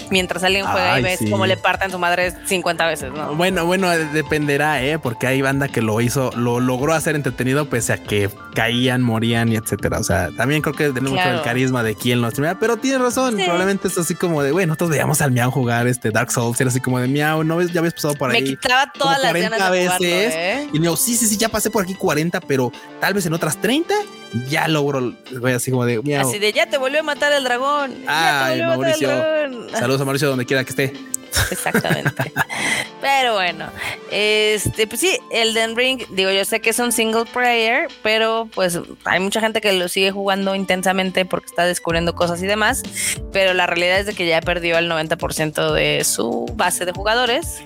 mientras 0.09 0.43
alguien 0.43 0.65
juega 0.65 0.99
y 0.99 1.03
ves 1.03 1.19
cómo 1.29 1.45
le 1.45 1.57
parten 1.57 1.91
su 1.91 1.99
madre 1.99 2.33
50 2.45 2.87
veces, 2.87 3.11
¿no? 3.13 3.35
Bueno, 3.35 3.65
bueno, 3.65 3.89
dependerá, 3.89 4.81
¿eh? 4.81 4.97
Porque 4.97 5.27
hay 5.27 5.43
banda 5.43 5.67
que 5.67 5.83
lo 5.83 6.01
hizo, 6.01 6.31
lo 6.35 6.59
logró 6.59 6.93
hacer 6.93 7.15
entretenido 7.15 7.69
pese 7.69 7.93
a 7.93 7.97
que 7.97 8.31
caían, 8.55 9.03
morían 9.03 9.51
y 9.51 9.57
etcétera. 9.57 9.99
O 9.99 10.03
sea, 10.03 10.29
también 10.35 10.63
creo 10.63 10.73
que 10.73 10.89
tenemos 10.89 11.11
mucho 11.11 11.29
el 11.29 11.43
carisma 11.43 11.83
de 11.83 11.93
quien 11.93 12.21
lo 12.21 12.31
streamea, 12.31 12.57
pero 12.59 12.77
tiene 12.77 12.97
razón. 12.97 13.35
Probablemente 13.35 13.87
es 13.87 13.97
así 13.99 14.15
como 14.15 14.41
de, 14.41 14.51
bueno, 14.51 14.69
nosotros 14.69 14.89
veíamos 14.89 15.21
al 15.21 15.31
Miau 15.31 15.51
jugar 15.51 15.85
este 15.85 16.09
Dark 16.09 16.31
Souls, 16.31 16.59
era 16.59 16.71
así 16.71 16.79
como 16.79 16.99
de 16.99 17.07
Miau, 17.07 17.34
no 17.43 17.61
ya 17.61 17.79
habías 17.79 17.93
pasado 17.93 18.15
por 18.15 18.31
ahí. 18.31 18.41
Me 18.41 18.47
quitaba 18.47 18.91
todas 18.91 19.21
las 19.21 19.31
40 19.31 19.69
veces. 19.69 20.33
¿eh? 20.35 20.69
Y 20.71 20.79
me 20.79 20.83
digo, 20.83 20.97
sí, 20.97 21.15
sí, 21.15 21.27
sí, 21.27 21.37
ya 21.37 21.49
pasé 21.49 21.69
por 21.69 21.83
aquí 21.83 21.95
40, 21.95 22.39
pero 22.41 22.71
tal 22.99 23.13
vez 23.13 23.25
en 23.25 23.33
otras 23.33 23.59
30 23.61 23.93
ya 24.49 24.67
logro, 24.67 25.13
así 25.53 25.71
como 25.71 25.85
de 25.85 26.01
miau. 26.01 26.27
Así 26.27 26.39
de 26.39 26.51
ya 26.51 26.67
te 26.67 26.77
volvió 26.77 26.99
a 26.99 27.03
matar 27.03 27.31
el 27.33 27.43
dragón. 27.43 27.93
Ay, 28.07 28.61
Mauricio. 28.61 29.09
Saludos 29.71 30.01
a 30.01 30.05
Mauricio 30.05 30.29
donde 30.29 30.45
quiera 30.45 30.63
que 30.63 30.69
esté. 30.69 30.93
Exactamente. 31.51 32.31
Pero 33.01 33.33
bueno, 33.33 33.67
este, 34.11 34.87
pues 34.87 35.01
sí, 35.01 35.17
Elden 35.31 35.75
Ring, 35.75 36.03
digo, 36.11 36.31
yo 36.31 36.45
sé 36.45 36.59
que 36.59 36.71
es 36.71 36.79
un 36.79 36.91
single 36.91 37.25
player, 37.25 37.87
pero 38.01 38.49
pues 38.53 38.79
hay 39.03 39.19
mucha 39.19 39.41
gente 39.41 39.61
que 39.61 39.73
lo 39.73 39.87
sigue 39.87 40.11
jugando 40.11 40.55
intensamente 40.55 41.25
porque 41.25 41.47
está 41.47 41.65
descubriendo 41.65 42.15
cosas 42.15 42.41
y 42.41 42.47
demás, 42.47 42.83
pero 43.31 43.53
la 43.53 43.67
realidad 43.67 43.99
es 43.99 44.05
de 44.05 44.13
que 44.13 44.25
ya 44.27 44.41
perdió 44.41 44.77
el 44.77 44.89
90% 44.89 45.73
de 45.73 46.03
su 46.03 46.45
base 46.55 46.85
de 46.85 46.91
jugadores, 46.91 47.61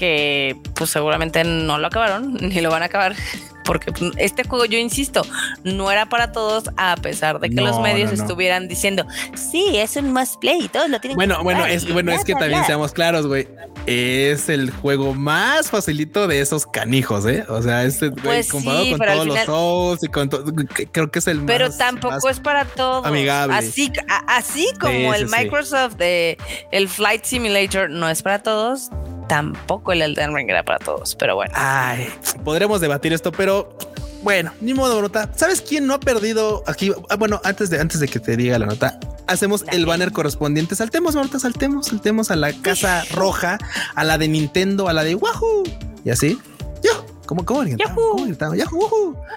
que 0.00 0.56
pues 0.76 0.88
seguramente 0.88 1.44
no 1.44 1.76
lo 1.76 1.88
acabaron, 1.88 2.32
ni 2.40 2.62
lo 2.62 2.70
van 2.70 2.80
a 2.80 2.86
acabar 2.86 3.14
porque 3.66 3.92
este 4.16 4.44
juego, 4.44 4.64
yo 4.64 4.78
insisto, 4.78 5.22
no 5.62 5.92
era 5.92 6.06
para 6.08 6.32
todos, 6.32 6.64
a 6.78 6.96
pesar 6.96 7.38
de 7.38 7.50
que 7.50 7.60
los 7.60 7.78
medios 7.80 8.10
estuvieran 8.10 8.66
diciendo, 8.66 9.06
sí, 9.34 9.76
es 9.76 9.94
un 9.96 10.12
must 10.12 10.40
play, 10.40 10.68
todos 10.68 10.88
lo 10.88 11.00
tienen 11.00 11.16
bueno, 11.16 11.36
que 11.36 11.44
Bueno, 11.44 11.66
es, 11.66 11.92
bueno, 11.92 12.12
es 12.12 12.24
que 12.24 12.32
también 12.32 12.64
seamos 12.64 12.92
claros, 12.92 13.26
güey. 13.26 13.46
Es 13.86 14.48
el 14.48 14.70
juego 14.70 15.14
más 15.14 15.70
facilito 15.70 16.26
de 16.26 16.40
esos 16.40 16.66
canijos, 16.66 17.26
¿eh? 17.26 17.44
O 17.48 17.62
sea, 17.62 17.84
este, 17.84 18.10
pues 18.10 18.50
comparado 18.50 18.88
con 18.88 18.98
todos 18.98 19.26
los 19.26 19.38
shows 19.46 20.02
y 20.02 20.08
con 20.08 20.28
todo, 20.30 20.44
creo 20.90 21.10
que 21.10 21.18
es 21.18 21.26
el 21.26 21.44
pero 21.44 21.70
tampoco 21.70 22.28
es 22.28 22.40
para 22.40 22.64
todos. 22.64 23.06
Amigable. 23.06 23.54
Así, 23.54 23.92
así 24.26 24.66
como 24.80 25.14
el 25.14 25.28
Microsoft 25.28 25.96
de 25.96 26.38
el 26.72 26.88
Flight 26.88 27.24
Simulator 27.24 27.90
no 27.90 28.08
es 28.08 28.22
para 28.22 28.42
todos, 28.42 28.90
tampoco 29.30 29.92
el 29.92 30.02
Elden 30.02 30.34
Ring 30.34 30.50
era 30.50 30.64
para 30.64 30.80
todos, 30.80 31.14
pero 31.14 31.36
bueno. 31.36 31.52
Ay, 31.54 32.08
podremos 32.44 32.80
debatir 32.80 33.12
esto, 33.12 33.30
pero 33.30 33.78
bueno, 34.24 34.52
ni 34.60 34.74
modo, 34.74 35.00
nota. 35.00 35.30
¿Sabes 35.36 35.60
quién 35.60 35.86
no 35.86 35.94
ha 35.94 36.00
perdido 36.00 36.64
aquí? 36.66 36.90
Ah, 37.08 37.14
bueno, 37.14 37.40
antes 37.44 37.70
de, 37.70 37.80
antes 37.80 38.00
de 38.00 38.08
que 38.08 38.18
te 38.18 38.36
diga 38.36 38.58
la 38.58 38.66
nota, 38.66 38.98
hacemos 39.28 39.64
el 39.70 39.86
banner 39.86 40.10
correspondiente. 40.10 40.74
Saltemos, 40.74 41.14
ahorita 41.14 41.38
saltemos, 41.38 41.86
saltemos 41.86 42.32
a 42.32 42.36
la 42.36 42.52
casa 42.54 43.04
roja, 43.12 43.58
a 43.94 44.02
la 44.02 44.18
de 44.18 44.26
Nintendo, 44.26 44.88
a 44.88 44.92
la 44.92 45.04
de 45.04 45.14
Wahoo. 45.14 45.62
Y 46.04 46.10
así. 46.10 46.36
Yo. 46.82 47.06
¿Cómo, 47.24 47.44
cómo 47.44 47.60
¿Cómo 47.60 48.26
¡Yahoo! 48.26 49.30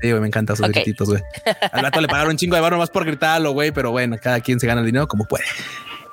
Sí, 0.00 0.10
güey, 0.10 0.20
me 0.20 0.26
encantan 0.26 0.54
esos 0.54 0.66
grititos, 0.66 1.08
güey. 1.08 1.22
Al 1.70 1.82
rato 1.82 2.00
le 2.00 2.08
pagaron 2.08 2.32
un 2.32 2.36
chingo 2.36 2.56
de 2.56 2.60
barro 2.62 2.78
más 2.78 2.90
por 2.90 3.04
gritarlo, 3.04 3.52
güey, 3.52 3.70
pero 3.70 3.92
bueno, 3.92 4.16
cada 4.20 4.40
quien 4.40 4.58
se 4.58 4.66
gana 4.66 4.80
el 4.80 4.86
dinero 4.86 5.06
como 5.06 5.24
puede. 5.24 5.44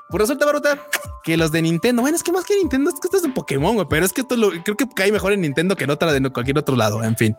Pues 0.10 0.22
resulta, 0.22 0.46
Baruta, 0.46 0.80
que 1.24 1.38
los 1.38 1.52
de 1.52 1.62
Nintendo, 1.62 2.02
bueno, 2.02 2.18
es 2.18 2.24
que 2.24 2.32
más 2.32 2.44
que 2.44 2.56
Nintendo, 2.56 2.90
es 2.90 3.00
que 3.00 3.08
esto 3.08 3.18
es 3.18 3.24
de 3.24 3.30
Pokémon, 3.30 3.76
güey, 3.76 3.88
pero 3.88 4.06
es 4.06 4.12
que 4.12 4.22
esto 4.22 4.36
lo, 4.36 4.50
creo 4.64 4.76
que 4.76 4.88
cae 4.96 5.12
mejor 5.12 5.34
en 5.34 5.42
Nintendo 5.42 5.76
que 5.76 5.84
en 5.84 5.92
otra 5.92 6.12
de 6.12 6.30
cualquier 6.32 6.58
otro 6.58 6.76
lado, 6.76 7.04
en 7.04 7.16
fin. 7.16 7.38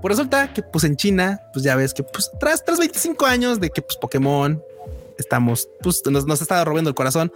Pues 0.00 0.16
resulta 0.16 0.52
que 0.52 0.62
pues 0.62 0.84
en 0.84 0.96
China, 0.96 1.40
pues 1.52 1.64
ya 1.64 1.74
ves 1.74 1.92
que 1.92 2.04
pues 2.04 2.30
tras, 2.38 2.64
tras 2.64 2.78
25 2.78 3.26
años 3.26 3.58
de 3.58 3.70
que 3.70 3.82
pues 3.82 3.96
Pokémon 3.96 4.62
estamos, 5.18 5.68
pues 5.80 6.02
nos, 6.08 6.26
nos 6.26 6.40
está 6.40 6.64
robando 6.64 6.90
el 6.90 6.94
corazón. 6.94 7.32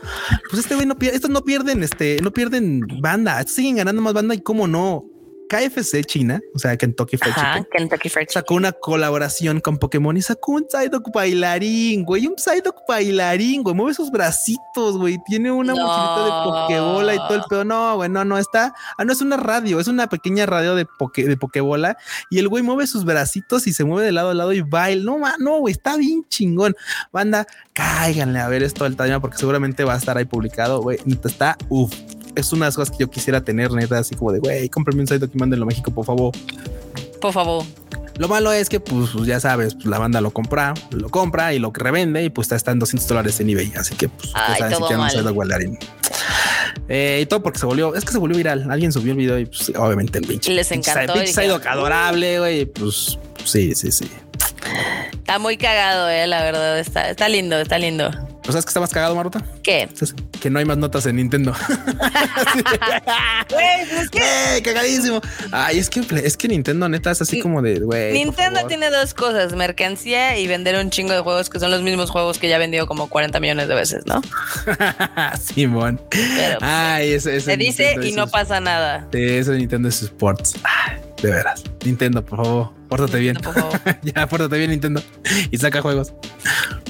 Pues 0.51 0.63
este 0.63 0.77
güey 0.77 0.87
no 0.87 0.97
pierde, 0.97 1.17
estos 1.17 1.31
no 1.31 1.43
pierden, 1.43 1.83
este, 1.83 2.19
no 2.23 2.31
pierden 2.31 2.83
banda, 3.01 3.43
siguen 3.45 3.77
ganando 3.77 4.03
más 4.03 4.15
banda 4.15 4.35
y 4.35 4.41
cómo 4.41 4.69
no. 4.69 5.05
KFC 5.49 6.05
China, 6.05 6.41
o 6.55 6.59
sea, 6.59 6.77
Kentucky 6.77 7.17
Fried 7.17 7.35
Chicken, 7.35 7.67
Kentucky 7.71 8.09
Fried 8.09 8.29
sacó 8.29 8.55
una 8.55 8.73
colaboración 8.73 9.61
con 9.61 9.79
Pokémon 9.79 10.17
y 10.17 10.23
sacó 10.23 10.53
un 10.53 10.67
Psyduck 10.69 11.13
bailarín, 11.13 12.05
güey, 12.05 12.27
un 12.27 12.37
Psyduck 12.37 12.77
bailarín, 12.89 13.63
güey, 13.63 13.75
mueve 13.75 13.95
sus 13.95 14.11
bracitos, 14.11 14.99
güey, 14.99 15.19
tiene 15.27 15.51
una 15.51 15.75
mochilita 15.75 16.25
de 16.25 16.31
Pokébola 16.31 17.15
y 17.15 17.19
todo 17.19 17.35
el 17.35 17.43
pedo. 17.49 17.65
No, 17.65 17.97
güey, 17.97 18.09
no, 18.09 18.25
no, 18.25 18.39
está, 18.39 18.75
ah, 18.99 19.05
no 19.05 19.13
es 19.13 19.21
una 19.21 19.37
radio, 19.37 19.81
es 19.81 19.89
una 19.89 20.09
pequeña 20.09 20.47
radio 20.47 20.75
de, 20.75 20.87
poke, 20.87 21.25
de 21.25 21.37
Pokébola 21.37 21.97
y 22.31 22.39
el 22.39 22.49
güey 22.49 22.63
mueve 22.63 22.87
sus 22.87 23.05
bracitos 23.05 23.67
y 23.67 23.73
se 23.73 23.85
mueve 23.85 24.07
de 24.07 24.13
lado 24.13 24.31
a 24.31 24.35
lado 24.35 24.53
y 24.53 24.63
baila. 24.63 25.05
No, 25.05 25.19
no, 25.39 25.59
güey, 25.59 25.73
está 25.73 25.97
bien 25.97 26.25
chingón. 26.29 26.75
Banda, 27.13 27.47
cáiganle 27.73 28.41
a 28.41 28.49
ver 28.49 28.63
esto 28.63 28.85
del 28.85 28.97
tema 28.97 29.21
porque 29.21 29.37
seguramente 29.37 29.85
va 29.85 29.95
a 29.95 29.99
estar 29.99 30.17
ahí 30.17 30.25
publicado, 30.25 30.81
güey, 30.81 30.99
está, 31.25 31.57
uff 31.69 32.16
es 32.37 32.53
una 32.53 32.67
de 32.67 32.69
las 32.69 32.77
cosas 32.77 32.97
que 32.97 33.03
yo 33.03 33.11
quisiera 33.11 33.41
tener, 33.43 33.73
neta, 33.73 33.99
así 33.99 34.15
como 34.15 34.33
de, 34.33 34.39
güey, 34.39 34.69
cómprame 34.69 35.01
un 35.01 35.07
site 35.07 35.29
que 35.29 35.39
mándenlo 35.39 35.65
a 35.65 35.69
México, 35.69 35.91
por 35.91 36.05
favor. 36.05 36.33
Por 37.21 37.33
favor. 37.33 37.65
Lo 38.19 38.29
malo 38.29 38.53
es 38.53 38.69
que, 38.69 38.81
pues, 38.81 39.11
pues 39.11 39.27
ya 39.27 39.41
sabes, 39.41 39.75
pues, 39.75 39.87
la 39.87 39.99
banda 39.99 40.21
lo 40.21 40.31
compra, 40.31 40.75
lo 40.91 41.09
compra 41.11 41.53
y 41.53 41.59
lo 41.59 41.71
revende 41.75 42.25
y 42.25 42.31
pues 42.31 42.51
está 42.51 42.71
en 42.71 42.79
200 42.79 43.07
dólares 43.09 43.41
en 43.41 43.51
eBay. 43.51 43.73
Así 43.77 43.95
que, 43.95 44.09
pues, 44.09 44.31
Ay, 44.35 44.59
saben 44.59 44.77
si 44.77 44.83
quieren 44.85 45.01
un 45.01 45.79
eh, 46.89 47.21
y 47.23 47.27
todo 47.27 47.43
porque 47.43 47.59
se 47.59 47.67
volvió, 47.67 47.95
es 47.95 48.05
que 48.05 48.13
se 48.13 48.19
volvió 48.19 48.37
viral. 48.37 48.71
Alguien 48.71 48.93
subió 48.93 49.13
el 49.13 49.19
video 49.19 49.39
y 49.39 49.47
pues 49.47 49.73
obviamente 49.77 50.19
el 50.19 50.27
pinche. 50.27 50.53
Les 50.53 50.71
encantó. 50.71 51.15
El 51.15 51.25
pinche 51.25 51.43
adorable, 51.43 52.39
güey. 52.39 52.67
Pues 52.67 53.19
sí, 53.45 53.75
sí, 53.75 53.91
sí. 53.91 54.09
Está 55.13 55.39
muy 55.39 55.57
cagado, 55.57 56.09
eh, 56.09 56.27
la 56.27 56.43
verdad. 56.43 56.79
Está, 56.79 57.11
está 57.11 57.29
lindo, 57.29 57.59
está 57.59 57.79
lindo. 57.79 58.11
¿No 58.47 58.53
sabes 58.53 58.65
que 58.65 58.71
está 58.71 58.79
más 58.81 58.93
cagado, 58.93 59.17
Maruta? 59.17 59.45
¿Qué? 59.63 59.89
Que 60.41 60.51
no 60.51 60.61
hay 60.61 60.65
más 60.65 60.77
notas 60.79 61.05
en 61.07 61.17
Nintendo. 61.17 61.53
Güey, 63.51 64.09
¿qué? 64.13 64.63
Cagadísimo. 64.63 65.21
Ay, 65.51 65.79
es 65.79 65.91
que, 65.91 66.05
es 66.23 66.37
que 66.37 66.47
Nintendo 66.47 66.89
neta 66.89 67.11
es 67.11 67.21
así 67.21 67.41
como 67.41 67.61
de, 67.61 67.81
güey. 67.81 68.13
Nintendo 68.13 68.67
tiene 68.69 68.91
dos 68.91 69.15
cosas, 69.15 69.55
mercancía 69.55 70.39
y 70.39 70.47
vender 70.47 70.77
un 70.77 70.91
chingo 70.91 71.13
de 71.13 71.21
juegos 71.21 71.51
que 71.51 71.59
son 71.59 71.71
los 71.73 71.83
mismos 71.83 72.11
juegos 72.11 72.39
que 72.39 72.49
ya 72.49 72.57
ha 72.57 72.59
vendido 72.61 72.87
como 72.87 73.09
40 73.09 73.41
millones 73.41 73.67
de 73.67 73.75
veces, 73.75 74.07
¿no? 74.07 74.23
Simón. 75.41 76.01
Pero, 76.11 76.59
pues, 76.61 76.71
Ay, 76.71 77.13
eso, 77.13 77.31
eso 77.31 77.47
Se 77.47 77.57
dice 77.57 77.97
y 78.03 78.13
no 78.13 78.29
pasa 78.29 78.61
nada. 78.61 79.09
Sí, 79.13 79.23
eso 79.23 79.53
de 79.53 79.59
Nintendo 79.59 79.89
es 79.89 80.03
Sports. 80.03 80.55
de 81.21 81.31
veras. 81.31 81.65
Nintendo, 81.85 82.25
por 82.25 82.45
favor, 82.45 82.73
pórtate 82.89 83.19
bien. 83.19 83.39
Ya, 84.03 84.27
pórtate 84.27 84.59
bien, 84.59 84.71
Nintendo. 84.71 85.03
Y 85.51 85.59
saca 85.59 85.83
juegos. 85.83 86.13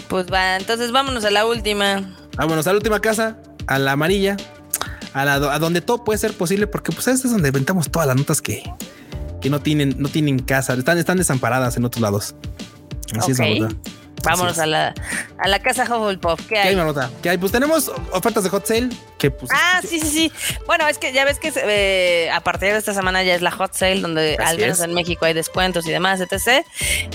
Pues 0.09 0.33
va, 0.33 0.57
entonces 0.57 0.93
vámonos 0.93 1.25
a 1.25 1.31
la 1.31 1.47
última. 1.47 2.15
Vámonos 2.37 2.67
a 2.67 2.73
la 2.73 2.77
última 2.77 3.01
casa, 3.01 3.39
a 3.67 3.79
la 3.79 3.93
amarilla, 3.93 4.37
a, 5.13 5.25
la, 5.25 5.35
a 5.35 5.59
donde 5.59 5.81
todo 5.81 6.05
puede 6.05 6.19
ser 6.19 6.35
posible, 6.35 6.67
porque 6.67 6.93
pues 6.93 7.09
es 7.09 7.23
donde 7.31 7.49
inventamos 7.49 7.91
todas 7.91 8.07
las 8.07 8.17
notas 8.17 8.43
que, 8.43 8.63
que 9.41 9.51
no 9.51 9.61
tienen, 9.61 9.97
no 9.99 10.09
tienen 10.09 10.39
casa, 10.39 10.75
están, 10.75 10.99
están 10.99 11.17
desamparadas 11.17 11.77
en 11.77 11.85
otros 11.85 12.03
lados. 12.03 12.35
Así 13.19 13.33
es, 13.33 13.39
la 13.39 13.69
Vámonos 14.25 14.59
a 14.59 14.67
la, 14.67 14.93
a 15.39 15.49
la 15.49 15.61
casa 15.61 15.85
Hufflepuff. 15.85 16.47
¿Qué 16.49 16.57
hay? 16.57 16.63
¿Qué 16.63 16.69
hay, 16.71 16.77
Marota? 16.77 17.11
¿Qué 17.23 17.31
hay? 17.31 17.39
Pues 17.39 17.53
tenemos 17.53 17.93
ofertas 18.11 18.43
de 18.43 18.51
hot 18.51 18.67
sale. 18.67 18.89
Que 19.19 19.31
pues, 19.31 19.51
ah, 19.55 19.81
sí, 19.83 19.99
sí, 19.99 20.09
sí. 20.09 20.33
Bueno, 20.67 20.87
es 20.89 20.99
que 20.99 21.13
ya 21.13 21.25
ves 21.25 21.39
que 21.39 21.53
eh, 21.57 22.31
a 22.31 22.41
partir 22.41 22.73
de 22.73 22.79
esta 22.79 22.93
semana 22.93 23.23
ya 23.23 23.35
es 23.35 23.41
la 23.43 23.51
hot 23.51 23.73
sale, 23.73 24.01
donde 24.01 24.37
al 24.45 24.59
menos 24.59 24.81
en 24.81 24.93
México 24.93 25.25
hay 25.25 25.33
descuentos 25.33 25.87
y 25.87 25.91
demás, 25.91 26.21
etc. 26.21 26.67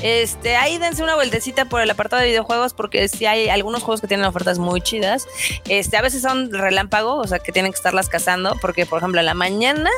Este, 0.02 0.56
ahí 0.56 0.80
dense 0.80 1.04
una 1.04 1.16
vueltecita 1.16 1.66
por 1.66 1.82
el 1.82 1.90
apartado 1.90 2.22
de 2.22 2.30
videojuegos, 2.30 2.74
porque 2.74 3.08
sí 3.08 3.26
hay 3.26 3.50
algunos 3.50 3.84
juegos 3.84 4.02
que 4.02 4.08
tienen 4.08 4.26
ofertas 4.26 4.58
muy 4.58 4.82
chidas. 4.82 5.28
Este, 5.70 5.98
a 5.98 6.02
veces 6.02 6.24
son 6.24 6.52
relámpago, 6.52 7.18
o 7.18 7.28
sea 7.28 7.40
que 7.40 7.52
tienen 7.52 7.72
que 7.72 7.78
estarlas 7.78 8.10
cazando, 8.10 8.58
porque 8.62 8.86
por 8.86 8.98
ejemplo, 8.98 9.20
en 9.20 9.28
la 9.28 9.36
mañana 9.36 9.92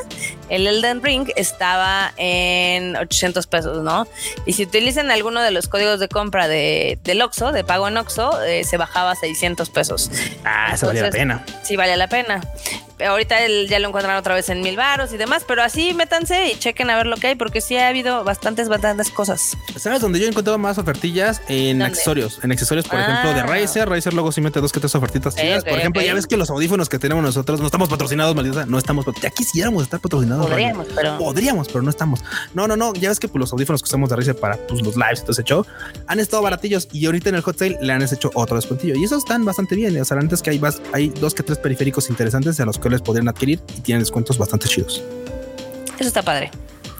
el 0.50 0.66
Elden 0.66 1.02
Ring 1.02 1.30
estaba 1.36 2.12
en 2.18 2.96
800 2.96 3.46
pesos, 3.46 3.82
¿no? 3.82 4.06
Y 4.44 4.52
si 4.52 4.64
utilizan 4.64 5.10
alguno 5.10 5.40
de 5.40 5.50
los 5.52 5.68
códigos 5.68 6.00
de 6.00 6.08
compra 6.08 6.48
de 6.48 6.98
del 7.02 7.22
Oxxo, 7.22 7.52
de 7.52 7.64
pago 7.64 7.88
en 7.88 7.96
Oxxo, 7.96 8.42
eh, 8.42 8.64
se 8.64 8.76
bajaba 8.76 9.12
a 9.12 9.14
600 9.14 9.70
pesos. 9.70 10.10
Ah, 10.44 10.72
eso 10.74 10.86
vale 10.86 11.00
la 11.00 11.10
pena. 11.10 11.44
Sí, 11.62 11.76
vale 11.76 11.93
la 11.96 12.08
pena 12.08 12.40
ahorita 13.04 13.36
ya 13.68 13.78
lo 13.78 13.88
encuentran 13.88 14.16
otra 14.16 14.34
vez 14.34 14.48
en 14.48 14.60
mil 14.60 14.76
baros 14.76 15.12
y 15.12 15.16
demás, 15.16 15.44
pero 15.46 15.62
así 15.62 15.94
métanse 15.94 16.52
y 16.52 16.58
chequen 16.58 16.90
a 16.90 16.96
ver 16.96 17.06
lo 17.06 17.16
que 17.16 17.28
hay, 17.28 17.34
porque 17.34 17.60
sí 17.60 17.76
ha 17.76 17.88
habido 17.88 18.24
bastantes, 18.24 18.68
bastantes 18.68 19.10
cosas. 19.10 19.56
¿Sabes 19.76 20.00
dónde 20.00 20.20
yo 20.20 20.26
he 20.26 20.28
encontrado 20.28 20.58
más 20.58 20.78
ofertillas? 20.78 21.42
En 21.48 21.82
accesorios. 21.82 22.40
En 22.42 22.52
accesorios, 22.52 22.86
por 22.86 23.00
ejemplo, 23.00 23.34
de 23.34 23.40
ah. 23.40 23.46
Razer. 23.46 23.88
Razer 23.88 24.14
luego 24.14 24.30
sí 24.32 24.40
mete 24.40 24.60
dos 24.60 24.72
que 24.72 24.80
tres 24.80 24.94
ofertitas 24.94 25.34
chidas. 25.34 25.64
por 25.64 25.78
ejemplo, 25.78 26.02
ya 26.02 26.14
ves 26.14 26.26
que 26.26 26.36
los 26.36 26.50
audífonos 26.50 26.88
que 26.88 26.98
tenemos 26.98 27.22
nosotros 27.22 27.60
no 27.60 27.66
estamos 27.66 27.88
patrocinados, 27.88 28.34
maldita. 28.34 28.66
No 28.66 28.78
estamos, 28.78 29.04
ya 29.20 29.30
quisiéramos 29.30 29.82
estar 29.82 30.00
patrocinados. 30.00 30.46
Podríamos, 30.46 30.86
pero. 30.94 31.18
Podríamos, 31.18 31.68
pero 31.68 31.82
no 31.82 31.90
estamos. 31.90 32.20
No, 32.54 32.68
no, 32.68 32.76
no. 32.76 32.94
Ya 32.94 33.08
ves 33.08 33.18
que 33.18 33.28
pues, 33.28 33.40
los 33.40 33.52
audífonos 33.52 33.82
que 33.82 33.86
usamos 33.86 34.08
de 34.10 34.16
Razer 34.16 34.36
para 34.36 34.56
pues, 34.56 34.82
los 34.82 34.96
lives 34.96 35.20
y 35.20 35.22
todo 35.22 35.32
ese 35.32 35.44
show 35.44 35.66
han 36.06 36.20
estado 36.20 36.42
baratillos 36.42 36.88
y 36.92 37.06
ahorita 37.06 37.30
en 37.30 37.36
el 37.36 37.42
hot 37.42 37.58
sale 37.58 37.78
le 37.80 37.92
han 37.92 38.02
hecho 38.02 38.30
otro 38.34 38.56
descuentillo. 38.56 38.94
Y 38.94 39.04
esos 39.04 39.18
están 39.18 39.44
bastante 39.44 39.74
bien. 39.74 40.00
O 40.00 40.04
sea, 40.04 40.18
antes 40.18 40.42
que 40.42 40.50
hay, 40.50 40.60
hay 40.92 41.08
dos 41.08 41.34
que 41.34 41.42
tres 41.42 41.58
periféricos 41.58 41.83
interesantes 42.08 42.58
a 42.60 42.64
los 42.64 42.78
que 42.78 42.90
les 42.90 43.02
podrían 43.02 43.28
adquirir 43.28 43.60
y 43.76 43.80
tienen 43.80 44.02
descuentos 44.02 44.38
bastante 44.38 44.68
chidos. 44.68 45.02
Eso 45.98 46.08
está 46.08 46.22
padre. 46.22 46.50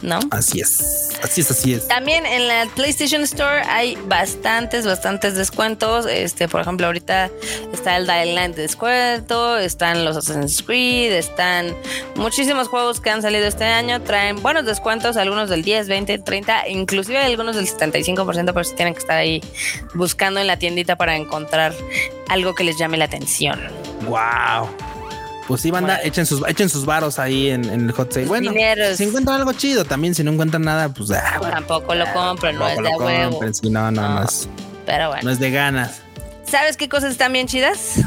¿no? 0.04 0.18
Así 0.30 0.60
es, 0.60 1.10
así 1.22 1.40
es, 1.40 1.50
así 1.50 1.74
es. 1.74 1.88
También 1.88 2.26
en 2.26 2.46
la 2.46 2.66
PlayStation 2.74 3.22
Store 3.22 3.62
hay 3.66 3.96
bastantes, 4.06 4.86
bastantes 4.86 5.34
descuentos. 5.34 6.06
Este, 6.06 6.46
por 6.46 6.60
ejemplo, 6.60 6.86
ahorita 6.86 7.30
está 7.72 7.96
el 7.96 8.06
Dying 8.06 8.34
Line 8.34 8.48
de 8.50 8.62
descuento, 8.62 9.56
están 9.56 10.04
los 10.04 10.16
Assassin's 10.16 10.62
Creed, 10.62 11.12
están 11.12 11.74
muchísimos 12.16 12.68
juegos 12.68 13.00
que 13.00 13.10
han 13.10 13.22
salido 13.22 13.46
este 13.46 13.64
año, 13.64 14.02
traen 14.02 14.42
buenos 14.42 14.66
descuentos, 14.66 15.16
algunos 15.16 15.48
del 15.48 15.62
10, 15.62 15.88
20, 15.88 16.18
30, 16.18 16.68
inclusive 16.68 17.18
algunos 17.18 17.56
del 17.56 17.66
75%, 17.66 18.52
pero 18.52 18.64
si 18.64 18.74
tienen 18.74 18.94
que 18.94 19.00
estar 19.00 19.16
ahí 19.16 19.40
buscando 19.94 20.38
en 20.38 20.46
la 20.46 20.58
tiendita 20.58 20.96
para 20.96 21.16
encontrar 21.16 21.74
algo 22.28 22.54
que 22.54 22.64
les 22.64 22.78
llame 22.78 22.98
la 22.98 23.06
atención. 23.06 23.60
Wow 24.06 24.68
pues 25.46 25.60
sí, 25.60 25.70
banda, 25.70 26.00
echen 26.02 26.26
sus 26.26 26.42
echen 26.48 26.68
sus 26.68 26.86
varos 26.86 27.18
ahí 27.18 27.50
en, 27.50 27.64
el 27.64 27.92
hot 27.92 28.12
sale. 28.12 28.26
Bueno, 28.26 28.52
si 28.96 29.04
encuentran 29.04 29.40
algo 29.40 29.52
chido 29.52 29.84
también, 29.84 30.14
si 30.14 30.24
no 30.24 30.32
encuentran 30.32 30.62
nada, 30.62 30.88
pues 30.88 31.10
ah, 31.10 31.38
tampoco 31.40 31.94
lo 31.94 32.10
compren, 32.12 32.56
no 32.56 32.66
es 32.66 32.76
de 32.76 32.88
huevo. 32.96 33.40
no, 33.70 33.90
no, 33.90 34.08
no, 34.08 34.22
es. 34.22 34.48
Pero 34.86 35.08
bueno. 35.08 35.22
No 35.24 35.30
es 35.30 35.38
de 35.38 35.50
ganas. 35.50 36.00
¿Sabes 36.46 36.76
qué 36.76 36.88
cosas 36.88 37.12
están 37.12 37.32
bien 37.32 37.46
chidas? 37.46 38.00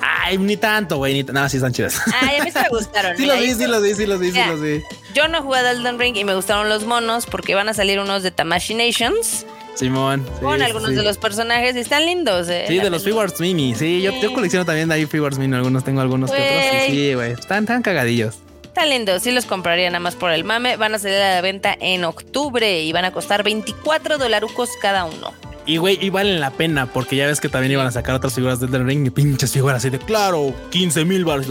Ay, 0.00 0.38
ni 0.38 0.56
tanto, 0.56 0.96
güey. 0.96 1.14
Ni 1.14 1.22
no, 1.22 1.48
sí 1.48 1.58
están 1.58 1.72
chidas. 1.72 2.00
Ay, 2.20 2.40
a 2.40 2.44
mí 2.44 2.50
sí 2.50 2.58
me 2.58 2.68
gustaron. 2.70 3.16
sí, 3.16 3.24
¿eh? 3.24 3.26
lo 3.26 3.32
Ahí 3.34 3.46
vi, 3.48 3.54
sí, 3.54 3.66
lo 3.66 3.80
vi, 3.80 3.94
sí, 3.94 4.06
lo 4.06 4.18
vi, 4.18 4.26
sí, 4.28 4.32
Mira, 4.32 4.46
lo 4.48 4.60
vi. 4.60 4.82
Yo 5.14 5.28
no 5.28 5.42
jugué 5.42 5.60
a 5.60 5.70
Elden 5.70 5.98
Ring 5.98 6.16
y 6.16 6.24
me 6.24 6.34
gustaron 6.34 6.68
los 6.68 6.84
monos 6.84 7.26
porque 7.26 7.54
van 7.54 7.68
a 7.68 7.74
salir 7.74 8.00
unos 8.00 8.22
de 8.22 8.30
Tamashi 8.30 8.74
Nations 8.74 9.46
Simón. 9.74 10.24
sí, 10.26 10.40
con 10.42 10.62
algunos 10.62 10.90
sí. 10.90 10.96
de 10.96 11.02
los 11.02 11.18
personajes 11.18 11.74
y 11.76 11.80
están 11.80 12.04
lindos. 12.04 12.48
¿eh? 12.48 12.64
Sí, 12.68 12.78
de 12.78 12.90
los. 12.90 13.04
Figures 13.04 13.40
Mini. 13.40 13.74
Sí, 13.74 14.02
yo, 14.02 14.12
colecciono 14.32 14.64
también 14.64 14.88
de 14.88 14.94
ahí 14.94 15.06
Figures 15.06 15.38
Mini. 15.38 15.54
Algunos 15.56 15.84
tengo 15.84 16.00
algunos 16.00 16.30
que 16.30 16.36
otros. 16.36 16.86
Sí, 16.86 17.14
güey. 17.14 17.32
Están 17.32 17.66
tan 17.66 17.82
cagadillos. 17.82 18.36
Están 18.62 18.88
lindos, 18.88 19.22
sí 19.22 19.32
los 19.32 19.44
compraría 19.44 19.90
nada 19.90 20.00
más 20.00 20.14
por 20.14 20.30
el 20.30 20.44
mame. 20.44 20.76
Van 20.76 20.94
a 20.94 20.98
salir 20.98 21.18
a 21.18 21.34
la 21.34 21.40
venta 21.42 21.76
en 21.78 22.04
octubre 22.04 22.82
y 22.82 22.90
van 22.92 23.04
a 23.04 23.12
costar 23.12 23.42
24 23.42 24.16
dolarucos 24.16 24.70
cada 24.80 25.04
uno. 25.04 25.32
Y 25.64 25.76
güey, 25.76 25.98
y 26.00 26.10
valen 26.10 26.40
la 26.40 26.50
pena 26.50 26.86
porque 26.86 27.16
ya 27.16 27.26
ves 27.26 27.40
que 27.40 27.48
también 27.48 27.72
iban 27.72 27.86
a 27.86 27.92
sacar 27.92 28.14
otras 28.14 28.34
figuras 28.34 28.58
del 28.58 28.70
Elden 28.70 28.86
Ring 28.86 29.06
y 29.06 29.10
pinches 29.10 29.52
figuras 29.52 29.76
así 29.78 29.90
de 29.90 29.98
claro, 29.98 30.52
15 30.70 31.04
mil 31.04 31.24
baros. 31.24 31.46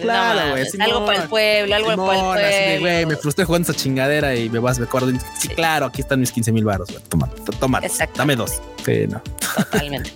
Claro, 0.00 0.50
güey. 0.50 0.66
algo 0.80 1.04
para 1.06 1.22
el 1.22 1.28
pueblo, 1.28 1.74
algo 1.74 1.88
para 1.88 2.02
el 2.02 2.18
Simón, 2.18 2.34
pueblo. 2.34 2.48
así 2.48 2.70
de, 2.70 2.78
güey, 2.78 3.06
me 3.06 3.16
frustré 3.16 3.44
jugando 3.44 3.70
esa 3.70 3.80
chingadera 3.80 4.34
y 4.36 4.48
me 4.48 4.58
vas, 4.58 4.78
me 4.78 4.84
acuerdo. 4.84 5.10
Sí, 5.38 5.48
claro, 5.48 5.86
aquí 5.86 6.02
están 6.02 6.20
mis 6.20 6.30
15 6.30 6.52
mil 6.52 6.64
baros, 6.64 6.88
güey. 6.90 7.02
Toma, 7.08 7.28
toma. 7.58 7.80
Exacto. 7.82 8.18
Dame 8.18 8.36
dos. 8.36 8.60
Sí, 8.84 9.06
no. 9.08 9.20
Totalmente. 9.56 10.12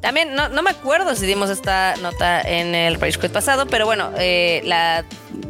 También 0.00 0.34
no, 0.34 0.48
no 0.48 0.62
me 0.62 0.70
acuerdo 0.70 1.14
si 1.14 1.26
dimos 1.26 1.50
esta 1.50 1.94
nota 1.96 2.40
en 2.40 2.74
el 2.74 3.00
Rage 3.00 3.18
Quit 3.18 3.32
pasado, 3.32 3.66
pero 3.66 3.84
bueno, 3.84 4.10
eh, 4.18 4.62
la 4.64 5.04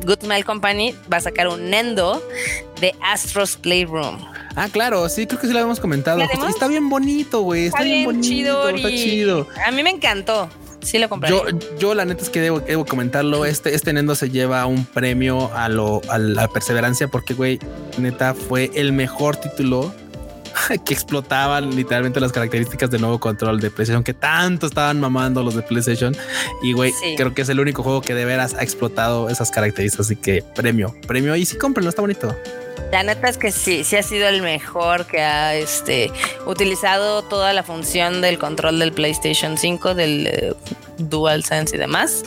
Good 0.04 0.22
Smile 0.22 0.44
Company 0.44 0.94
va 1.12 1.18
a 1.18 1.20
sacar 1.20 1.48
un 1.48 1.70
Nendo 1.70 2.22
de 2.80 2.94
Astros 3.02 3.56
Playroom. 3.56 4.18
Ah, 4.56 4.68
claro, 4.72 5.08
sí, 5.08 5.26
creo 5.26 5.40
que 5.40 5.46
sí 5.46 5.52
lo 5.52 5.60
habíamos 5.60 5.78
comentado. 5.80 6.20
Está 6.48 6.66
bien 6.66 6.88
bonito, 6.88 7.27
güey. 7.40 7.66
Está, 7.66 7.78
Está 7.78 7.84
bien 7.90 8.04
bonito, 8.04 8.22
chido. 8.28 8.68
está 8.68 8.88
chido. 8.88 9.48
A 9.66 9.70
mí 9.70 9.82
me 9.82 9.90
encantó. 9.90 10.48
Sí 10.80 10.98
lo 10.98 11.08
compré. 11.08 11.30
Yo, 11.30 11.42
yo 11.78 11.94
la 11.94 12.04
neta 12.04 12.22
es 12.22 12.30
que 12.30 12.40
debo, 12.40 12.60
debo 12.60 12.84
comentarlo. 12.84 13.44
Este, 13.44 13.74
este 13.74 13.92
Nendo 13.92 14.14
se 14.14 14.30
lleva 14.30 14.64
un 14.66 14.84
premio 14.86 15.50
a 15.54 15.68
lo, 15.68 16.00
a 16.08 16.18
la 16.18 16.48
perseverancia 16.48 17.08
porque, 17.08 17.34
güey, 17.34 17.58
neta 17.98 18.32
fue 18.34 18.70
el 18.74 18.92
mejor 18.92 19.36
título 19.36 19.92
que 20.84 20.94
explotaban 20.94 21.74
literalmente 21.74 22.20
las 22.20 22.30
características 22.32 22.90
del 22.90 23.00
nuevo 23.00 23.18
control 23.18 23.58
de 23.60 23.70
PlayStation 23.70 24.04
que 24.04 24.14
tanto 24.14 24.66
estaban 24.68 25.00
mamando 25.00 25.42
los 25.42 25.56
de 25.56 25.62
PlayStation. 25.62 26.16
Y, 26.62 26.72
güey, 26.74 26.92
Sí. 26.92 27.14
creo 27.16 27.34
que 27.34 27.42
es 27.42 27.48
el 27.48 27.58
único 27.58 27.82
juego 27.82 28.00
que 28.00 28.14
de 28.14 28.24
veras 28.24 28.54
ha 28.54 28.62
explotado 28.62 29.28
esas 29.30 29.50
características. 29.50 30.06
Así 30.06 30.16
que 30.16 30.44
premio, 30.54 30.94
premio. 31.08 31.34
Y 31.34 31.44
sí, 31.44 31.56
cómprenlo, 31.58 31.90
está 31.90 32.02
bonito. 32.02 32.36
La 32.92 33.02
neta 33.02 33.28
es 33.28 33.36
que 33.36 33.52
sí, 33.52 33.84
sí 33.84 33.96
ha 33.96 34.02
sido 34.02 34.28
el 34.28 34.40
mejor 34.42 35.06
que 35.06 35.20
ha 35.20 35.54
este, 35.54 36.10
utilizado 36.46 37.22
toda 37.22 37.52
la 37.52 37.62
función 37.62 38.20
del 38.22 38.38
control 38.38 38.78
del 38.78 38.92
PlayStation 38.92 39.58
5, 39.58 39.94
del 39.94 40.26
eh, 40.26 40.54
DualSense 40.98 41.76
y 41.76 41.78
demás. 41.78 42.24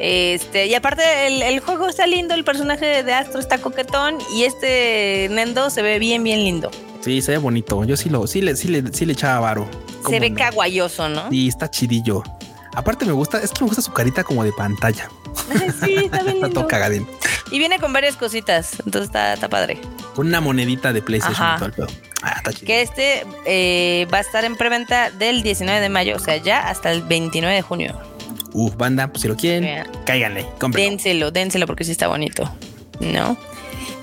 Este, 0.00 0.66
y 0.66 0.74
aparte 0.74 1.26
el, 1.28 1.42
el 1.42 1.60
juego 1.60 1.88
está 1.88 2.06
lindo, 2.06 2.34
el 2.34 2.44
personaje 2.44 3.02
de 3.04 3.12
Astro 3.12 3.38
está 3.40 3.58
coquetón 3.58 4.18
y 4.34 4.44
este 4.44 5.28
Nendo 5.30 5.70
se 5.70 5.82
ve 5.82 5.98
bien, 5.98 6.24
bien 6.24 6.40
lindo. 6.42 6.70
Sí, 7.02 7.22
se 7.22 7.32
ve 7.32 7.38
bonito. 7.38 7.84
Yo 7.84 7.96
sí 7.96 8.10
lo, 8.10 8.26
sí 8.26 8.42
le, 8.42 8.56
sí 8.56 8.68
le, 8.68 8.92
sí 8.92 9.06
le 9.06 9.12
echaba 9.12 9.40
varo. 9.40 9.68
Se 9.70 10.02
¿Cómo 10.02 10.20
ve 10.20 10.30
no? 10.30 10.36
caguayoso, 10.36 11.08
¿no? 11.08 11.28
Y 11.30 11.48
está 11.48 11.70
chidillo. 11.70 12.22
Aparte 12.74 13.04
me 13.06 13.12
gusta, 13.12 13.38
es 13.40 13.50
que 13.52 13.60
me 13.62 13.68
gusta 13.68 13.82
su 13.82 13.92
carita 13.92 14.22
como 14.24 14.44
de 14.44 14.52
pantalla. 14.52 15.08
sí, 15.54 15.54
está 15.70 15.86
bien 15.86 16.04
Está 16.04 16.22
lindo. 16.22 16.50
todo 16.50 16.66
cagadín. 16.66 17.06
Y 17.50 17.58
viene 17.58 17.78
con 17.78 17.92
varias 17.92 18.16
cositas, 18.16 18.74
entonces 18.84 19.08
está, 19.08 19.34
está 19.34 19.48
padre. 19.48 19.80
Con 20.14 20.28
una 20.28 20.40
monedita 20.40 20.92
de 20.92 21.02
PlayStation 21.02 21.42
Ajá. 21.42 21.70
Ah, 22.22 22.34
está 22.36 22.52
chido. 22.52 22.66
Que 22.66 22.82
este 22.82 23.26
eh, 23.46 24.06
va 24.12 24.18
a 24.18 24.20
estar 24.20 24.44
en 24.44 24.56
preventa 24.56 25.10
del 25.10 25.42
19 25.42 25.80
de 25.80 25.88
mayo, 25.88 26.16
o 26.16 26.18
sea, 26.18 26.36
ya 26.36 26.60
hasta 26.60 26.92
el 26.92 27.02
29 27.02 27.54
de 27.54 27.62
junio. 27.62 27.98
Uf, 28.52 28.76
banda, 28.76 29.08
pues 29.08 29.22
si 29.22 29.28
lo 29.28 29.36
quieren, 29.36 29.62
Vean. 29.62 29.88
cáiganle, 30.04 30.46
cómprenlo. 30.58 30.90
Dénselo, 30.90 31.30
dénselo 31.30 31.66
porque 31.66 31.84
sí 31.84 31.92
está 31.92 32.08
bonito. 32.08 32.52
¿No? 33.00 33.36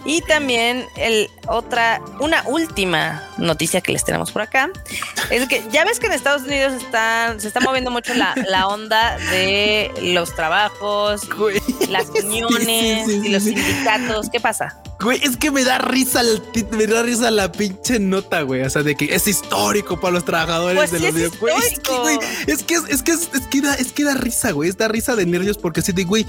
Y 0.07 0.21
también 0.21 0.85
el 0.95 1.29
otra, 1.47 2.01
una 2.21 2.41
última 2.47 3.21
noticia 3.37 3.81
que 3.81 3.91
les 3.91 4.05
tenemos 4.05 4.31
por 4.31 4.41
acá 4.41 4.69
es 5.29 5.45
que 5.49 5.61
ya 5.69 5.83
ves 5.83 5.99
que 5.99 6.07
en 6.07 6.13
Estados 6.13 6.43
Unidos 6.43 6.81
están, 6.81 7.41
se 7.41 7.47
está 7.49 7.59
moviendo 7.59 7.91
mucho 7.91 8.13
la, 8.13 8.33
la 8.47 8.67
onda 8.67 9.17
de 9.31 9.91
los 10.01 10.33
trabajos, 10.33 11.27
las 11.89 12.07
sí, 12.07 12.25
uniones 12.25 13.05
sí, 13.05 13.21
sí, 13.21 13.27
y 13.27 13.29
los 13.29 13.43
sí. 13.43 13.53
sindicatos. 13.53 14.29
¿Qué 14.29 14.39
pasa? 14.39 14.81
Güey, 15.01 15.19
es 15.21 15.35
que 15.35 15.51
me 15.51 15.65
da 15.65 15.77
risa 15.77 16.21
el 16.21 16.41
me 16.71 16.87
da 16.87 17.03
risa 17.03 17.29
la 17.29 17.51
pinche 17.51 17.99
nota, 17.99 18.43
güey. 18.43 18.63
O 18.63 18.69
sea, 18.69 18.83
de 18.83 18.95
que 18.95 19.13
es 19.13 19.27
histórico 19.27 19.99
para 19.99 20.13
los 20.13 20.23
trabajadores 20.23 20.77
Pues 20.77 20.91
de 20.91 20.99
sí 20.99 21.05
los 21.05 21.15
videojuegos. 21.15 21.63
Es 21.65 21.79
que, 21.79 21.97
güey, 21.97 22.19
es 22.47 22.63
que 22.63 22.73
es, 22.75 22.83
es 22.87 23.03
que 23.03 23.11
es, 23.11 23.29
es 23.33 23.47
que 23.47 23.61
da, 23.61 23.75
es 23.75 23.91
que 23.91 24.03
da 24.05 24.13
risa, 24.13 24.51
güey. 24.51 24.69
Es 24.69 24.77
da 24.77 24.87
risa 24.87 25.17
de 25.17 25.25
nervios 25.25 25.57
porque 25.57 25.81
así 25.81 25.91
de, 25.91 26.05
güey, 26.05 26.25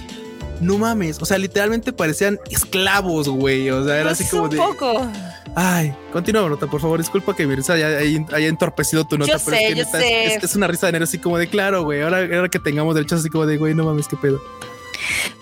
no 0.61 0.79
mames. 0.79 1.21
O 1.21 1.25
sea, 1.27 1.39
literalmente 1.39 1.93
parecían 1.93 2.39
esclavos, 2.51 3.29
güey. 3.29 3.71
O 3.71 3.85
sea, 3.85 3.95
era 3.97 4.05
Pues 4.11 4.21
así 4.21 4.31
como 4.31 4.45
un 4.45 4.51
de. 4.51 4.57
poco. 4.57 5.11
Ay, 5.55 5.95
continúa, 6.13 6.49
nota, 6.49 6.67
por 6.67 6.81
favor. 6.81 6.99
Disculpa 6.99 7.35
que 7.35 7.47
mi 7.47 7.55
risa 7.55 7.73
haya, 7.75 7.99
haya- 7.99 8.49
entorpecido 8.49 9.05
tu 9.07 9.19
nota, 9.19 9.33
Yo 9.33 9.39
pero 9.45 9.57
sé, 9.57 9.63
es 9.65 9.69
que 9.71 9.79
yo 9.81 9.85
neta, 9.87 9.99
sé. 9.99 10.25
Es, 10.27 10.37
es- 10.37 10.45
es 10.45 10.57
una 10.57 10.67
risa 10.67 10.87
de 10.87 10.93
nervios 10.93 11.11
así 11.11 11.19
como 11.19 11.39
de 11.39 11.49
claro, 11.49 11.83
güey. 11.85 12.03
Ahora, 12.03 12.19
ahora 12.19 12.49
que 12.49 12.59
tengamos 12.59 12.95
derechos 12.95 13.21
así 13.21 13.29
como 13.29 13.47
de, 13.47 13.57
güey, 13.57 13.75
no 13.75 13.85
mames, 13.85 14.07
qué 14.09 14.17
pedo. 14.17 14.41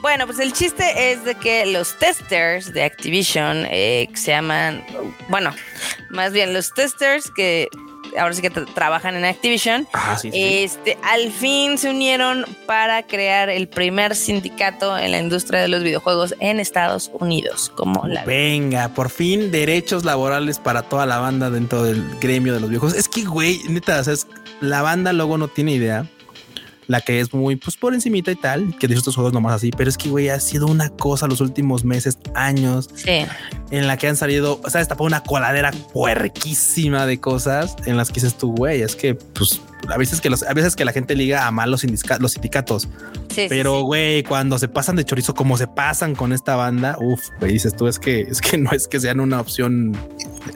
Bueno, 0.03 0.27
pues 0.27 0.39
el 0.39 0.53
chiste 0.53 1.13
es 1.13 1.25
de 1.25 1.35
que 1.35 1.67
los 1.67 1.99
testers 1.99 2.73
de 2.73 2.85
Activision 2.85 3.67
eh, 3.71 4.09
se 4.15 4.31
llaman, 4.33 4.85
bueno, 5.29 5.53
más 6.11 6.33
bien 6.33 6.53
los 6.53 6.73
testers 6.75 7.31
que 7.35 7.69
ahora 8.19 8.35
sí 8.35 8.43
que 8.43 8.53
tra- 8.53 8.67
trabajan 8.75 9.15
en 9.17 9.25
Activision, 9.25 9.87
Ah, 9.93 10.17
sí, 10.21 10.31
este, 10.33 10.97
al 11.03 11.31
fin 11.33 11.79
se 11.79 11.91
unieron 11.91 12.45
para 12.67 13.03
crear 13.03 13.49
el 13.49 13.69
primer 13.69 14.15
sindicato 14.15 14.97
en 14.99 15.13
la 15.13 15.19
industria 15.19 15.61
de 15.61 15.69
los 15.69 15.83
videojuegos 15.83 16.35
en 16.41 16.61
Estados 16.61 17.11
Unidos, 17.19 17.73
como 17.77 18.07
la 18.07 18.25
Venga, 18.25 18.89
por 18.91 19.11
fin 19.11 19.51
derechos 19.51 20.05
laborales 20.05 20.59
para 20.59 20.83
toda 20.83 21.07
la 21.07 21.19
banda 21.19 21.51
dentro 21.51 21.83
del 21.83 22.05
gremio 22.21 22.53
de 22.55 22.61
los 22.61 22.71
viejos. 22.71 22.95
Es 22.95 23.09
que, 23.09 23.23
güey, 23.25 23.61
neta, 23.69 24.01
o 24.01 24.05
sea, 24.05 24.13
es- 24.15 24.27
la 24.61 24.83
banda 24.83 25.13
luego 25.13 25.37
no 25.39 25.49
tiene 25.49 25.73
idea. 25.73 26.07
La 26.89 27.01
que 27.01 27.19
es 27.21 27.35
muy, 27.35 27.57
pues, 27.57 27.77
por 27.77 27.95
encimita 27.95 28.31
y 28.31 28.37
tal, 28.37 28.77
que 28.79 28.87
de 28.87 28.95
estos 28.95 29.15
juegos 29.17 29.33
nomás 29.33 29.55
así. 29.55 29.71
Pero 29.77 29.91
es 29.91 29.99
que, 29.99 30.09
güey, 30.09 30.29
ha 30.29 30.39
sido 30.39 30.67
una 30.67 30.89
cosa 30.91 31.27
los 31.27 31.41
últimos 31.41 31.85
meses, 31.85 32.19
años, 32.35 32.89
Sí, 32.95 33.27
en 33.71 33.87
la 33.89 33.97
que 33.97 34.07
han 34.07 34.17
salido, 34.17 34.61
o 34.63 34.71
sea, 34.71 34.79
destapado 34.79 35.05
una 35.07 35.23
coladera 35.23 35.73
puerquísima 35.93 37.07
de 37.07 37.19
cosas 37.19 37.75
en 37.87 37.97
las 37.97 38.09
que 38.09 38.15
dices 38.15 38.37
tú, 38.37 38.53
güey, 38.55 38.83
es 38.83 38.95
que, 38.97 39.15
pues, 39.15 39.61
a 39.89 39.97
veces 39.99 40.21
que 40.21 40.31
los, 40.31 40.43
a 40.43 40.53
veces 40.55 40.75
que 40.77 40.85
la 40.85 40.93
gente 40.93 41.15
liga 41.15 41.47
a 41.47 41.51
mal 41.51 41.71
los, 41.71 41.83
los 42.21 42.33
sindicatos. 42.33 42.83
sí, 43.29 43.43
sí, 43.43 43.47
Pero, 43.49 43.79
sí. 43.79 43.83
güey, 43.83 44.23
cuando 44.23 44.59
se 44.59 44.69
pasan 44.69 44.97
de 44.97 45.05
chorizo 45.05 45.35
como 45.35 45.57
se 45.59 45.67
pasan 45.67 46.15
con 46.15 46.33
esta 46.33 46.57
banda, 46.57 46.97
uff, 47.01 47.21
güey, 47.41 47.53
dices 47.53 47.75
tú, 47.77 47.87
es 47.89 47.99
que, 47.99 48.21
es 48.21 48.41
que 48.41 48.59
no 48.59 48.71
es 48.71 48.89
que 48.89 49.01
sean 49.01 49.21
una 49.21 49.41
opción, 49.41 49.97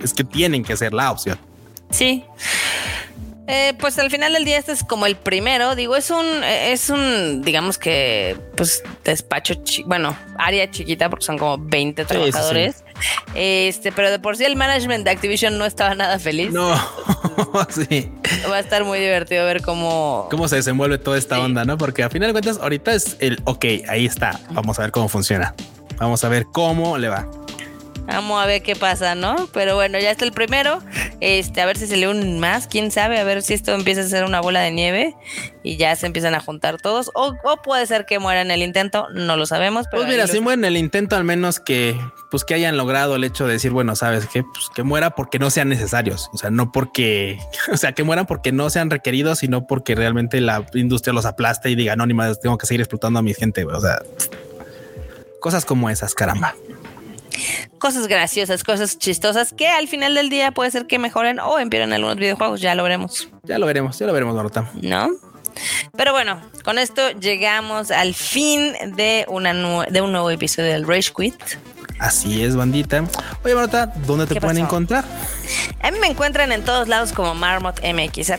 es 0.03 0.15
que 0.15 0.25
tienen 0.25 0.63
que 0.65 0.77
ser 0.77 0.93
la 0.95 1.11
opción. 1.11 1.39
Sí. 1.91 2.25
Eh, 3.51 3.75
pues 3.81 3.99
al 3.99 4.11
final 4.11 4.33
del 4.33 4.45
día 4.45 4.59
este 4.59 4.73
es 4.73 4.85
como 4.85 5.07
el 5.07 5.17
primero, 5.17 5.75
digo, 5.75 5.97
es 5.97 6.11
un, 6.11 6.25
eh, 6.45 6.73
es 6.73 6.89
un, 6.91 7.43
digamos 7.43 7.79
que, 7.79 8.37
pues 8.57 8.83
despacho, 9.05 9.55
chi- 9.65 9.83
bueno, 9.85 10.17
área 10.39 10.71
chiquita 10.71 11.11
porque 11.11 11.25
son 11.25 11.37
como 11.39 11.59
20 11.59 12.03
Sí, 12.03 12.09
sí, 12.09 12.15
trabajadores. 12.15 12.85
Este, 13.35 13.93
pero 13.93 14.11
de 14.11 14.19
por 14.19 14.37
sí 14.37 14.45
el 14.45 14.57
management 14.57 15.05
de 15.05 15.11
Activision 15.11 15.59
no 15.59 15.65
estaba 15.65 15.95
nada 15.95 16.19
feliz. 16.19 16.51
No, 16.53 16.75
sí. 17.71 18.11
Va 18.51 18.57
a 18.57 18.61
estar 18.61 18.85
muy 18.85 18.99
divertido 18.99 19.45
ver 19.47 19.63
cómo... 19.63 20.29
Cómo 20.31 20.47
se 20.49 20.57
desenvuelve 20.57 20.99
toda 20.99 21.19
esta 21.19 21.41
onda, 21.41 21.65
¿no? 21.65 21.77
Porque 21.79 22.03
a 22.03 22.11
final 22.11 22.29
de 22.29 22.33
cuentas, 22.33 22.59
ahorita 22.63 22.93
es 22.93 23.17
el, 23.21 23.41
ok, 23.45 23.65
ahí 23.89 24.07
está, 24.07 24.39
vamos 24.51 24.79
a 24.79 24.83
ver 24.83 24.91
cómo 24.91 25.09
funciona. 25.09 25.55
Vamos 25.99 26.25
a 26.25 26.29
ver 26.29 26.47
cómo 26.53 26.97
le 26.99 27.09
va. 27.09 27.27
Vamos 28.07 28.43
a 28.43 28.47
ver 28.47 28.63
qué 28.63 28.75
pasa, 28.75 29.15
¿no? 29.15 29.49
Pero 29.53 29.77
bueno, 29.77 29.99
ya 30.01 30.11
está 30.11 30.25
el 30.25 30.33
primero. 30.33 30.81
Este, 31.21 31.61
a 31.61 31.67
ver 31.67 31.77
si 31.79 31.87
se 31.87 31.97
le 31.97 32.09
unen 32.09 32.41
más, 32.41 32.67
quién 32.67 32.91
sabe, 32.91 33.19
a 33.21 33.25
ver 33.25 33.43
si 33.43 33.55
esto 33.55 33.73
empieza 33.73 34.01
a 34.01 34.05
ser 34.05 34.25
una 34.25 34.41
bola 34.41 34.61
de 34.61 34.73
nieve 34.73 35.15
y 35.63 35.77
ya 35.77 35.95
se 35.95 36.07
empiezan 36.07 36.35
a 36.35 36.41
juntar 36.41 36.81
todos. 36.81 37.11
O, 37.15 37.35
o 37.45 37.63
puede 37.63 37.87
ser 37.87 38.07
que 38.07 38.19
mueran 38.19 38.47
en 38.47 38.53
el 38.53 38.63
intento, 38.63 39.07
no 39.15 39.37
lo 39.37 39.47
sabemos. 39.47 39.87
Pero 39.91 40.03
Pues 40.03 40.13
mira, 40.13 40.25
ahí 40.25 40.29
si 40.29 40.37
los- 40.37 40.43
mueren 40.43 40.65
el 40.65 40.77
intento, 40.77 41.15
al 41.15 41.23
menos 41.25 41.61
que, 41.61 41.97
pues 42.33 42.45
que 42.45 42.55
hayan 42.55 42.77
logrado 42.77 43.15
el 43.17 43.23
hecho 43.23 43.47
de 43.47 43.53
decir, 43.53 43.71
bueno, 43.71 43.95
sabes 43.95 44.27
qué, 44.27 44.43
pues 44.43 44.67
que 44.75 44.83
muera 44.83 45.11
porque 45.11 45.39
no 45.39 45.51
sean 45.51 45.69
necesarios. 45.69 46.31
O 46.33 46.39
sea, 46.39 46.51
no 46.51 46.73
porque, 46.73 47.39
o 47.73 47.77
sea, 47.77 47.93
que 47.93 48.03
mueran 48.03 48.27
porque 48.27 48.51
no 48.51 48.71
sean 48.71 48.91
requeridos, 48.91 49.39
sino 49.39 49.67
porque 49.69 49.95
realmente 49.95 50.41
la 50.41 50.67
industria 50.75 51.13
los 51.13 51.27
aplaste 51.27 51.71
y 51.71 51.77
diga, 51.77 51.95
no, 51.95 52.07
ni 52.07 52.15
más, 52.15 52.41
tengo 52.41 52.59
que 52.59 52.67
seguir 52.67 52.81
explotando 52.81 53.21
a 53.21 53.23
mi 53.23 53.35
gente. 53.35 53.63
güey". 53.63 53.77
O 53.77 53.81
sea, 53.81 54.01
cosas 55.39 55.65
como 55.65 55.89
esas, 55.91 56.15
caramba. 56.15 56.55
Cosas 57.79 58.07
graciosas, 58.07 58.65
cosas 58.65 58.99
chistosas 58.99 59.53
que 59.53 59.69
al 59.69 59.89
final 59.89 60.15
del 60.15 60.29
día 60.31 60.53
puede 60.53 60.71
ser 60.71 60.87
que 60.87 60.99
mejoren 60.99 61.39
o 61.41 61.59
empeoren 61.59 61.93
algunos 61.93 62.17
videojuegos, 62.17 62.61
ya 62.61 62.75
lo 62.75 62.83
veremos, 62.83 63.29
Ya 63.45 63.59
lo 63.59 63.67
veremos, 63.67 63.99
ya 63.99 64.07
lo 64.07 64.13
veremos, 64.13 64.35
Marota. 64.35 64.71
¿no? 64.83 65.09
Pero 65.97 66.13
bueno, 66.13 66.41
con 66.65 66.79
esto 66.79 67.11
llegamos 67.13 67.91
al 67.91 68.15
fin 68.15 68.73
de, 68.97 69.25
una 69.29 69.53
de 69.87 70.01
un 70.01 70.13
nuevo 70.13 70.31
episodio 70.31 70.73
del 70.73 70.87
Rage 70.87 71.13
Quit. 71.17 71.35
Así 71.99 72.43
es, 72.43 72.57
bandita. 72.57 73.05
Oye, 73.45 73.55
Marota, 73.55 73.93
¿dónde 74.07 74.27
te 74.27 74.35
¿Qué 74.35 74.41
pueden 74.41 74.57
pasó? 74.57 74.67
encontrar? 74.67 75.05
A 75.81 75.91
mí 75.91 75.99
me 75.99 76.07
encuentran 76.07 76.53
en 76.53 76.63
todos 76.63 76.89
lados 76.89 77.13
como 77.13 77.35
Marmot 77.35 77.81
MX. 77.83 78.31
A 78.31 78.39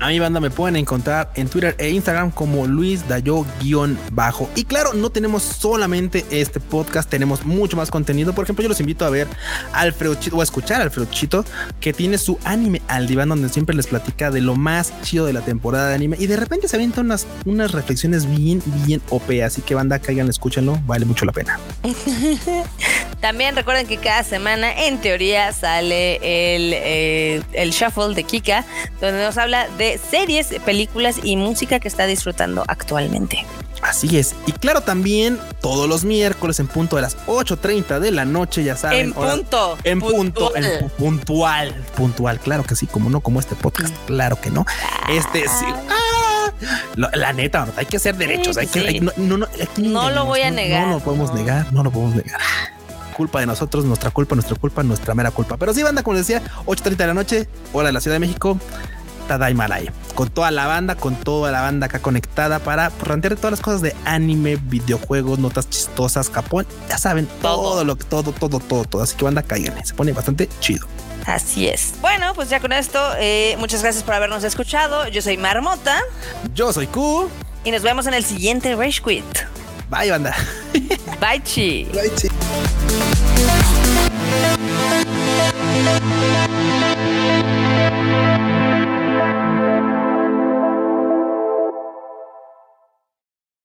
A 0.00 0.08
mi 0.08 0.18
banda 0.18 0.40
me 0.40 0.50
pueden 0.50 0.76
encontrar 0.76 1.30
en 1.34 1.48
Twitter 1.48 1.74
e 1.78 1.90
Instagram 1.90 2.30
como 2.30 2.66
Luis 2.66 3.06
Dayo-bajo. 3.08 4.50
Y 4.54 4.64
claro, 4.64 4.94
no 4.94 5.10
tenemos 5.10 5.42
solamente 5.42 6.24
este 6.30 6.60
podcast, 6.60 7.08
tenemos 7.08 7.44
mucho 7.44 7.76
más 7.76 7.90
contenido. 7.90 8.34
Por 8.34 8.44
ejemplo, 8.44 8.62
yo 8.62 8.68
los 8.68 8.80
invito 8.80 9.04
a 9.04 9.10
ver 9.10 9.26
Alfredo 9.72 10.14
Chito 10.14 10.36
o 10.36 10.40
a 10.40 10.44
escuchar 10.44 10.80
a 10.80 10.84
Alfredo 10.84 11.08
Chito, 11.10 11.44
que 11.80 11.92
tiene 11.92 12.18
su 12.18 12.38
anime 12.44 12.82
al 12.88 13.06
diván, 13.06 13.28
donde 13.28 13.48
siempre 13.48 13.76
les 13.76 13.86
platica 13.86 14.30
de 14.30 14.40
lo 14.40 14.54
más 14.54 14.92
chido 15.02 15.26
de 15.26 15.32
la 15.32 15.40
temporada 15.42 15.88
de 15.88 15.94
anime. 15.94 16.16
Y 16.18 16.26
de 16.26 16.36
repente 16.36 16.68
se 16.68 16.76
avientan 16.76 17.06
unas, 17.06 17.26
unas 17.44 17.72
reflexiones 17.72 18.26
bien, 18.26 18.62
bien 18.84 19.00
OP. 19.10 19.30
Así 19.44 19.62
que 19.62 19.74
banda, 19.74 19.98
caigan, 19.98 20.28
escúchenlo, 20.28 20.78
vale 20.86 21.04
mucho 21.04 21.24
la 21.24 21.32
pena. 21.32 21.58
También 23.20 23.56
recuerden 23.56 23.86
que 23.86 23.96
cada 23.96 24.22
semana, 24.22 24.86
en 24.86 25.00
teoría, 25.00 25.52
sale 25.52 26.15
el, 26.16 26.72
eh, 26.74 27.42
el 27.52 27.70
shuffle 27.70 28.14
de 28.14 28.24
Kika, 28.24 28.64
donde 29.00 29.24
nos 29.24 29.38
habla 29.38 29.68
de 29.78 29.98
series, 29.98 30.48
películas 30.64 31.16
y 31.22 31.36
música 31.36 31.80
que 31.80 31.88
está 31.88 32.06
disfrutando 32.06 32.64
actualmente. 32.68 33.44
Así 33.82 34.18
es. 34.18 34.34
Y 34.46 34.52
claro, 34.52 34.80
también 34.80 35.38
todos 35.60 35.88
los 35.88 36.04
miércoles 36.04 36.58
en 36.60 36.66
punto 36.66 36.96
de 36.96 37.02
las 37.02 37.16
8.30 37.26 38.00
de 38.00 38.10
la 38.10 38.24
noche, 38.24 38.64
ya 38.64 38.76
saben. 38.76 39.06
En 39.06 39.12
punto. 39.12 39.78
En 39.84 40.00
punto. 40.00 40.56
En 40.56 40.88
puntual. 40.90 41.74
Puntual. 41.96 42.40
Claro 42.40 42.64
que 42.64 42.74
sí, 42.74 42.86
como 42.86 43.10
no, 43.10 43.20
como 43.20 43.38
este 43.38 43.54
podcast. 43.54 43.94
Claro 44.06 44.40
que 44.40 44.50
no. 44.50 44.64
Este 45.08 45.42
sí. 45.42 45.66
Ah, 45.90 46.52
la, 46.96 47.32
neta, 47.32 47.68
hay 47.76 47.86
que 47.86 47.98
hacer 47.98 48.16
derechos. 48.16 48.56
hay 48.56 48.66
que, 48.66 49.00
no, 49.00 49.12
no, 49.16 49.46
no 49.76 50.10
lo 50.10 50.24
voy 50.24 50.40
a 50.40 50.50
negar. 50.50 50.86
No 50.86 50.94
lo 50.94 51.00
podemos 51.00 51.34
negar. 51.34 51.72
No 51.72 51.82
lo 51.82 51.90
podemos 51.90 52.16
negar 52.16 52.40
culpa 53.16 53.40
de 53.40 53.46
nosotros, 53.46 53.84
nuestra 53.84 54.10
culpa, 54.10 54.34
nuestra 54.34 54.56
culpa, 54.56 54.82
nuestra 54.82 55.14
mera 55.14 55.30
culpa. 55.30 55.56
Pero 55.56 55.72
sí, 55.72 55.82
banda, 55.82 56.02
como 56.02 56.16
les 56.16 56.26
decía, 56.26 56.42
8.30 56.66 56.96
de 56.96 57.06
la 57.06 57.14
noche, 57.14 57.48
hora 57.72 57.88
de 57.88 57.92
la 57.92 58.00
Ciudad 58.00 58.16
de 58.16 58.20
México. 58.20 58.58
Tadaimaray. 59.26 59.90
Con 60.14 60.28
toda 60.28 60.52
la 60.52 60.66
banda, 60.66 60.94
con 60.94 61.16
toda 61.16 61.50
la 61.50 61.60
banda 61.60 61.86
acá 61.86 61.98
conectada 61.98 62.60
para 62.60 62.92
rantear 63.02 63.34
todas 63.34 63.50
las 63.50 63.60
cosas 63.60 63.82
de 63.82 63.96
anime, 64.04 64.56
videojuegos, 64.56 65.40
notas 65.40 65.68
chistosas, 65.68 66.30
capón. 66.30 66.66
Ya 66.88 66.96
saben, 66.96 67.26
todo, 67.42 67.84
lo 67.84 67.96
que, 67.96 68.04
todo, 68.04 68.32
todo, 68.32 68.60
todo, 68.60 68.84
todo. 68.84 69.02
Así 69.02 69.16
que 69.16 69.24
banda, 69.24 69.42
caigan. 69.42 69.84
Se 69.84 69.94
pone 69.94 70.12
bastante 70.12 70.48
chido. 70.60 70.86
Así 71.26 71.66
es. 71.66 71.94
Bueno, 72.00 72.34
pues 72.34 72.50
ya 72.50 72.60
con 72.60 72.72
esto, 72.72 73.00
eh, 73.18 73.56
muchas 73.58 73.82
gracias 73.82 74.04
por 74.04 74.14
habernos 74.14 74.44
escuchado. 74.44 75.08
Yo 75.08 75.22
soy 75.22 75.36
Marmota. 75.36 76.00
Yo 76.54 76.72
soy 76.72 76.86
Q. 76.86 77.28
Y 77.64 77.72
nos 77.72 77.82
vemos 77.82 78.06
en 78.06 78.14
el 78.14 78.24
siguiente 78.24 78.76
Rage 78.76 79.02
Quit. 79.02 79.24
Bye, 79.88 80.10
banda. 80.10 80.34
Bye, 81.20 81.40
chi. 81.44 81.86
Bye, 81.92 82.10
chi. 82.16 82.28